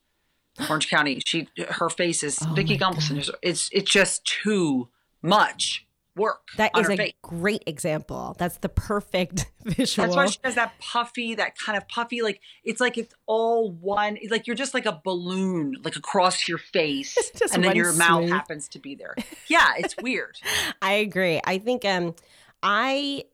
Orange 0.68 0.88
County. 0.88 1.20
She 1.24 1.48
her 1.68 1.90
face 1.90 2.22
is 2.22 2.38
Oh 2.42 2.54
Vicki 2.54 2.78
Gunvalson. 2.78 3.28
It's 3.42 3.68
it's 3.72 3.90
just 3.90 4.24
too 4.24 4.88
much 5.20 5.86
work. 6.16 6.48
That 6.56 6.72
is 6.78 6.88
a 6.88 6.96
face. 6.96 7.12
great 7.22 7.62
example. 7.66 8.36
That's 8.38 8.58
the 8.58 8.68
perfect 8.68 9.50
visual. 9.64 10.06
That's 10.06 10.16
why 10.16 10.26
she 10.26 10.38
has 10.44 10.54
that 10.56 10.78
puffy, 10.78 11.34
that 11.34 11.56
kind 11.56 11.76
of 11.78 11.88
puffy, 11.88 12.22
like 12.22 12.40
it's 12.64 12.80
like 12.80 12.98
it's 12.98 13.14
all 13.26 13.70
one. 13.70 14.16
It's 14.20 14.30
like 14.30 14.46
you're 14.46 14.56
just 14.56 14.74
like 14.74 14.86
a 14.86 15.00
balloon, 15.04 15.76
like 15.84 15.96
across 15.96 16.48
your 16.48 16.58
face, 16.58 17.16
and 17.54 17.64
then 17.64 17.76
your 17.76 17.92
mouth 17.94 18.28
happens 18.28 18.68
to 18.68 18.78
be 18.78 18.94
there. 18.94 19.14
Yeah, 19.48 19.72
it's 19.78 19.96
weird. 19.96 20.38
I 20.82 20.92
agree. 20.94 21.40
I 21.44 21.58
think 21.58 21.84
um 21.84 22.14
I 22.62 23.24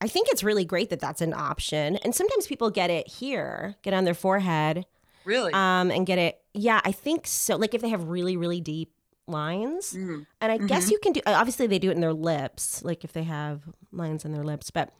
I 0.00 0.06
think 0.08 0.28
it's 0.30 0.44
really 0.44 0.64
great 0.64 0.90
that 0.90 1.00
that's 1.00 1.20
an 1.20 1.34
option. 1.34 1.96
And 1.96 2.14
sometimes 2.14 2.46
people 2.46 2.70
get 2.70 2.88
it 2.90 3.08
here, 3.08 3.74
get 3.82 3.94
on 3.94 4.04
their 4.04 4.14
forehead, 4.14 4.86
Really. 5.24 5.52
um, 5.52 5.90
and 5.90 6.06
get 6.06 6.18
it. 6.18 6.40
Yeah, 6.54 6.80
I 6.84 6.92
think 6.92 7.26
so. 7.26 7.56
Like 7.56 7.74
if 7.74 7.82
they 7.82 7.88
have 7.88 8.04
really, 8.04 8.36
really 8.36 8.60
deep 8.60 8.92
lines, 9.28 9.92
Mm. 9.94 10.26
and 10.40 10.52
I 10.52 10.58
guess 10.58 10.86
Mhm. 10.86 10.90
you 10.92 10.98
can 11.02 11.12
do. 11.12 11.20
Obviously, 11.26 11.66
they 11.66 11.78
do 11.78 11.90
it 11.90 11.94
in 11.94 12.00
their 12.00 12.12
lips, 12.12 12.82
like 12.84 13.04
if 13.04 13.12
they 13.12 13.24
have 13.24 13.62
lines 13.92 14.24
in 14.24 14.32
their 14.32 14.44
lips. 14.44 14.70
But 14.70 14.92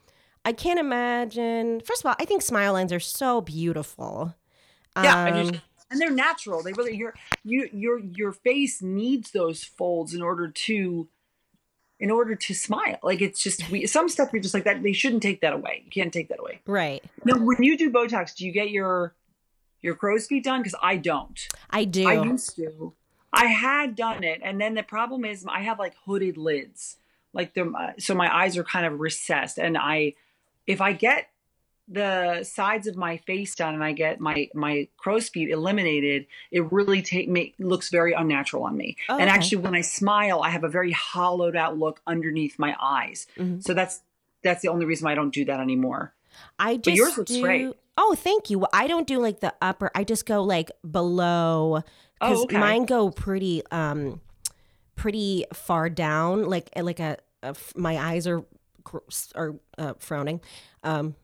I 0.44 0.52
can't 0.52 0.78
imagine. 0.78 1.80
First 1.80 2.02
of 2.02 2.06
all, 2.06 2.16
I 2.18 2.24
think 2.24 2.42
smile 2.42 2.72
lines 2.72 2.92
are 2.92 3.00
so 3.00 3.40
beautiful. 3.40 4.34
Yeah, 4.96 5.26
and, 5.26 5.36
Um, 5.36 5.44
you're- 5.46 5.60
and 5.90 6.00
they're 6.00 6.10
natural. 6.10 6.62
They 6.62 6.72
really 6.72 6.96
your 6.96 7.14
you 7.44 7.68
your 7.72 7.98
your 8.00 8.32
face 8.32 8.82
needs 8.82 9.30
those 9.32 9.64
folds 9.64 10.14
in 10.14 10.22
order 10.22 10.48
to 10.48 11.08
in 12.00 12.10
order 12.12 12.34
to 12.36 12.54
smile. 12.54 12.98
Like 13.02 13.20
it's 13.20 13.42
just 13.42 13.68
we, 13.70 13.84
some 13.86 14.08
stuff 14.08 14.30
you're 14.32 14.40
just 14.42 14.54
like 14.54 14.64
that. 14.64 14.82
They 14.82 14.92
shouldn't 14.92 15.22
take 15.22 15.40
that 15.40 15.52
away. 15.52 15.82
You 15.84 15.90
can't 15.90 16.12
take 16.12 16.28
that 16.28 16.38
away. 16.40 16.60
right. 16.66 17.02
Now, 17.24 17.38
when 17.38 17.62
you 17.62 17.76
do 17.76 17.90
Botox, 17.90 18.34
do 18.36 18.46
you 18.46 18.52
get 18.52 18.70
your 18.70 19.14
your 19.80 19.94
crow's 19.94 20.26
feet 20.26 20.44
done? 20.44 20.60
Because 20.60 20.78
I 20.82 20.96
don't. 20.96 21.38
I 21.70 21.84
do. 21.84 22.06
I 22.08 22.22
used 22.24 22.56
to. 22.56 22.94
I 23.32 23.46
had 23.46 23.94
done 23.94 24.24
it, 24.24 24.40
and 24.42 24.60
then 24.60 24.74
the 24.74 24.82
problem 24.82 25.24
is 25.24 25.44
I 25.48 25.60
have 25.60 25.78
like 25.78 25.94
hooded 26.04 26.36
lids, 26.36 26.96
like 27.32 27.54
the 27.54 27.94
so 27.98 28.14
my 28.14 28.34
eyes 28.34 28.56
are 28.56 28.64
kind 28.64 28.86
of 28.86 29.00
recessed, 29.00 29.58
and 29.58 29.76
I 29.76 30.14
if 30.66 30.80
I 30.80 30.92
get 30.92 31.28
the 31.90 32.44
sides 32.44 32.86
of 32.86 32.96
my 32.96 33.16
face 33.16 33.54
done 33.54 33.72
and 33.74 33.82
I 33.82 33.92
get 33.92 34.20
my 34.20 34.48
my 34.54 34.88
crow's 34.98 35.28
feet 35.28 35.50
eliminated, 35.50 36.26
it 36.50 36.70
really 36.70 37.02
take 37.02 37.28
me 37.28 37.54
looks 37.58 37.88
very 37.88 38.12
unnatural 38.12 38.64
on 38.64 38.76
me. 38.76 38.96
Oh, 39.08 39.14
and 39.14 39.28
okay. 39.28 39.30
actually, 39.30 39.58
when 39.58 39.74
I 39.74 39.80
smile, 39.80 40.42
I 40.42 40.50
have 40.50 40.64
a 40.64 40.68
very 40.68 40.92
hollowed 40.92 41.56
out 41.56 41.78
look 41.78 42.00
underneath 42.06 42.58
my 42.58 42.76
eyes. 42.80 43.26
Mhm. 43.36 43.62
So 43.62 43.74
that's 43.74 44.02
that's 44.42 44.62
the 44.62 44.68
only 44.68 44.84
reason 44.84 45.06
why 45.06 45.12
I 45.12 45.14
don't 45.14 45.32
do 45.32 45.44
that 45.46 45.60
anymore. 45.60 46.12
I 46.58 46.76
just 46.76 46.96
yours 46.96 47.16
looks 47.16 47.32
do, 47.32 47.40
great. 47.42 47.74
Oh, 47.96 48.14
thank 48.14 48.48
you. 48.48 48.60
Well, 48.60 48.70
I 48.72 48.86
don't 48.86 49.06
do 49.06 49.18
like 49.18 49.40
the 49.40 49.54
upper. 49.60 49.90
I 49.94 50.04
just 50.04 50.24
go 50.26 50.44
like 50.44 50.70
below 50.88 51.82
because 52.20 52.38
Oh, 52.38 52.42
okay. 52.44 52.58
mine 52.58 52.84
go 52.84 53.10
pretty 53.10 53.62
um 53.70 54.20
pretty 54.96 55.44
far 55.52 55.88
down. 55.88 56.44
Like 56.48 56.70
like 56.76 57.00
a, 57.00 57.18
my 57.76 57.96
eyes 57.96 58.26
are 58.26 58.44
are 59.34 59.54
uh, 59.76 59.94
frowning. 59.98 60.40
Um, 60.82 61.14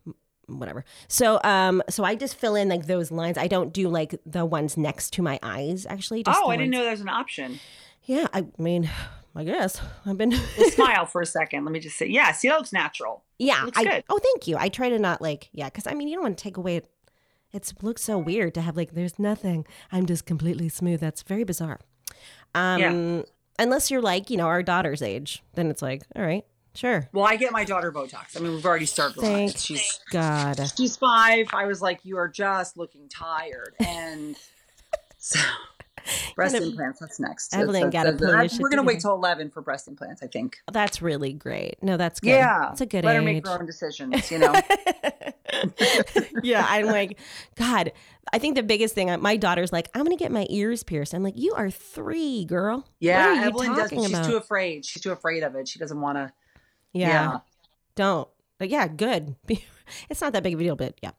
whatever. 0.47 0.85
So 1.09 1.41
um 1.45 1.83
so 1.89 2.05
I 2.05 2.15
just 2.15 2.37
fill 2.37 2.55
in 2.55 2.69
like 2.69 2.87
those 2.87 3.11
lines. 3.11 3.39
I 3.39 3.49
don't 3.49 3.73
do 3.73 3.89
like 3.89 4.15
the 4.27 4.45
ones 4.45 4.77
next 4.77 5.13
to 5.15 5.23
my 5.23 5.39
eyes 5.43 5.87
actually. 5.87 6.23
Just 6.23 6.39
oh, 6.43 6.51
I 6.51 6.57
didn't 6.57 6.71
know 6.71 6.83
there 6.83 6.91
was 6.91 7.01
an 7.01 7.09
option. 7.09 7.59
Yeah, 8.05 8.27
I 8.35 8.47
mean, 8.59 8.91
I 9.37 9.43
guess 9.43 9.81
I've 10.07 10.17
been. 10.17 10.31
Well, 10.31 10.71
smile 10.71 11.07
for 11.07 11.21
a 11.21 11.27
second. 11.27 11.65
Let 11.65 11.73
me 11.73 11.81
just 11.81 11.97
say, 11.97 12.07
yeah, 12.07 12.31
see, 12.31 12.49
that 12.49 12.57
looks 12.57 12.73
natural. 12.73 13.25
yeah, 13.39 13.65
looks 13.65 13.79
I. 13.79 13.85
good. 13.85 14.05
Oh, 14.09 14.19
thank 14.23 14.47
you. 14.47 14.57
I 14.57 14.69
try 14.69 14.91
to 14.91 14.99
not 14.99 15.21
like 15.21 15.49
yeah, 15.53 15.65
because 15.67 15.87
I 15.89 15.95
mean 15.95 16.07
you 16.09 16.15
don't 16.15 16.23
want 16.23 16.39
to 16.39 16.43
take 16.43 16.57
away. 16.57 16.83
It 17.55 17.73
looks 17.83 18.03
so 18.03 18.19
weird 18.19 18.53
to 18.55 18.61
have 18.61 18.77
like 18.77 18.93
there's 18.95 19.19
nothing. 19.19 19.65
I'm 19.93 20.05
just 20.07 20.27
completely 20.27 20.69
smooth. 20.69 21.01
That's 21.01 21.23
very 21.23 21.45
bizarre. 21.45 21.79
Um, 22.55 22.81
Yeah. 22.81 23.23
unless 23.59 23.91
you're 23.91 24.03
like 24.03 24.29
you 24.29 24.37
know 24.37 24.47
our 24.49 24.63
daughter's 24.63 25.01
age, 25.03 25.43
then 25.55 25.71
it's 25.71 25.81
like 25.81 26.03
all 26.17 26.23
right, 26.25 26.45
sure. 26.75 27.09
Well, 27.13 27.25
I 27.25 27.37
get 27.37 27.53
my 27.53 27.65
daughter 27.65 27.93
Botox. 27.93 28.37
I 28.37 28.41
mean, 28.41 28.53
we've 28.55 28.67
already 28.67 28.87
started. 28.87 29.19
on 29.19 29.25
Thank 29.25 29.55
it. 29.55 29.61
She's 29.61 30.01
God. 30.11 30.61
she's 30.77 30.97
five. 30.97 31.47
I 31.53 31.67
was 31.67 31.81
like, 31.81 32.01
you 32.05 32.19
are 32.19 32.29
just 32.29 32.77
looking 32.77 33.09
tired, 33.09 33.75
and 33.79 34.37
so 35.19 35.39
breast 36.35 36.55
Gotta- 36.55 36.67
implants. 36.67 36.99
That's 37.01 37.19
next. 37.21 37.55
Evelyn, 37.55 37.91
That's- 37.91 37.93
gotta 37.93 38.17
that's- 38.33 38.59
We're 38.59 38.69
gonna 38.69 38.83
wait 38.83 39.01
till 39.01 39.15
eleven 39.15 39.49
for 39.51 39.63
breast 39.63 39.89
implants. 39.89 40.23
I 40.23 40.27
think. 40.27 40.57
That's 40.73 41.01
really 41.01 41.33
great. 41.33 41.83
No, 41.83 41.97
that's 41.97 42.21
good. 42.21 42.31
Yeah, 42.31 42.73
it's 42.73 42.81
a 42.81 42.87
good 42.87 43.05
Let 43.05 43.13
age. 43.13 43.17
her 43.21 43.23
make 43.25 43.47
her 43.47 43.59
own 43.61 43.67
decisions. 43.67 44.31
You 44.31 44.39
know. 44.41 44.53
yeah, 46.43 46.67
I'm 46.69 46.87
like, 46.87 47.19
God. 47.57 47.93
I 48.33 48.39
think 48.39 48.57
the 48.57 48.63
biggest 48.63 48.95
thing. 48.95 49.15
My 49.21 49.37
daughter's 49.37 49.73
like, 49.73 49.89
I'm 49.95 50.03
gonna 50.03 50.17
get 50.17 50.33
my 50.33 50.47
ears 50.49 50.83
pierced. 50.83 51.15
I'm 51.15 51.23
like, 51.23 51.37
you 51.37 51.53
are 51.55 51.71
three, 51.71 52.45
girl. 52.47 52.87
Yeah, 52.99 53.27
what 53.27 53.29
are 53.29 53.35
you 53.35 53.43
Evelyn 53.43 53.77
does. 53.77 53.91
She's 53.91 54.09
about? 54.11 54.27
too 54.27 54.37
afraid. 54.37 54.85
She's 54.85 55.03
too 55.03 55.13
afraid 55.13 55.43
of 55.43 55.55
it. 55.55 55.69
She 55.69 55.79
doesn't 55.79 56.01
want 56.01 56.17
to. 56.19 56.33
yeah, 56.93 57.09
yeah. 57.09 57.39
don't. 57.95 58.29
But 58.59 58.71
yeah, 58.71 58.89
good. 58.89 59.37
It's 60.09 60.21
not 60.21 60.33
that 60.33 60.43
big 60.43 60.55
of 60.55 60.61
a 60.61 60.63
deal, 60.63 60.77
but 60.77 60.99
yeah. 61.03 61.11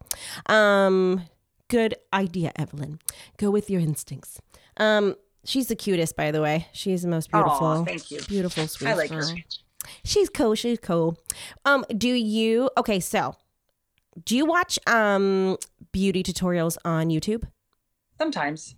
Um, 0.46 1.22
good 1.68 1.94
idea, 2.12 2.52
Evelyn. 2.56 2.98
Go 3.36 3.50
with 3.50 3.70
your 3.70 3.80
instincts. 3.80 4.40
Um, 4.76 5.14
she's 5.44 5.68
the 5.68 5.76
cutest, 5.76 6.16
by 6.16 6.30
the 6.30 6.42
way. 6.42 6.66
She's 6.72 7.02
the 7.02 7.08
most 7.08 7.30
beautiful. 7.30 7.66
Aw, 7.66 7.84
thank 7.84 8.10
you. 8.10 8.20
Beautiful, 8.22 8.66
sweet. 8.66 8.88
I 8.88 8.94
like 8.94 9.10
her. 9.10 9.22
She's 10.04 10.28
cool. 10.28 10.54
She's 10.54 10.78
cool. 10.80 11.18
Um, 11.64 11.84
do 11.96 12.08
you? 12.08 12.70
Okay, 12.76 13.00
so 13.00 13.36
do 14.24 14.36
you 14.36 14.46
watch 14.46 14.78
um 14.86 15.56
beauty 15.92 16.22
tutorials 16.22 16.76
on 16.84 17.08
YouTube? 17.08 17.44
Sometimes. 18.18 18.74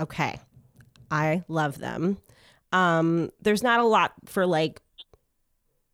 Okay. 0.00 0.38
I 1.10 1.44
love 1.48 1.78
them. 1.78 2.18
Um, 2.72 3.30
there's 3.40 3.62
not 3.62 3.80
a 3.80 3.84
lot 3.84 4.12
for 4.26 4.46
like 4.46 4.80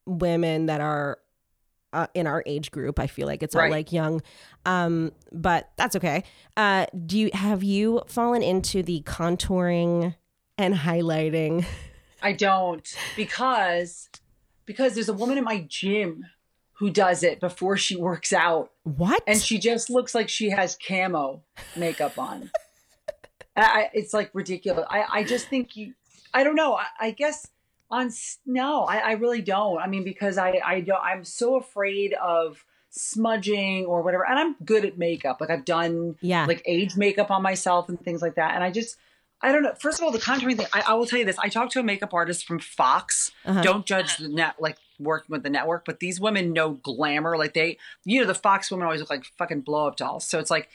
women 0.06 0.66
that 0.66 0.80
are 0.80 1.18
uh, 1.92 2.08
in 2.14 2.26
our 2.26 2.42
age 2.46 2.70
group. 2.70 2.98
I 2.98 3.06
feel 3.06 3.26
like 3.26 3.42
it's 3.42 3.54
all 3.54 3.70
like 3.70 3.92
young, 3.92 4.20
um, 4.66 5.12
but 5.32 5.70
that's 5.76 5.94
okay. 5.96 6.24
Uh, 6.56 6.86
do 7.06 7.18
you 7.18 7.30
have 7.32 7.62
you 7.62 8.02
fallen 8.08 8.42
into 8.42 8.82
the 8.82 9.02
contouring 9.06 10.14
and 10.58 10.74
highlighting? 10.74 11.64
I 12.20 12.32
don't 12.32 12.96
because 13.16 14.08
because 14.66 14.94
there's 14.94 15.08
a 15.08 15.14
woman 15.14 15.38
in 15.38 15.44
my 15.44 15.64
gym 15.68 16.24
who 16.84 16.90
does 16.90 17.22
it 17.22 17.40
before 17.40 17.78
she 17.78 17.96
works 17.96 18.30
out 18.30 18.70
What? 18.82 19.22
and 19.26 19.40
she 19.40 19.56
just 19.56 19.88
looks 19.88 20.14
like 20.14 20.28
she 20.28 20.50
has 20.50 20.76
camo 20.86 21.40
makeup 21.74 22.18
on. 22.18 22.50
I, 23.56 23.88
it's 23.94 24.12
like 24.12 24.28
ridiculous. 24.34 24.84
I, 24.90 25.04
I 25.10 25.24
just 25.24 25.48
think 25.48 25.76
you. 25.76 25.94
I 26.34 26.44
don't 26.44 26.56
know. 26.56 26.74
I, 26.74 26.84
I 27.00 27.10
guess 27.12 27.46
on 27.90 28.10
no, 28.44 28.82
I, 28.82 28.96
I 28.98 29.12
really 29.12 29.40
don't. 29.40 29.78
I 29.78 29.86
mean, 29.86 30.04
because 30.04 30.36
I 30.36 30.60
I 30.62 30.80
don't. 30.80 31.00
I'm 31.02 31.24
so 31.24 31.56
afraid 31.56 32.12
of 32.22 32.62
smudging 32.90 33.86
or 33.86 34.02
whatever. 34.02 34.26
And 34.26 34.38
I'm 34.38 34.56
good 34.62 34.84
at 34.84 34.98
makeup. 34.98 35.40
Like 35.40 35.48
I've 35.48 35.64
done 35.64 36.16
yeah. 36.20 36.44
like 36.44 36.60
age 36.66 36.96
makeup 36.96 37.30
on 37.30 37.40
myself 37.40 37.88
and 37.88 37.98
things 37.98 38.20
like 38.20 38.34
that. 38.34 38.54
And 38.54 38.62
I 38.62 38.70
just. 38.70 38.98
I 39.40 39.52
don't 39.52 39.62
know. 39.62 39.74
First 39.78 39.98
of 39.98 40.04
all, 40.04 40.10
the 40.10 40.18
contouring 40.18 40.56
thing. 40.56 40.66
I, 40.72 40.84
I 40.88 40.94
will 40.94 41.06
tell 41.06 41.18
you 41.18 41.24
this. 41.24 41.38
I 41.38 41.48
talked 41.48 41.72
to 41.72 41.80
a 41.80 41.82
makeup 41.82 42.12
artist 42.12 42.46
from 42.46 42.58
Fox. 42.58 43.30
Uh-huh. 43.44 43.62
Don't 43.62 43.86
judge 43.86 44.16
the 44.16 44.28
net, 44.28 44.54
like 44.58 44.76
working 44.98 45.32
with 45.32 45.42
the 45.42 45.50
network, 45.50 45.84
but 45.84 46.00
these 46.00 46.20
women 46.20 46.52
know 46.52 46.70
glamour. 46.70 47.36
Like 47.36 47.54
they, 47.54 47.78
you 48.04 48.20
know, 48.20 48.26
the 48.26 48.34
Fox 48.34 48.70
women 48.70 48.84
always 48.84 49.00
look 49.00 49.10
like 49.10 49.24
fucking 49.38 49.62
blow 49.62 49.88
up 49.88 49.96
dolls. 49.96 50.26
So 50.26 50.38
it's 50.38 50.50
like 50.50 50.68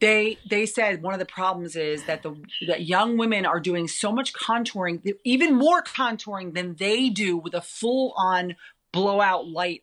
they 0.00 0.38
they 0.48 0.66
said 0.66 1.02
one 1.02 1.14
of 1.14 1.20
the 1.20 1.26
problems 1.26 1.76
is 1.76 2.04
that 2.04 2.22
the 2.22 2.34
that 2.66 2.86
young 2.86 3.16
women 3.16 3.44
are 3.44 3.60
doing 3.60 3.88
so 3.88 4.12
much 4.12 4.32
contouring, 4.32 5.02
even 5.24 5.54
more 5.54 5.82
contouring 5.82 6.54
than 6.54 6.76
they 6.76 7.08
do 7.08 7.36
with 7.36 7.54
a 7.54 7.60
full 7.60 8.14
on 8.16 8.56
blowout 8.92 9.48
light 9.48 9.82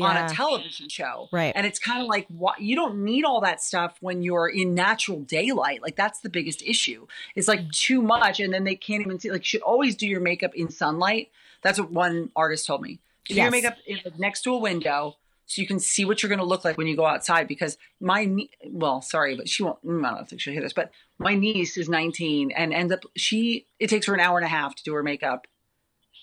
on 0.00 0.16
a 0.16 0.28
television 0.28 0.88
show. 0.88 1.28
Right. 1.32 1.52
And 1.54 1.66
it's 1.66 1.78
kind 1.78 2.00
of 2.00 2.08
like 2.08 2.26
what 2.28 2.60
you 2.60 2.74
don't 2.76 3.04
need 3.04 3.24
all 3.24 3.40
that 3.42 3.62
stuff 3.62 3.96
when 4.00 4.22
you're 4.22 4.48
in 4.48 4.74
natural 4.74 5.20
daylight. 5.20 5.82
Like 5.82 5.96
that's 5.96 6.20
the 6.20 6.30
biggest 6.30 6.62
issue. 6.62 7.06
It's 7.34 7.48
like 7.48 7.70
too 7.72 8.00
much 8.00 8.40
and 8.40 8.52
then 8.54 8.64
they 8.64 8.76
can't 8.76 9.02
even 9.02 9.18
see 9.18 9.30
like 9.30 9.42
you 9.42 9.46
should 9.46 9.62
always 9.62 9.96
do 9.96 10.06
your 10.06 10.20
makeup 10.20 10.54
in 10.54 10.70
sunlight. 10.70 11.30
That's 11.62 11.78
what 11.78 11.90
one 11.92 12.30
artist 12.34 12.66
told 12.66 12.82
me. 12.82 13.00
Do 13.26 13.34
Yes. 13.34 13.44
your 13.44 13.50
makeup 13.50 13.76
in, 13.86 13.98
next 14.18 14.42
to 14.42 14.54
a 14.54 14.58
window 14.58 15.16
so 15.46 15.60
you 15.60 15.68
can 15.68 15.78
see 15.78 16.04
what 16.04 16.22
you're 16.22 16.28
going 16.28 16.38
to 16.38 16.44
look 16.44 16.64
like 16.64 16.78
when 16.78 16.86
you 16.86 16.96
go 16.96 17.04
outside 17.04 17.46
because 17.46 17.76
my 18.00 18.24
nie- 18.24 18.50
well, 18.66 19.02
sorry, 19.02 19.36
but 19.36 19.48
she 19.48 19.62
won't 19.62 19.84
mm, 19.84 20.04
I 20.04 20.14
don't 20.14 20.28
think 20.28 20.40
she'll 20.40 20.54
hear 20.54 20.62
this, 20.62 20.72
but 20.72 20.90
my 21.18 21.34
niece 21.34 21.76
is 21.76 21.88
19 21.88 22.52
and 22.52 22.72
ends 22.72 22.92
up 22.92 23.04
she 23.16 23.66
it 23.78 23.88
takes 23.88 24.06
her 24.06 24.14
an 24.14 24.20
hour 24.20 24.38
and 24.38 24.46
a 24.46 24.48
half 24.48 24.74
to 24.76 24.82
do 24.82 24.94
her 24.94 25.02
makeup 25.02 25.46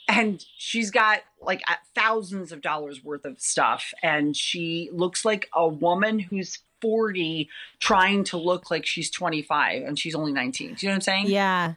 and 0.09 0.43
she's 0.57 0.91
got 0.91 1.19
like 1.39 1.61
thousands 1.95 2.51
of 2.51 2.61
dollars 2.61 3.03
worth 3.03 3.23
of 3.25 3.39
stuff 3.39 3.93
and 4.03 4.35
she 4.35 4.89
looks 4.91 5.23
like 5.23 5.47
a 5.53 5.67
woman 5.67 6.19
who's 6.19 6.59
40 6.81 7.49
trying 7.79 8.23
to 8.25 8.37
look 8.37 8.71
like 8.71 8.85
she's 8.85 9.09
25 9.11 9.83
and 9.83 9.99
she's 9.99 10.15
only 10.15 10.31
19 10.31 10.73
do 10.73 10.85
you 10.85 10.89
know 10.89 10.93
what 10.93 10.95
i'm 10.95 11.01
saying 11.01 11.27
Yeah. 11.27 11.73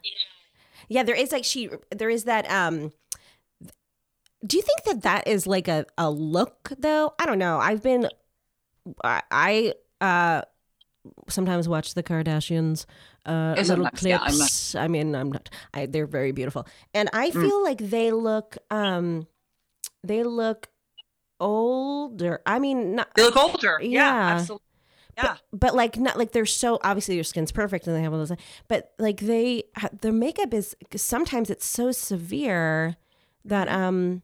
Yeah, 0.88 1.04
there 1.04 1.14
is 1.14 1.32
like 1.32 1.44
she 1.44 1.70
there 1.90 2.10
is 2.10 2.24
that 2.24 2.50
um 2.50 2.92
do 4.44 4.56
you 4.56 4.62
think 4.62 4.82
that 4.84 5.02
that 5.02 5.28
is 5.28 5.46
like 5.46 5.68
a, 5.68 5.86
a 5.96 6.10
look 6.10 6.72
though? 6.78 7.14
I 7.18 7.26
don't 7.26 7.38
know. 7.38 7.58
I've 7.58 7.82
been 7.82 8.08
I, 9.02 9.22
I 9.30 9.74
uh 10.00 10.42
sometimes 11.28 11.68
watch 11.68 11.94
the 11.94 12.02
Kardashians 12.02 12.84
uh 13.26 13.54
little 13.56 13.64
sometimes, 13.66 14.02
yeah, 14.04 14.18
I'm 14.20 14.38
not- 14.38 14.50
clips. 14.50 14.74
I 14.74 14.88
mean, 14.88 15.14
I'm 15.14 15.30
not 15.32 15.48
I 15.74 15.86
they're 15.86 16.06
very 16.06 16.32
beautiful. 16.32 16.66
And 16.94 17.08
I 17.12 17.30
Mm. 17.30 17.40
feel 17.42 17.62
like 17.62 17.78
they 17.78 18.10
look 18.12 18.56
um 18.70 19.26
they 20.04 20.22
look 20.24 20.68
older. 21.40 22.40
I 22.46 22.58
mean, 22.58 22.94
not 22.96 23.14
they 23.14 23.22
look 23.22 23.36
older 23.36 23.78
yeah, 23.82 23.88
Yeah. 23.90 24.28
absolutely 24.34 24.66
yeah 25.18 25.36
but 25.52 25.74
like 25.74 25.98
not 25.98 26.16
like 26.16 26.32
they're 26.32 26.46
so 26.46 26.78
obviously 26.82 27.16
your 27.16 27.22
skin's 27.24 27.52
perfect 27.52 27.86
and 27.86 27.94
they 27.94 28.00
have 28.00 28.14
all 28.14 28.18
those 28.24 28.32
but 28.66 28.92
like 28.98 29.20
they 29.20 29.62
their 30.00 30.10
makeup 30.10 30.54
is 30.54 30.74
sometimes 30.96 31.50
it's 31.50 31.66
so 31.66 31.92
severe 31.92 32.96
that 33.44 33.68
um 33.68 34.22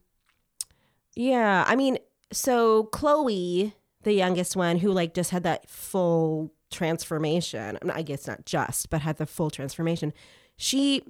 yeah 1.14 1.62
i 1.66 1.76
mean 1.76 1.98
so 2.32 2.84
chloe 2.84 3.74
the 4.04 4.14
youngest 4.14 4.56
one 4.56 4.78
who 4.78 4.90
like 4.90 5.12
just 5.12 5.30
had 5.30 5.42
that 5.42 5.68
full 5.68 6.54
transformation. 6.70 7.78
I 7.92 8.02
guess 8.02 8.26
not 8.26 8.44
just 8.44 8.90
but 8.90 9.02
had 9.02 9.18
the 9.18 9.26
full 9.26 9.50
transformation. 9.50 10.12
She 10.56 11.02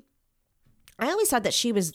i 0.99 1.09
always 1.09 1.31
thought 1.31 1.45
that 1.45 1.55
she 1.55 1.71
was 1.71 1.93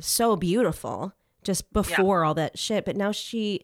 so 0.00 0.36
beautiful 0.36 1.12
just 1.44 1.70
before 1.72 2.24
all 2.24 2.32
that 2.32 2.58
shit 2.58 2.84
but 2.84 2.96
now 2.96 3.12
she 3.12 3.62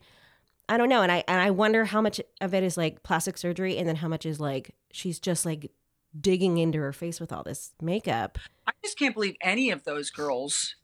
I 0.69 0.77
don't 0.77 0.91
know, 0.91 1.03
and 1.03 1.11
I 1.11 1.25
and 1.27 1.41
I 1.41 1.51
wonder 1.51 1.87
how 1.87 2.03
much 2.03 2.21
of 2.41 2.53
it 2.53 2.63
is 2.63 2.77
like 2.77 3.03
plastic 3.03 3.39
surgery, 3.39 3.79
and 3.79 3.89
then 3.89 3.97
how 3.97 4.09
much 4.09 4.27
is 4.27 4.39
like 4.39 4.75
she's 4.93 5.19
just 5.19 5.47
like 5.47 5.71
digging 6.19 6.59
into 6.59 6.79
her 6.79 6.93
face 6.93 7.21
with 7.21 7.33
all 7.33 7.43
this 7.43 7.73
makeup. 7.81 8.39
i 8.67 8.73
just 8.83 8.99
can't 8.99 9.15
believe 9.15 9.37
any 9.41 9.71
of 9.71 9.85
those 9.85 10.11
girls 10.11 10.75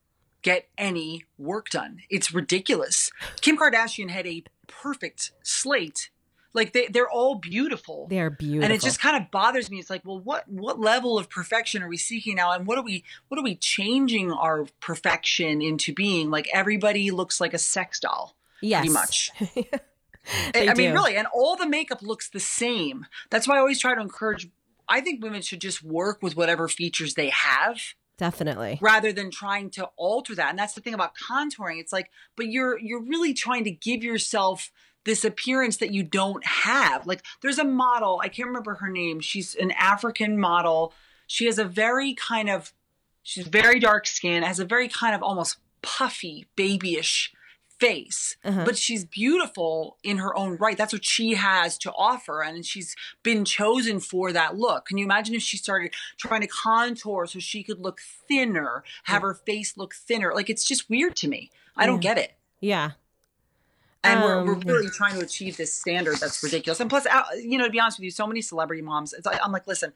get 0.43 0.69
any 0.77 1.25
work 1.39 1.71
done. 1.71 2.01
It's 2.11 2.33
ridiculous. 2.33 3.11
Kim 3.41 3.57
kardashian 3.57 4.11
had 4.11 4.27
a 4.27 4.45
perfect 4.67 5.33
slate 5.43 6.11
like 6.55 6.73
they, 6.73 6.87
they're 6.87 7.11
all 7.11 7.35
beautiful 7.35 8.07
They 8.09 8.21
are 8.21 8.31
beautiful. 8.31 8.65
and 8.65 8.73
it 8.73 8.81
just 8.81 9.01
kind 9.01 9.17
of 9.23 9.31
bothers 9.31 9.71
me 9.71 9.79
it's 9.79 9.91
like 9.91 10.03
well 10.05 10.21
what 10.21 10.49
what 10.49 10.81
level 10.81 11.19
of 11.19 11.29
perfection 11.29 11.83
are 11.83 11.89
we 11.89 11.97
seeking 11.97 12.37
now 12.37 12.53
and 12.53 12.67
what 12.67 12.79
are 12.79 12.85
we 12.85 13.05
what 13.29 13.39
are 13.39 13.45
we 13.45 13.57
changing 13.57 14.33
our 14.33 14.67
perfection 14.81 15.61
into 15.61 15.93
being 15.93 16.31
like 16.31 16.49
everybody 16.55 17.11
looks 17.11 17.41
like 17.41 17.53
a 17.53 17.59
sex 17.59 18.01
doll 18.01 18.37
yes. 18.63 18.81
pretty 18.81 18.93
much 18.95 19.31
They 20.55 20.69
I 20.69 20.75
mean, 20.75 20.93
really, 20.93 21.17
and 21.17 21.27
all 21.35 21.57
the 21.57 21.69
makeup 21.69 22.01
looks 22.03 22.31
the 22.31 22.41
same. 22.41 23.07
That's 23.31 23.47
why 23.47 23.57
I 23.57 23.59
always 23.59 23.79
try 23.79 23.95
to 23.95 24.01
encourage. 24.01 24.49
I 24.89 25.01
think 25.01 25.23
women 25.23 25.43
should 25.43 25.61
just 25.61 25.83
work 25.83 26.23
with 26.23 26.37
whatever 26.37 26.69
features 26.69 27.15
they 27.15 27.31
have 27.31 27.81
Definitely. 28.17 28.79
rather 28.81 29.13
than 29.13 29.31
trying 29.31 29.71
to 29.73 29.91
alter 29.97 30.35
that. 30.35 30.51
And 30.51 30.59
that's 30.59 30.75
the 30.75 30.81
thing 30.81 30.95
about 30.95 31.13
contouring. 31.15 31.79
It's 31.81 31.93
like, 31.93 32.11
but 32.37 32.47
you're 32.49 32.79
you're 32.79 33.03
really 33.03 33.35
trying 33.35 33.65
to 33.65 33.71
give 33.71 34.03
yourself 34.03 34.71
this 35.05 35.25
appearance 35.25 35.77
that 35.79 35.93
you 35.93 36.03
don't 36.03 36.45
have. 36.45 37.07
Like 37.07 37.23
there's 37.43 37.59
a 37.59 37.65
model, 37.65 38.21
I 38.23 38.29
can't 38.29 38.49
remember 38.49 38.75
her 38.75 38.89
name. 38.89 39.21
She's 39.21 39.55
an 39.55 39.71
African 39.73 40.39
model. 40.39 40.93
She 41.27 41.47
has 41.47 41.59
a 41.59 41.65
very 41.65 42.15
kind 42.15 42.51
of 42.51 42.73
she's 43.23 43.47
very 43.47 43.81
dark 43.81 44.07
skin, 44.07 44.43
has 44.43 44.61
a 44.61 44.65
very 44.65 44.89
kind 44.89 45.15
of 45.15 45.23
almost 45.23 45.59
puffy, 45.83 46.47
babyish 46.57 47.33
face, 47.79 48.37
uh-huh. 48.45 48.65
but 48.65 48.79
she's 48.79 49.05
beautiful 49.05 49.97
in 50.03 50.19
her 50.19 50.37
own 50.37 50.57
right. 50.57 50.79
That's 50.79 50.93
what 50.93 51.05
she 51.05 51.35
has 51.35 51.77
to 51.79 51.93
offer. 51.93 52.43
And 52.43 52.65
she's 52.65 52.95
been 53.23 53.45
chosen 53.45 54.01
for 54.01 54.33
that 54.33 54.57
look. 54.57 54.87
Can 54.87 54.99
you 54.99 55.05
imagine 55.05 55.35
if 55.35 55.43
she 55.43 55.57
started 55.57 55.93
trying 56.17 56.41
to 56.43 56.47
contour 56.47 57.27
so 57.27 57.39
she 57.41 57.63
could 57.63 57.81
look 57.81 58.01
thinner, 58.29 58.85
have 59.05 59.23
yeah. 59.23 59.29
her 59.29 59.35
face 59.35 59.77
look 59.77 59.95
thinner? 59.95 60.33
Like, 60.35 60.49
it's 60.49 60.65
just 60.65 60.89
weird 60.89 61.17
to 61.17 61.29
me. 61.29 61.51
I 61.77 61.87
don't 61.87 62.01
get 62.01 62.19
it. 62.19 62.35
Yeah. 62.61 62.93
And 64.05 64.21
um, 64.21 64.25
we're, 64.25 64.45
we're 64.45 64.53
um, 64.53 64.61
really 64.61 64.91
trying 64.91 65.15
to 65.15 65.25
achieve 65.25 65.57
this 65.57 65.75
standard 65.75 66.17
that's 66.17 66.43
ridiculous. 66.43 66.79
And 66.81 66.91
plus, 66.91 67.07
you 67.43 67.59
know, 67.59 67.65
to 67.65 67.71
be 67.71 67.81
honest 67.81 67.99
with 67.99 68.05
you, 68.05 68.11
so 68.11 68.27
many 68.27 68.43
celebrity 68.43 68.83
moms, 68.83 69.15
I'm 69.43 69.51
like, 69.51 69.67
listen, 69.67 69.93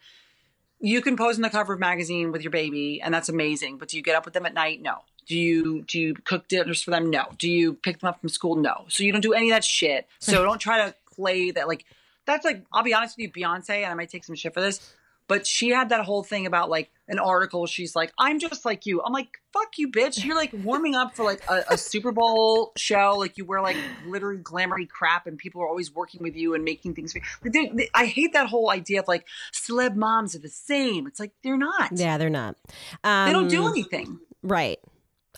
you 0.81 1.01
can 1.03 1.17
pose 1.17 1.37
on 1.37 1.43
the 1.43 1.51
cover 1.51 1.75
of 1.75 1.81
magazine 1.81 2.33
with 2.33 2.43
your 2.43 2.51
baby 2.51 3.01
and 3.03 3.13
that's 3.13 3.29
amazing 3.29 3.79
but 3.79 3.89
do 3.89 3.97
you 3.97 4.03
get 4.03 4.15
up 4.15 4.25
with 4.25 4.35
them 4.35 4.47
at 4.47 4.55
night? 4.55 4.81
No. 4.81 4.99
Do 5.27 5.37
you 5.37 5.83
do 5.83 6.01
you 6.01 6.15
cook 6.15 6.49
dinners 6.49 6.83
for 6.83 6.91
them? 6.91 7.11
No. 7.11 7.27
Do 7.37 7.51
you 7.51 7.75
pick 7.75 8.01
them 8.01 8.09
up 8.09 8.21
from 8.21 8.31
school? 8.31 8.57
No. 8.57 8.87
So 8.89 9.05
you 9.05 9.13
don't 9.13 9.21
do 9.21 9.35
any 9.35 9.51
of 9.51 9.55
that 9.55 9.65
shit. 9.65 10.07
So 10.21 10.43
don't 10.45 10.59
try 10.59 10.87
to 10.87 10.95
play 11.19 11.51
that 11.51 11.67
like 11.67 11.85
that's 12.27 12.45
like 12.45 12.65
i'll 12.73 12.85
be 12.85 12.95
honest 12.95 13.17
with 13.17 13.25
you 13.25 13.33
beyonce 13.33 13.71
and 13.71 13.87
i 13.87 13.95
might 13.95 14.09
take 14.09 14.23
some 14.23 14.37
shit 14.37 14.55
for 14.55 14.61
this 14.61 14.95
but 15.29 15.47
she 15.47 15.69
had 15.69 15.91
that 15.91 16.05
whole 16.05 16.23
thing 16.23 16.47
about 16.47 16.71
like 16.71 16.91
an 17.07 17.19
article. 17.19 17.67
She's 17.67 17.95
like, 17.95 18.13
I'm 18.19 18.39
just 18.39 18.65
like 18.65 18.87
you. 18.87 19.03
I'm 19.03 19.13
like, 19.13 19.29
fuck 19.53 19.77
you, 19.77 19.91
bitch. 19.91 20.25
You're 20.25 20.35
like 20.35 20.53
warming 20.65 20.95
up 20.95 21.15
for 21.15 21.25
like 21.25 21.43
a, 21.49 21.65
a 21.71 21.79
Super 21.79 22.13
Bowl 22.13 22.73
show. 22.77 23.15
Like 23.19 23.39
you 23.39 23.45
wear 23.45 23.61
like 23.61 23.77
glittery, 24.05 24.39
glamory 24.39 24.89
crap, 24.89 25.27
and 25.27 25.39
people 25.39 25.63
are 25.63 25.69
always 25.69 25.95
working 25.95 26.23
with 26.23 26.35
you 26.35 26.55
and 26.55 26.65
making 26.65 26.95
things. 26.95 27.15
Like, 27.15 27.53
they, 27.53 27.69
they, 27.69 27.91
I 27.95 28.07
hate 28.07 28.33
that 28.33 28.49
whole 28.49 28.71
idea 28.71 29.01
of 29.01 29.09
like 29.09 29.27
celeb 29.53 29.95
moms 29.95 30.35
are 30.35 30.41
the 30.41 30.49
same. 30.49 31.07
It's 31.07 31.21
like 31.21 31.33
they're 31.45 31.59
not. 31.59 31.91
Yeah, 31.95 32.19
they're 32.19 32.31
not. 32.31 32.57
Um, 33.05 33.27
they 33.27 33.33
don't 33.33 33.49
do 33.49 33.65
um, 33.65 33.73
anything. 33.73 34.19
Right. 34.43 34.79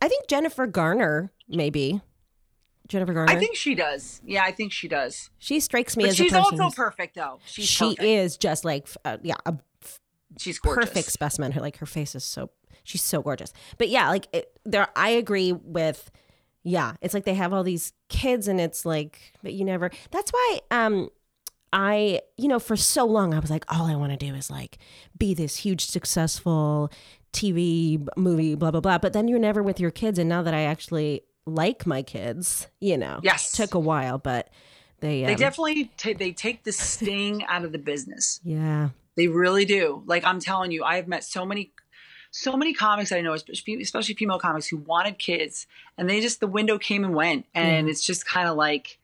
I 0.00 0.08
think 0.08 0.28
Jennifer 0.28 0.66
Garner 0.66 1.32
maybe. 1.48 2.00
Jennifer 2.88 3.12
Garner. 3.12 3.32
I 3.32 3.36
think 3.36 3.54
she 3.54 3.74
does. 3.74 4.20
Yeah, 4.24 4.42
I 4.42 4.50
think 4.50 4.72
she 4.72 4.88
does. 4.88 5.30
She 5.38 5.60
strikes 5.60 5.96
me 5.96 6.04
but 6.04 6.10
as 6.10 6.16
she's 6.16 6.32
also 6.32 6.70
perfect 6.70 7.14
though. 7.14 7.38
She's 7.44 7.66
she 7.66 7.90
perfect. 7.90 8.02
is 8.02 8.36
just 8.36 8.64
like 8.64 8.88
uh, 9.04 9.18
yeah, 9.22 9.36
a 9.46 9.54
she's 10.38 10.58
gorgeous. 10.58 10.86
perfect 10.86 11.12
specimen. 11.12 11.52
Her 11.52 11.60
like 11.60 11.78
her 11.78 11.86
face 11.86 12.14
is 12.14 12.24
so 12.24 12.50
she's 12.84 13.02
so 13.02 13.22
gorgeous. 13.22 13.52
But 13.78 13.88
yeah, 13.88 14.08
like 14.08 14.28
it, 14.32 14.58
there, 14.64 14.88
I 14.96 15.10
agree 15.10 15.52
with. 15.52 16.10
Yeah, 16.62 16.96
it's 17.00 17.14
like 17.14 17.24
they 17.24 17.34
have 17.34 17.54
all 17.54 17.62
these 17.62 17.94
kids, 18.10 18.46
and 18.46 18.60
it's 18.60 18.84
like, 18.84 19.32
but 19.42 19.54
you 19.54 19.64
never. 19.64 19.90
That's 20.10 20.30
why, 20.30 20.58
um, 20.70 21.08
I, 21.72 22.20
you 22.36 22.48
know, 22.48 22.58
for 22.58 22.76
so 22.76 23.06
long 23.06 23.32
I 23.32 23.38
was 23.38 23.50
like, 23.50 23.64
all 23.72 23.86
I 23.86 23.96
want 23.96 24.12
to 24.12 24.18
do 24.18 24.34
is 24.34 24.50
like 24.50 24.78
be 25.16 25.32
this 25.32 25.56
huge 25.56 25.86
successful 25.86 26.92
TV 27.32 28.06
movie, 28.16 28.56
blah 28.56 28.70
blah 28.70 28.80
blah. 28.80 28.98
But 28.98 29.12
then 29.14 29.26
you're 29.28 29.38
never 29.38 29.62
with 29.62 29.80
your 29.80 29.90
kids, 29.90 30.18
and 30.18 30.28
now 30.28 30.42
that 30.42 30.52
I 30.52 30.62
actually 30.62 31.22
like 31.46 31.86
my 31.86 32.02
kids, 32.02 32.68
you 32.80 32.98
know, 32.98 33.20
yes, 33.22 33.52
took 33.52 33.74
a 33.74 33.78
while, 33.78 34.18
but 34.18 34.50
they 35.00 35.24
um, 35.24 35.28
they 35.28 35.34
definitely 35.36 35.90
t- 35.96 36.12
they 36.12 36.32
take 36.32 36.64
the 36.64 36.72
sting 36.72 37.44
out 37.46 37.64
of 37.64 37.72
the 37.72 37.78
business. 37.78 38.40
Yeah, 38.44 38.90
they 39.20 39.28
really 39.28 39.66
do. 39.66 40.02
Like 40.06 40.24
I'm 40.24 40.40
telling 40.40 40.70
you, 40.70 40.82
I've 40.82 41.06
met 41.06 41.24
so 41.24 41.44
many 41.44 41.72
so 42.30 42.56
many 42.56 42.72
comics 42.72 43.12
I 43.12 43.20
know, 43.20 43.34
especially 43.34 44.14
female 44.14 44.38
comics 44.38 44.66
who 44.66 44.78
wanted 44.78 45.18
kids 45.18 45.66
and 45.98 46.08
they 46.08 46.22
just 46.22 46.40
the 46.40 46.46
window 46.46 46.78
came 46.78 47.04
and 47.04 47.14
went 47.14 47.44
and 47.54 47.90
it's 47.90 48.02
just 48.02 48.24
kind 48.24 48.48
of 48.48 48.56
like 48.56 48.98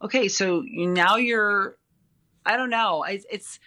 okay, 0.00 0.28
so 0.28 0.62
now 0.64 1.16
you're 1.16 1.76
I 2.44 2.56
don't 2.56 2.70
know. 2.70 3.02
It's, 3.02 3.26
it's 3.28 3.58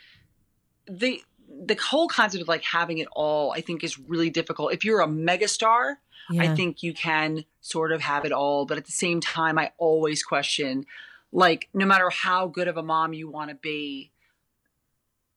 the 0.88 1.22
the 1.66 1.76
whole 1.76 2.08
concept 2.08 2.44
of 2.44 2.48
like 2.48 2.64
having 2.64 3.00
it 3.00 3.10
all 3.12 3.52
I 3.52 3.60
think 3.60 3.84
is 3.84 4.00
really 4.00 4.30
difficult. 4.30 4.72
If 4.72 4.86
you're 4.86 5.02
a 5.02 5.08
megastar, 5.08 5.96
yeah. 6.30 6.44
I 6.44 6.56
think 6.56 6.82
you 6.82 6.94
can 6.94 7.44
sort 7.60 7.92
of 7.92 8.00
have 8.00 8.24
it 8.24 8.32
all, 8.32 8.66
but 8.66 8.78
at 8.78 8.86
the 8.86 8.94
same 8.94 9.20
time 9.20 9.60
I 9.60 9.74
always 9.78 10.24
question 10.24 10.86
like 11.34 11.68
no 11.74 11.86
matter 11.86 12.10
how 12.10 12.48
good 12.48 12.70
of 12.70 12.78
a 12.78 12.84
mom 12.84 13.12
you 13.12 13.30
want 13.30 13.50
to 13.50 13.56
be, 13.56 14.12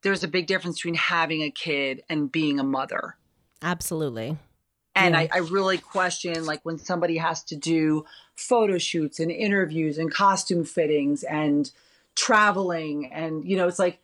there's 0.02 0.22
a 0.24 0.28
big 0.28 0.46
difference 0.46 0.78
between 0.78 0.94
having 0.94 1.42
a 1.42 1.50
kid 1.50 2.02
and 2.08 2.30
being 2.30 2.60
a 2.60 2.64
mother. 2.64 3.16
Absolutely. 3.62 4.36
And 4.94 5.14
yeah. 5.14 5.20
I, 5.20 5.28
I, 5.32 5.38
really 5.38 5.78
question 5.78 6.44
like 6.44 6.60
when 6.64 6.76
somebody 6.76 7.16
has 7.16 7.42
to 7.44 7.56
do 7.56 8.04
photo 8.34 8.76
shoots 8.76 9.20
and 9.20 9.30
interviews 9.30 9.96
and 9.96 10.12
costume 10.12 10.64
fittings 10.64 11.22
and 11.22 11.70
traveling 12.14 13.10
and 13.10 13.42
you 13.48 13.56
know 13.56 13.66
it's 13.66 13.78
like 13.78 14.00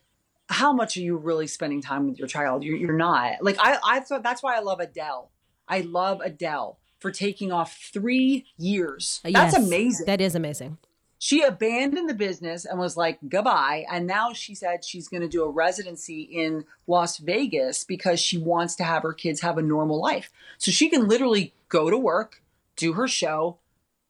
how 0.49 0.73
much 0.73 0.97
are 0.97 1.01
you 1.01 1.19
really 1.19 1.47
spending 1.47 1.83
time 1.83 2.09
with 2.09 2.19
your 2.19 2.27
child? 2.27 2.65
You're, 2.65 2.77
you're 2.77 2.97
not. 2.97 3.43
Like 3.43 3.57
I, 3.59 3.79
I 3.85 4.01
thought 4.01 4.23
that's 4.23 4.43
why 4.43 4.57
i 4.57 4.61
love 4.61 4.81
adele. 4.81 5.31
I 5.69 5.81
love 5.81 6.23
adele 6.23 6.79
for 7.01 7.11
taking 7.11 7.53
off 7.53 7.77
three 7.93 8.47
years. 8.57 9.21
Uh, 9.25 9.31
that's 9.33 9.55
yes, 9.55 9.67
amazing. 9.67 10.07
That 10.07 10.23
is 10.23 10.35
amazing 10.35 10.79
she 11.19 11.43
abandoned 11.43 12.09
the 12.09 12.15
business 12.15 12.65
and 12.65 12.79
was 12.79 12.97
like 12.97 13.19
goodbye. 13.29 13.85
And 13.91 14.07
now 14.07 14.33
she 14.33 14.55
said 14.55 14.85
she's 14.85 15.09
going 15.09 15.23
to 15.23 15.29
do 15.29 15.43
a 15.43 15.51
residency 15.51 16.23
in 16.23 16.65
las 16.87 17.19
vegas 17.19 17.85
because 17.85 18.21
she 18.21 18.39
wants 18.39 18.77
to 18.77 18.85
have 18.85 19.03
her 19.03 19.13
kids 19.13 19.41
have 19.41 19.59
a 19.59 19.63
normal 19.63 20.01
life. 20.01 20.31
So 20.59 20.71
she 20.71 20.89
can 20.89 21.09
literally 21.09 21.53
go 21.69 21.91
to 21.91 21.99
work 21.99 22.43
do 22.77 22.93
her 22.93 23.09
show 23.09 23.59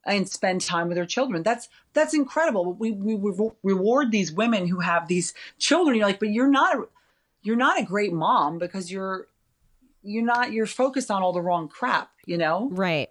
and 0.05 0.29
spend 0.29 0.61
time 0.61 0.89
with 0.89 0.99
her 0.99 1.07
children. 1.07 1.43
That's 1.43 1.69
that's 1.95 2.15
incredible. 2.15 2.75
We, 2.75 2.93
we 2.93 3.15
reward 3.63 4.13
these 4.13 4.31
women 4.31 4.69
who 4.69 4.81
have 4.81 5.09
these 5.09 5.35
children. 5.59 5.97
You're 5.97 6.07
like 6.07 6.21
but 6.21 6.31
you're 6.31 6.51
not 6.51 6.89
you're 7.43 7.57
not 7.57 7.81
a 7.81 7.85
great 7.85 8.13
mom 8.13 8.59
because 8.59 8.93
you're 8.93 9.27
you're 10.03 10.25
not 10.25 10.53
you're 10.53 10.67
focused 10.67 11.11
on 11.11 11.23
all 11.23 11.33
the 11.33 11.41
wrong 11.41 11.69
crap 11.69 12.11
you 12.27 12.37
know? 12.37 12.69
Right 12.71 13.09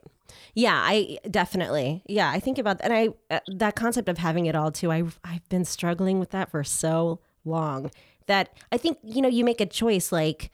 yeah, 0.53 0.75
I 0.75 1.17
definitely. 1.29 2.03
Yeah, 2.07 2.29
I 2.29 2.39
think 2.39 2.57
about 2.57 2.79
that. 2.79 2.91
And 2.91 2.93
I 3.29 3.35
uh, 3.35 3.39
that 3.55 3.75
concept 3.75 4.09
of 4.09 4.17
having 4.17 4.45
it 4.45 4.55
all 4.55 4.71
too. 4.71 4.91
I 4.91 5.03
I've 5.23 5.47
been 5.49 5.65
struggling 5.65 6.19
with 6.19 6.31
that 6.31 6.51
for 6.51 6.63
so 6.63 7.19
long 7.45 7.91
that 8.27 8.49
I 8.71 8.77
think 8.77 8.97
you 9.03 9.21
know 9.21 9.29
you 9.29 9.43
make 9.43 9.61
a 9.61 9.65
choice 9.65 10.11
like 10.11 10.51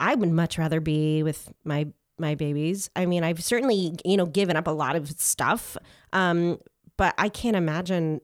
I 0.00 0.14
would 0.14 0.30
much 0.30 0.58
rather 0.58 0.80
be 0.80 1.22
with 1.22 1.52
my 1.64 1.88
my 2.18 2.34
babies. 2.34 2.90
I 2.96 3.06
mean, 3.06 3.24
I've 3.24 3.42
certainly 3.42 3.94
you 4.04 4.16
know 4.16 4.26
given 4.26 4.56
up 4.56 4.66
a 4.66 4.72
lot 4.72 4.96
of 4.96 5.10
stuff, 5.20 5.76
um, 6.12 6.58
but 6.96 7.14
I 7.18 7.28
can't 7.28 7.56
imagine 7.56 8.20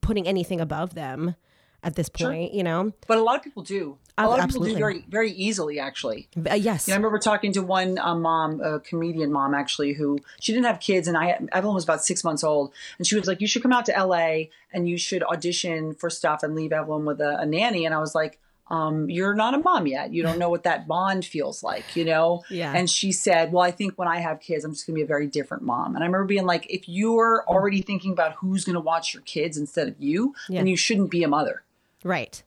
putting 0.00 0.26
anything 0.26 0.60
above 0.60 0.94
them 0.94 1.36
at 1.82 1.96
this 1.96 2.08
point, 2.08 2.50
sure. 2.50 2.56
you 2.56 2.62
know. 2.62 2.92
But 3.06 3.18
a 3.18 3.22
lot 3.22 3.36
of 3.36 3.42
people 3.42 3.62
do. 3.62 3.98
A 4.18 4.28
lot 4.28 4.40
Absolutely. 4.40 4.72
of 4.72 4.76
people 4.76 4.88
do 4.88 4.94
very 4.94 5.04
very 5.08 5.32
easily, 5.32 5.80
actually. 5.80 6.28
Uh, 6.36 6.54
yes. 6.54 6.86
You 6.86 6.92
know, 6.92 6.96
I 6.96 6.98
remember 6.98 7.18
talking 7.18 7.52
to 7.52 7.62
one 7.62 7.98
uh, 7.98 8.14
mom, 8.14 8.60
a 8.60 8.80
comedian 8.80 9.32
mom, 9.32 9.54
actually, 9.54 9.94
who 9.94 10.18
she 10.40 10.52
didn't 10.52 10.66
have 10.66 10.80
kids, 10.80 11.08
and 11.08 11.16
I 11.16 11.38
Evelyn 11.52 11.74
was 11.74 11.84
about 11.84 12.04
six 12.04 12.22
months 12.22 12.44
old, 12.44 12.72
and 12.98 13.06
she 13.06 13.16
was 13.16 13.26
like, 13.26 13.40
"You 13.40 13.46
should 13.46 13.62
come 13.62 13.72
out 13.72 13.86
to 13.86 13.96
L.A. 13.96 14.50
and 14.72 14.88
you 14.88 14.98
should 14.98 15.22
audition 15.22 15.94
for 15.94 16.10
stuff 16.10 16.42
and 16.42 16.54
leave 16.54 16.72
Evelyn 16.72 17.04
with 17.04 17.20
a, 17.20 17.38
a 17.40 17.46
nanny." 17.46 17.86
And 17.86 17.94
I 17.94 17.98
was 17.98 18.14
like. 18.14 18.38
Um, 18.70 19.10
you're 19.10 19.34
not 19.34 19.54
a 19.54 19.58
mom 19.58 19.88
yet. 19.88 20.12
You 20.12 20.22
don't 20.22 20.38
know 20.38 20.48
what 20.48 20.62
that 20.62 20.86
bond 20.86 21.24
feels 21.24 21.64
like, 21.64 21.96
you 21.96 22.04
know? 22.04 22.44
Yeah. 22.48 22.72
And 22.72 22.88
she 22.88 23.10
said, 23.10 23.50
Well, 23.50 23.64
I 23.64 23.72
think 23.72 23.98
when 23.98 24.06
I 24.06 24.20
have 24.20 24.38
kids, 24.38 24.64
I'm 24.64 24.70
just 24.70 24.86
gonna 24.86 24.94
be 24.94 25.02
a 25.02 25.06
very 25.06 25.26
different 25.26 25.64
mom. 25.64 25.96
And 25.96 26.04
I 26.04 26.06
remember 26.06 26.24
being 26.26 26.46
like, 26.46 26.70
if 26.70 26.88
you're 26.88 27.44
already 27.48 27.82
thinking 27.82 28.12
about 28.12 28.34
who's 28.34 28.64
gonna 28.64 28.78
watch 28.78 29.12
your 29.12 29.24
kids 29.24 29.58
instead 29.58 29.88
of 29.88 29.96
you, 29.98 30.36
yeah. 30.48 30.60
then 30.60 30.68
you 30.68 30.76
shouldn't 30.76 31.10
be 31.10 31.24
a 31.24 31.28
mother. 31.28 31.64
Right. 32.04 32.42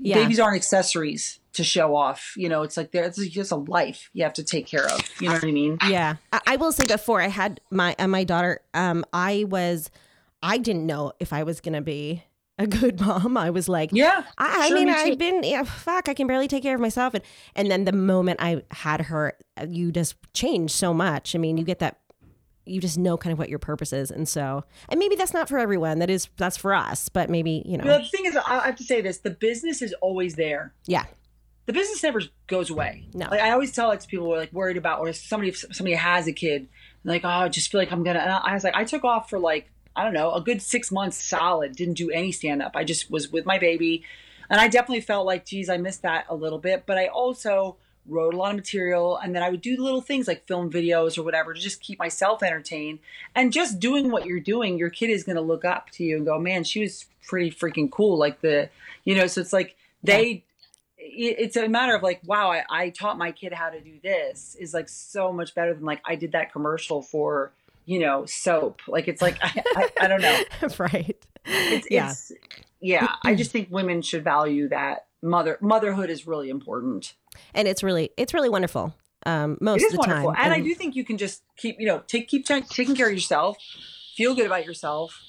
Yeah. 0.00 0.16
Babies 0.16 0.40
aren't 0.40 0.56
accessories 0.56 1.40
to 1.54 1.64
show 1.64 1.96
off. 1.96 2.34
You 2.36 2.48
know, 2.48 2.62
it's 2.62 2.76
like 2.76 2.92
there's 2.92 3.16
just 3.16 3.52
a 3.52 3.56
life 3.56 4.10
you 4.12 4.22
have 4.22 4.34
to 4.34 4.44
take 4.44 4.66
care 4.66 4.86
of. 4.86 5.00
You 5.20 5.28
know 5.28 5.34
what 5.34 5.44
I 5.44 5.50
mean? 5.50 5.78
Yeah. 5.88 6.16
I, 6.32 6.40
I 6.46 6.56
will 6.56 6.72
say 6.72 6.86
before 6.86 7.20
I 7.20 7.28
had 7.28 7.60
my 7.70 7.94
uh, 7.98 8.06
my 8.06 8.24
daughter, 8.24 8.60
um, 8.74 9.04
I 9.12 9.44
was, 9.48 9.90
I 10.42 10.58
didn't 10.58 10.86
know 10.86 11.12
if 11.20 11.32
I 11.32 11.42
was 11.42 11.60
gonna 11.60 11.82
be 11.82 12.22
a 12.58 12.66
good 12.66 13.00
mom. 13.04 13.36
I 13.36 13.50
was 13.50 13.68
like, 13.68 13.90
yeah. 13.92 14.24
I, 14.36 14.46
I 14.46 14.68
sure, 14.68 14.76
mean, 14.76 14.86
me 14.86 14.94
I've 14.94 15.18
been, 15.18 15.42
yeah, 15.42 15.64
fuck, 15.64 16.08
I 16.08 16.14
can 16.14 16.26
barely 16.26 16.48
take 16.48 16.62
care 16.62 16.74
of 16.74 16.80
myself. 16.80 17.14
And 17.14 17.24
and 17.56 17.70
then 17.70 17.84
the 17.84 17.92
moment 17.92 18.40
I 18.40 18.62
had 18.70 19.02
her, 19.02 19.36
uh, 19.60 19.66
you 19.68 19.90
just 19.90 20.16
change 20.34 20.70
so 20.70 20.94
much. 20.94 21.34
I 21.34 21.38
mean, 21.38 21.56
you 21.58 21.64
get 21.64 21.80
that 21.80 21.98
you 22.68 22.80
just 22.80 22.98
know 22.98 23.16
kind 23.16 23.32
of 23.32 23.38
what 23.38 23.48
your 23.48 23.58
purpose 23.58 23.92
is. 23.92 24.10
And 24.10 24.28
so 24.28 24.64
and 24.88 24.98
maybe 24.98 25.14
that's 25.14 25.34
not 25.34 25.48
for 25.48 25.58
everyone. 25.58 25.98
That 25.98 26.10
is 26.10 26.28
that's 26.36 26.56
for 26.56 26.74
us 26.74 27.08
but 27.08 27.30
maybe 27.30 27.62
you 27.66 27.78
know. 27.78 27.84
The 27.84 28.04
thing 28.04 28.26
is 28.26 28.36
i 28.36 28.66
have 28.66 28.76
to 28.76 28.84
say 28.84 29.00
this 29.00 29.18
the 29.18 29.30
business 29.30 29.82
is 29.82 29.94
always 30.00 30.34
there. 30.34 30.72
Yeah. 30.86 31.04
The 31.66 31.74
business 31.74 32.02
never 32.02 32.22
goes 32.46 32.70
away. 32.70 33.08
No. 33.14 33.28
Like 33.30 33.40
i 33.40 33.50
always 33.50 33.72
tell 33.72 33.88
like 33.88 34.06
people 34.06 34.26
who 34.26 34.34
are 34.34 34.38
like 34.38 34.52
worried 34.52 34.76
about 34.76 35.00
or 35.00 35.12
somebody 35.12 35.50
if 35.50 35.58
somebody 35.72 35.94
has 35.94 36.26
a 36.26 36.32
kid 36.32 36.68
like 37.04 37.24
oh 37.24 37.28
i 37.28 37.48
just 37.48 37.70
feel 37.70 37.80
like 37.80 37.92
i'm 37.92 38.02
gonna 38.02 38.40
i 38.44 38.54
was 38.54 38.64
like 38.64 38.74
i 38.74 38.84
took 38.84 39.04
off 39.04 39.28
for 39.30 39.38
like 39.38 39.70
i 39.96 40.04
don't 40.04 40.12
know 40.12 40.32
a 40.32 40.40
good 40.40 40.60
six 40.62 40.90
months 40.90 41.22
solid 41.22 41.74
didn't 41.74 41.94
do 41.94 42.10
any 42.10 42.32
stand 42.32 42.62
up 42.62 42.72
i 42.74 42.84
just 42.84 43.10
was 43.10 43.30
with 43.30 43.46
my 43.46 43.58
baby 43.58 44.04
and 44.50 44.60
i 44.60 44.68
definitely 44.68 45.00
felt 45.00 45.26
like 45.26 45.44
geez 45.44 45.68
i 45.68 45.76
missed 45.76 46.02
that 46.02 46.24
a 46.28 46.34
little 46.34 46.58
bit 46.58 46.84
but 46.86 46.98
i 46.98 47.06
also 47.06 47.76
wrote 48.08 48.34
a 48.34 48.36
lot 48.36 48.50
of 48.50 48.56
material 48.56 49.16
and 49.18 49.34
then 49.34 49.42
I 49.42 49.50
would 49.50 49.60
do 49.60 49.76
little 49.82 50.00
things 50.00 50.26
like 50.26 50.46
film 50.46 50.70
videos 50.70 51.18
or 51.18 51.22
whatever 51.22 51.54
to 51.54 51.60
just 51.60 51.80
keep 51.80 51.98
myself 51.98 52.42
entertained 52.42 52.98
and 53.34 53.52
just 53.52 53.78
doing 53.78 54.10
what 54.10 54.26
you're 54.26 54.40
doing 54.40 54.78
your 54.78 54.90
kid 54.90 55.10
is 55.10 55.24
going 55.24 55.36
to 55.36 55.42
look 55.42 55.64
up 55.64 55.90
to 55.92 56.04
you 56.04 56.16
and 56.16 56.26
go 56.26 56.38
man 56.38 56.64
she 56.64 56.80
was 56.80 57.06
pretty 57.26 57.50
freaking 57.50 57.90
cool 57.90 58.16
like 58.16 58.40
the 58.40 58.70
you 59.04 59.14
know 59.14 59.26
so 59.26 59.40
it's 59.40 59.52
like 59.52 59.76
they 60.02 60.42
it's 60.96 61.56
a 61.56 61.68
matter 61.68 61.94
of 61.94 62.02
like 62.02 62.20
wow 62.24 62.50
I, 62.50 62.64
I 62.70 62.90
taught 62.90 63.18
my 63.18 63.32
kid 63.32 63.52
how 63.52 63.70
to 63.70 63.80
do 63.80 63.98
this 64.02 64.56
is 64.58 64.74
like 64.74 64.88
so 64.88 65.32
much 65.32 65.54
better 65.54 65.74
than 65.74 65.84
like 65.84 66.00
I 66.04 66.16
did 66.16 66.32
that 66.32 66.52
commercial 66.52 67.02
for 67.02 67.52
you 67.88 67.98
know, 67.98 68.26
soap. 68.26 68.82
Like 68.86 69.08
it's 69.08 69.22
like 69.22 69.38
I, 69.40 69.62
I, 69.74 69.88
I 70.02 70.08
don't 70.08 70.20
know. 70.20 70.38
right. 70.78 71.16
It's, 71.46 71.86
yeah. 71.90 72.10
It's, 72.10 72.32
yeah. 72.82 73.14
I 73.24 73.34
just 73.34 73.50
think 73.50 73.68
women 73.70 74.02
should 74.02 74.22
value 74.22 74.68
that 74.68 75.06
mother 75.22 75.56
motherhood 75.62 76.10
is 76.10 76.26
really 76.26 76.50
important. 76.50 77.14
And 77.54 77.68
it's 77.68 77.82
really 77.82 78.10
it's 78.16 78.34
really 78.34 78.48
wonderful. 78.48 78.94
Um, 79.26 79.58
most 79.60 79.84
of 79.84 79.92
the 79.92 79.98
wonderful. 79.98 80.32
time. 80.32 80.44
And, 80.44 80.52
and, 80.52 80.62
I 80.62 80.64
do 80.64 80.74
think 80.74 80.94
you 80.94 81.04
can 81.04 81.18
just 81.18 81.42
keep, 81.56 81.80
you 81.80 81.86
know, 81.86 82.02
take 82.06 82.28
keep 82.28 82.46
t- 82.46 82.60
taking 82.62 82.94
care 82.94 83.08
of 83.08 83.12
yourself, 83.12 83.56
feel 84.16 84.34
good 84.34 84.46
about 84.46 84.64
yourself, 84.64 85.20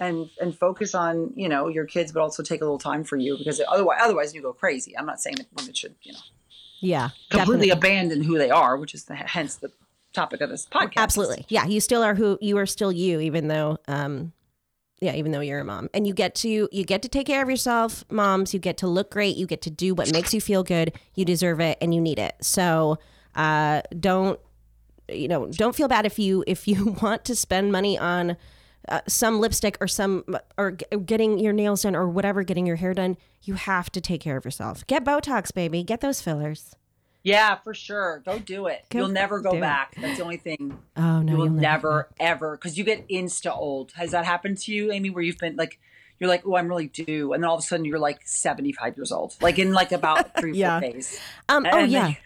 and 0.00 0.30
and 0.40 0.56
focus 0.56 0.94
on 0.94 1.32
you 1.36 1.48
know 1.48 1.68
your 1.68 1.84
kids, 1.84 2.12
but 2.12 2.20
also 2.22 2.42
take 2.42 2.60
a 2.60 2.64
little 2.64 2.78
time 2.78 3.04
for 3.04 3.16
you 3.16 3.36
because 3.36 3.60
otherwise 3.68 3.98
otherwise 4.02 4.34
you 4.34 4.42
go 4.42 4.52
crazy. 4.52 4.96
I'm 4.96 5.06
not 5.06 5.20
saying 5.20 5.36
that 5.36 5.46
women 5.56 5.74
should 5.74 5.94
you 6.02 6.12
know 6.12 6.18
yeah 6.80 7.10
completely 7.30 7.68
definitely. 7.68 7.70
abandon 7.70 8.22
who 8.22 8.38
they 8.38 8.50
are, 8.50 8.76
which 8.76 8.94
is 8.94 9.04
the, 9.04 9.14
hence 9.14 9.56
the 9.56 9.70
topic 10.16 10.40
of 10.40 10.50
this 10.50 10.66
podcast. 10.66 10.96
Absolutely. 10.96 11.46
Yeah. 11.48 11.66
You 11.66 11.80
still 11.80 12.02
are 12.02 12.16
who 12.16 12.38
you 12.40 12.58
are 12.58 12.66
still 12.66 12.90
you, 12.90 13.20
even 13.20 13.46
though, 13.46 13.78
um, 13.86 14.32
yeah, 15.00 15.14
even 15.14 15.32
though 15.32 15.40
you're 15.40 15.60
a 15.60 15.64
mom 15.64 15.90
and 15.92 16.06
you 16.06 16.14
get 16.14 16.34
to, 16.36 16.68
you 16.72 16.84
get 16.84 17.02
to 17.02 17.08
take 17.08 17.26
care 17.26 17.42
of 17.42 17.50
yourself, 17.50 18.04
moms, 18.10 18.54
you 18.54 18.60
get 18.60 18.78
to 18.78 18.86
look 18.86 19.10
great. 19.10 19.36
You 19.36 19.46
get 19.46 19.60
to 19.62 19.70
do 19.70 19.94
what 19.94 20.10
makes 20.12 20.32
you 20.32 20.40
feel 20.40 20.62
good. 20.62 20.94
You 21.14 21.24
deserve 21.24 21.60
it 21.60 21.76
and 21.80 21.94
you 21.94 22.00
need 22.00 22.18
it. 22.18 22.34
So, 22.40 22.98
uh, 23.34 23.82
don't, 23.98 24.40
you 25.08 25.28
know, 25.28 25.48
don't 25.48 25.76
feel 25.76 25.88
bad 25.88 26.06
if 26.06 26.18
you, 26.18 26.44
if 26.46 26.66
you 26.66 26.96
want 27.02 27.24
to 27.26 27.36
spend 27.36 27.72
money 27.72 27.98
on, 27.98 28.36
uh, 28.88 29.00
some 29.08 29.40
lipstick 29.40 29.76
or 29.80 29.88
some 29.88 30.24
or 30.56 30.70
getting 30.70 31.38
your 31.40 31.52
nails 31.52 31.82
done 31.82 31.96
or 31.96 32.08
whatever 32.08 32.44
getting 32.44 32.66
your 32.66 32.76
hair 32.76 32.94
done 32.94 33.16
you 33.42 33.54
have 33.54 33.90
to 33.90 34.00
take 34.00 34.20
care 34.20 34.36
of 34.36 34.44
yourself 34.44 34.86
get 34.86 35.04
botox 35.04 35.52
baby 35.52 35.82
get 35.82 36.00
those 36.00 36.20
fillers 36.20 36.76
yeah, 37.26 37.56
for 37.56 37.74
sure. 37.74 38.22
Go 38.24 38.38
do 38.38 38.68
it. 38.68 38.84
Go 38.88 39.00
you'll 39.00 39.08
never 39.08 39.40
go 39.40 39.58
back. 39.58 39.94
It. 39.96 40.02
That's 40.02 40.18
the 40.18 40.22
only 40.22 40.36
thing. 40.36 40.78
Oh 40.96 41.22
no, 41.22 41.32
you 41.32 41.36
will 41.36 41.50
never 41.50 42.08
ever 42.20 42.56
because 42.56 42.78
you 42.78 42.84
get 42.84 43.08
insta 43.08 43.52
old. 43.52 43.90
Has 43.96 44.12
that 44.12 44.24
happened 44.24 44.58
to 44.58 44.72
you, 44.72 44.92
Amy? 44.92 45.10
Where 45.10 45.24
you've 45.24 45.38
been 45.38 45.56
like, 45.56 45.80
you're 46.20 46.28
like, 46.28 46.46
oh, 46.46 46.54
I'm 46.54 46.68
really 46.68 46.86
due, 46.86 47.32
and 47.32 47.42
then 47.42 47.48
all 47.48 47.56
of 47.56 47.64
a 47.64 47.66
sudden 47.66 47.84
you're 47.84 47.98
like 47.98 48.20
75 48.24 48.96
years 48.96 49.10
old, 49.10 49.34
like 49.40 49.58
in 49.58 49.72
like 49.72 49.90
about 49.90 50.36
three 50.40 50.56
yeah. 50.56 50.78
four 50.78 50.88
days. 50.88 51.18
Um. 51.48 51.66
oh 51.68 51.80
yeah, 51.80 52.04
then, 52.04 52.16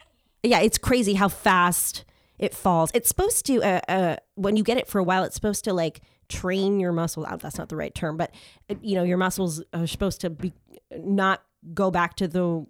yeah. 0.42 0.60
It's 0.60 0.76
crazy 0.76 1.14
how 1.14 1.28
fast 1.28 2.04
it 2.38 2.54
falls. 2.54 2.90
It's 2.92 3.08
supposed 3.08 3.46
to. 3.46 3.62
Uh, 3.62 3.80
uh. 3.88 4.16
When 4.34 4.56
you 4.56 4.62
get 4.62 4.76
it 4.76 4.86
for 4.86 4.98
a 4.98 5.04
while, 5.04 5.24
it's 5.24 5.34
supposed 5.34 5.64
to 5.64 5.72
like 5.72 6.02
train 6.28 6.78
your 6.78 6.92
muscles. 6.92 7.26
Oh, 7.26 7.38
that's 7.38 7.56
not 7.56 7.70
the 7.70 7.76
right 7.76 7.94
term, 7.94 8.18
but 8.18 8.34
uh, 8.68 8.74
you 8.82 8.96
know, 8.96 9.04
your 9.04 9.16
muscles 9.16 9.62
are 9.72 9.86
supposed 9.86 10.20
to 10.20 10.28
be 10.28 10.52
not 10.94 11.42
go 11.72 11.90
back 11.90 12.16
to 12.16 12.28
the 12.28 12.66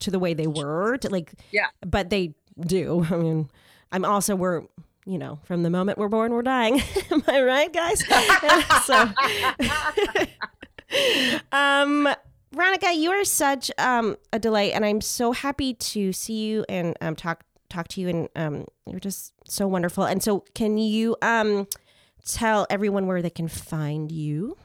to 0.00 0.10
the 0.10 0.18
way 0.18 0.34
they 0.34 0.46
were 0.46 0.96
to 0.98 1.08
like 1.08 1.32
yeah. 1.50 1.66
but 1.86 2.10
they 2.10 2.34
do. 2.60 3.06
I 3.10 3.16
mean 3.16 3.50
i'm 3.90 4.04
also 4.04 4.34
we're 4.34 4.62
you 5.04 5.18
know 5.18 5.38
from 5.44 5.62
the 5.62 5.70
moment 5.70 5.98
we're 5.98 6.08
born 6.08 6.32
we're 6.32 6.42
dying. 6.42 6.80
Am 7.10 7.22
i 7.26 7.42
right 7.42 7.72
guys? 7.72 8.02
So 8.84 9.10
um 11.52 12.08
veronica 12.52 12.92
you 12.94 13.10
are 13.10 13.24
such 13.24 13.70
um 13.78 14.16
a 14.30 14.38
delight 14.38 14.72
and 14.74 14.84
i'm 14.84 15.00
so 15.00 15.32
happy 15.32 15.72
to 15.72 16.12
see 16.12 16.44
you 16.44 16.66
and 16.68 16.94
um 17.00 17.16
talk 17.16 17.44
talk 17.70 17.88
to 17.88 18.00
you 18.02 18.08
and 18.08 18.28
um 18.36 18.66
you're 18.86 19.00
just 19.00 19.32
so 19.48 19.66
wonderful. 19.66 20.04
And 20.04 20.22
so 20.22 20.44
can 20.54 20.78
you 20.78 21.16
um 21.22 21.66
tell 22.24 22.66
everyone 22.70 23.06
where 23.06 23.22
they 23.22 23.30
can 23.30 23.48
find 23.48 24.10
you 24.12 24.56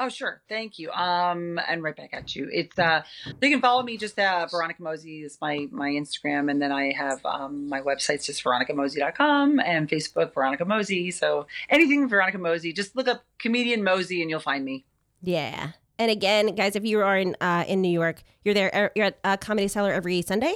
Oh, 0.00 0.08
sure. 0.08 0.40
Thank 0.48 0.78
you. 0.78 0.90
Um, 0.92 1.58
and 1.66 1.82
right 1.82 1.96
back 1.96 2.10
at 2.12 2.36
you. 2.36 2.48
It's 2.52 2.78
uh, 2.78 3.02
you 3.26 3.50
can 3.50 3.60
follow 3.60 3.82
me. 3.82 3.96
Just 3.96 4.18
uh, 4.18 4.46
Veronica 4.48 4.80
Mosey 4.80 5.22
is 5.22 5.38
my 5.40 5.66
my 5.72 5.90
Instagram, 5.90 6.50
and 6.50 6.62
then 6.62 6.70
I 6.70 6.92
have 6.92 7.24
um 7.26 7.68
my 7.68 7.80
website's 7.80 8.26
just 8.26 8.44
veronicamosey.com 8.44 9.58
and 9.58 9.88
Facebook 9.88 10.34
Veronica 10.34 10.64
Mosey. 10.64 11.10
So 11.10 11.46
anything 11.68 12.08
Veronica 12.08 12.38
Mosey, 12.38 12.72
just 12.72 12.94
look 12.94 13.08
up 13.08 13.24
comedian 13.38 13.82
Mosey, 13.82 14.20
and 14.22 14.30
you'll 14.30 14.40
find 14.40 14.64
me. 14.64 14.84
Yeah. 15.20 15.72
And 15.98 16.12
again, 16.12 16.54
guys, 16.54 16.76
if 16.76 16.84
you 16.84 17.00
are 17.00 17.18
in 17.18 17.36
uh, 17.40 17.64
in 17.66 17.82
New 17.82 17.90
York, 17.90 18.22
you're 18.44 18.54
there. 18.54 18.70
Er, 18.72 18.92
you're 18.94 19.06
at 19.06 19.18
uh, 19.24 19.36
Comedy 19.36 19.66
Cellar 19.66 19.92
every 19.92 20.22
Sunday. 20.22 20.54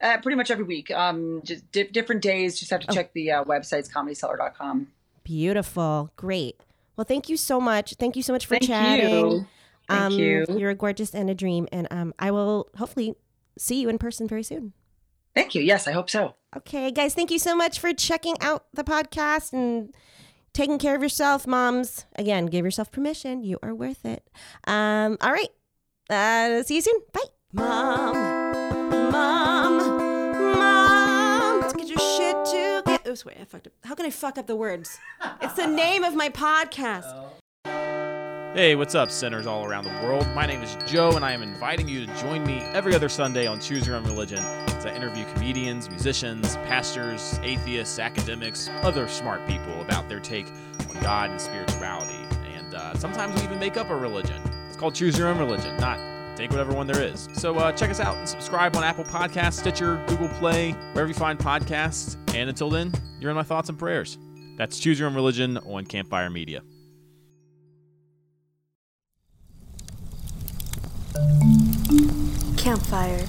Uh, 0.00 0.18
pretty 0.18 0.34
much 0.34 0.50
every 0.50 0.64
week. 0.64 0.90
Um, 0.90 1.42
just 1.44 1.70
di- 1.70 1.84
different 1.84 2.22
days. 2.22 2.58
Just 2.58 2.72
have 2.72 2.80
to 2.80 2.90
oh. 2.90 2.94
check 2.94 3.12
the 3.12 3.30
uh, 3.30 3.44
websites 3.44 3.88
comedycellar.com. 3.88 4.88
Beautiful. 5.22 6.10
Great. 6.16 6.60
Well, 6.96 7.04
thank 7.04 7.28
you 7.28 7.36
so 7.36 7.60
much. 7.60 7.94
Thank 7.94 8.16
you 8.16 8.22
so 8.22 8.32
much 8.32 8.46
for 8.46 8.54
thank 8.54 8.64
chatting. 8.64 9.30
You. 9.30 9.46
Thank 9.88 10.00
um, 10.00 10.12
you. 10.12 10.46
You're 10.48 10.70
a 10.70 10.74
gorgeous 10.74 11.14
and 11.14 11.28
a 11.30 11.34
dream, 11.34 11.68
and 11.72 11.88
um, 11.90 12.14
I 12.18 12.30
will 12.30 12.68
hopefully 12.76 13.14
see 13.58 13.80
you 13.80 13.88
in 13.88 13.98
person 13.98 14.28
very 14.28 14.42
soon. 14.42 14.72
Thank 15.34 15.54
you. 15.54 15.62
Yes, 15.62 15.88
I 15.88 15.92
hope 15.92 16.10
so. 16.10 16.34
Okay, 16.56 16.90
guys, 16.90 17.14
thank 17.14 17.30
you 17.30 17.38
so 17.38 17.56
much 17.56 17.80
for 17.80 17.92
checking 17.94 18.36
out 18.40 18.66
the 18.74 18.84
podcast 18.84 19.52
and 19.54 19.94
taking 20.52 20.78
care 20.78 20.94
of 20.94 21.02
yourself, 21.02 21.46
moms. 21.46 22.04
Again, 22.16 22.46
give 22.46 22.64
yourself 22.64 22.92
permission. 22.92 23.42
You 23.42 23.58
are 23.62 23.74
worth 23.74 24.04
it. 24.04 24.28
Um, 24.66 25.16
all 25.20 25.32
right. 25.32 25.48
Uh, 26.10 26.62
see 26.62 26.76
you 26.76 26.82
soon. 26.82 27.00
Bye. 27.12 27.20
Mom, 27.54 28.12
mom, 28.90 29.12
mom. 29.12 29.81
Wait, 33.12 33.36
I 33.38 33.44
fucked 33.44 33.66
up. 33.66 33.74
How 33.84 33.94
can 33.94 34.06
I 34.06 34.10
fuck 34.10 34.38
up 34.38 34.46
the 34.46 34.56
words? 34.56 34.98
It's 35.42 35.52
the 35.52 35.66
name 35.66 36.02
of 36.02 36.14
my 36.14 36.30
podcast. 36.30 37.04
Hey, 38.54 38.74
what's 38.74 38.94
up, 38.94 39.10
sinners 39.10 39.46
all 39.46 39.66
around 39.66 39.84
the 39.84 39.90
world? 40.02 40.26
My 40.34 40.46
name 40.46 40.62
is 40.62 40.78
Joe, 40.86 41.10
and 41.12 41.22
I 41.22 41.32
am 41.32 41.42
inviting 41.42 41.88
you 41.88 42.06
to 42.06 42.16
join 42.16 42.42
me 42.46 42.60
every 42.72 42.94
other 42.94 43.10
Sunday 43.10 43.46
on 43.46 43.60
Choose 43.60 43.86
Your 43.86 43.96
Own 43.96 44.04
Religion 44.04 44.38
as 44.38 44.86
I 44.86 44.94
interview 44.96 45.26
comedians, 45.34 45.90
musicians, 45.90 46.56
pastors, 46.68 47.38
atheists, 47.42 47.98
academics, 47.98 48.70
other 48.82 49.06
smart 49.08 49.46
people 49.46 49.78
about 49.82 50.08
their 50.08 50.20
take 50.20 50.46
on 50.88 51.02
God 51.02 51.30
and 51.30 51.40
spirituality. 51.40 52.16
And 52.54 52.74
uh, 52.74 52.94
sometimes 52.94 53.36
we 53.36 53.42
even 53.42 53.58
make 53.58 53.76
up 53.76 53.90
a 53.90 53.94
religion. 53.94 54.40
It's 54.68 54.76
called 54.78 54.94
Choose 54.94 55.18
Your 55.18 55.28
Own 55.28 55.38
Religion, 55.38 55.76
not 55.76 55.98
take 56.36 56.50
whatever 56.50 56.72
one 56.72 56.86
there 56.86 57.02
is. 57.02 57.28
So 57.34 57.56
uh, 57.56 57.72
check 57.72 57.90
us 57.90 58.00
out 58.00 58.16
and 58.16 58.28
subscribe 58.28 58.76
on 58.76 58.84
Apple 58.84 59.04
Podcasts, 59.04 59.54
Stitcher, 59.54 60.02
Google 60.06 60.28
Play, 60.28 60.72
wherever 60.92 61.08
you 61.08 61.14
find 61.14 61.38
podcasts. 61.38 62.16
And 62.34 62.48
until 62.48 62.70
then, 62.70 62.92
you're 63.20 63.30
in 63.30 63.36
my 63.36 63.42
thoughts 63.42 63.68
and 63.68 63.78
prayers. 63.78 64.18
That's 64.56 64.78
Choose 64.78 64.98
Your 64.98 65.08
Own 65.08 65.14
Religion 65.14 65.58
on 65.58 65.84
Campfire 65.86 66.30
Media. 66.30 66.62
Campfire 72.56 73.26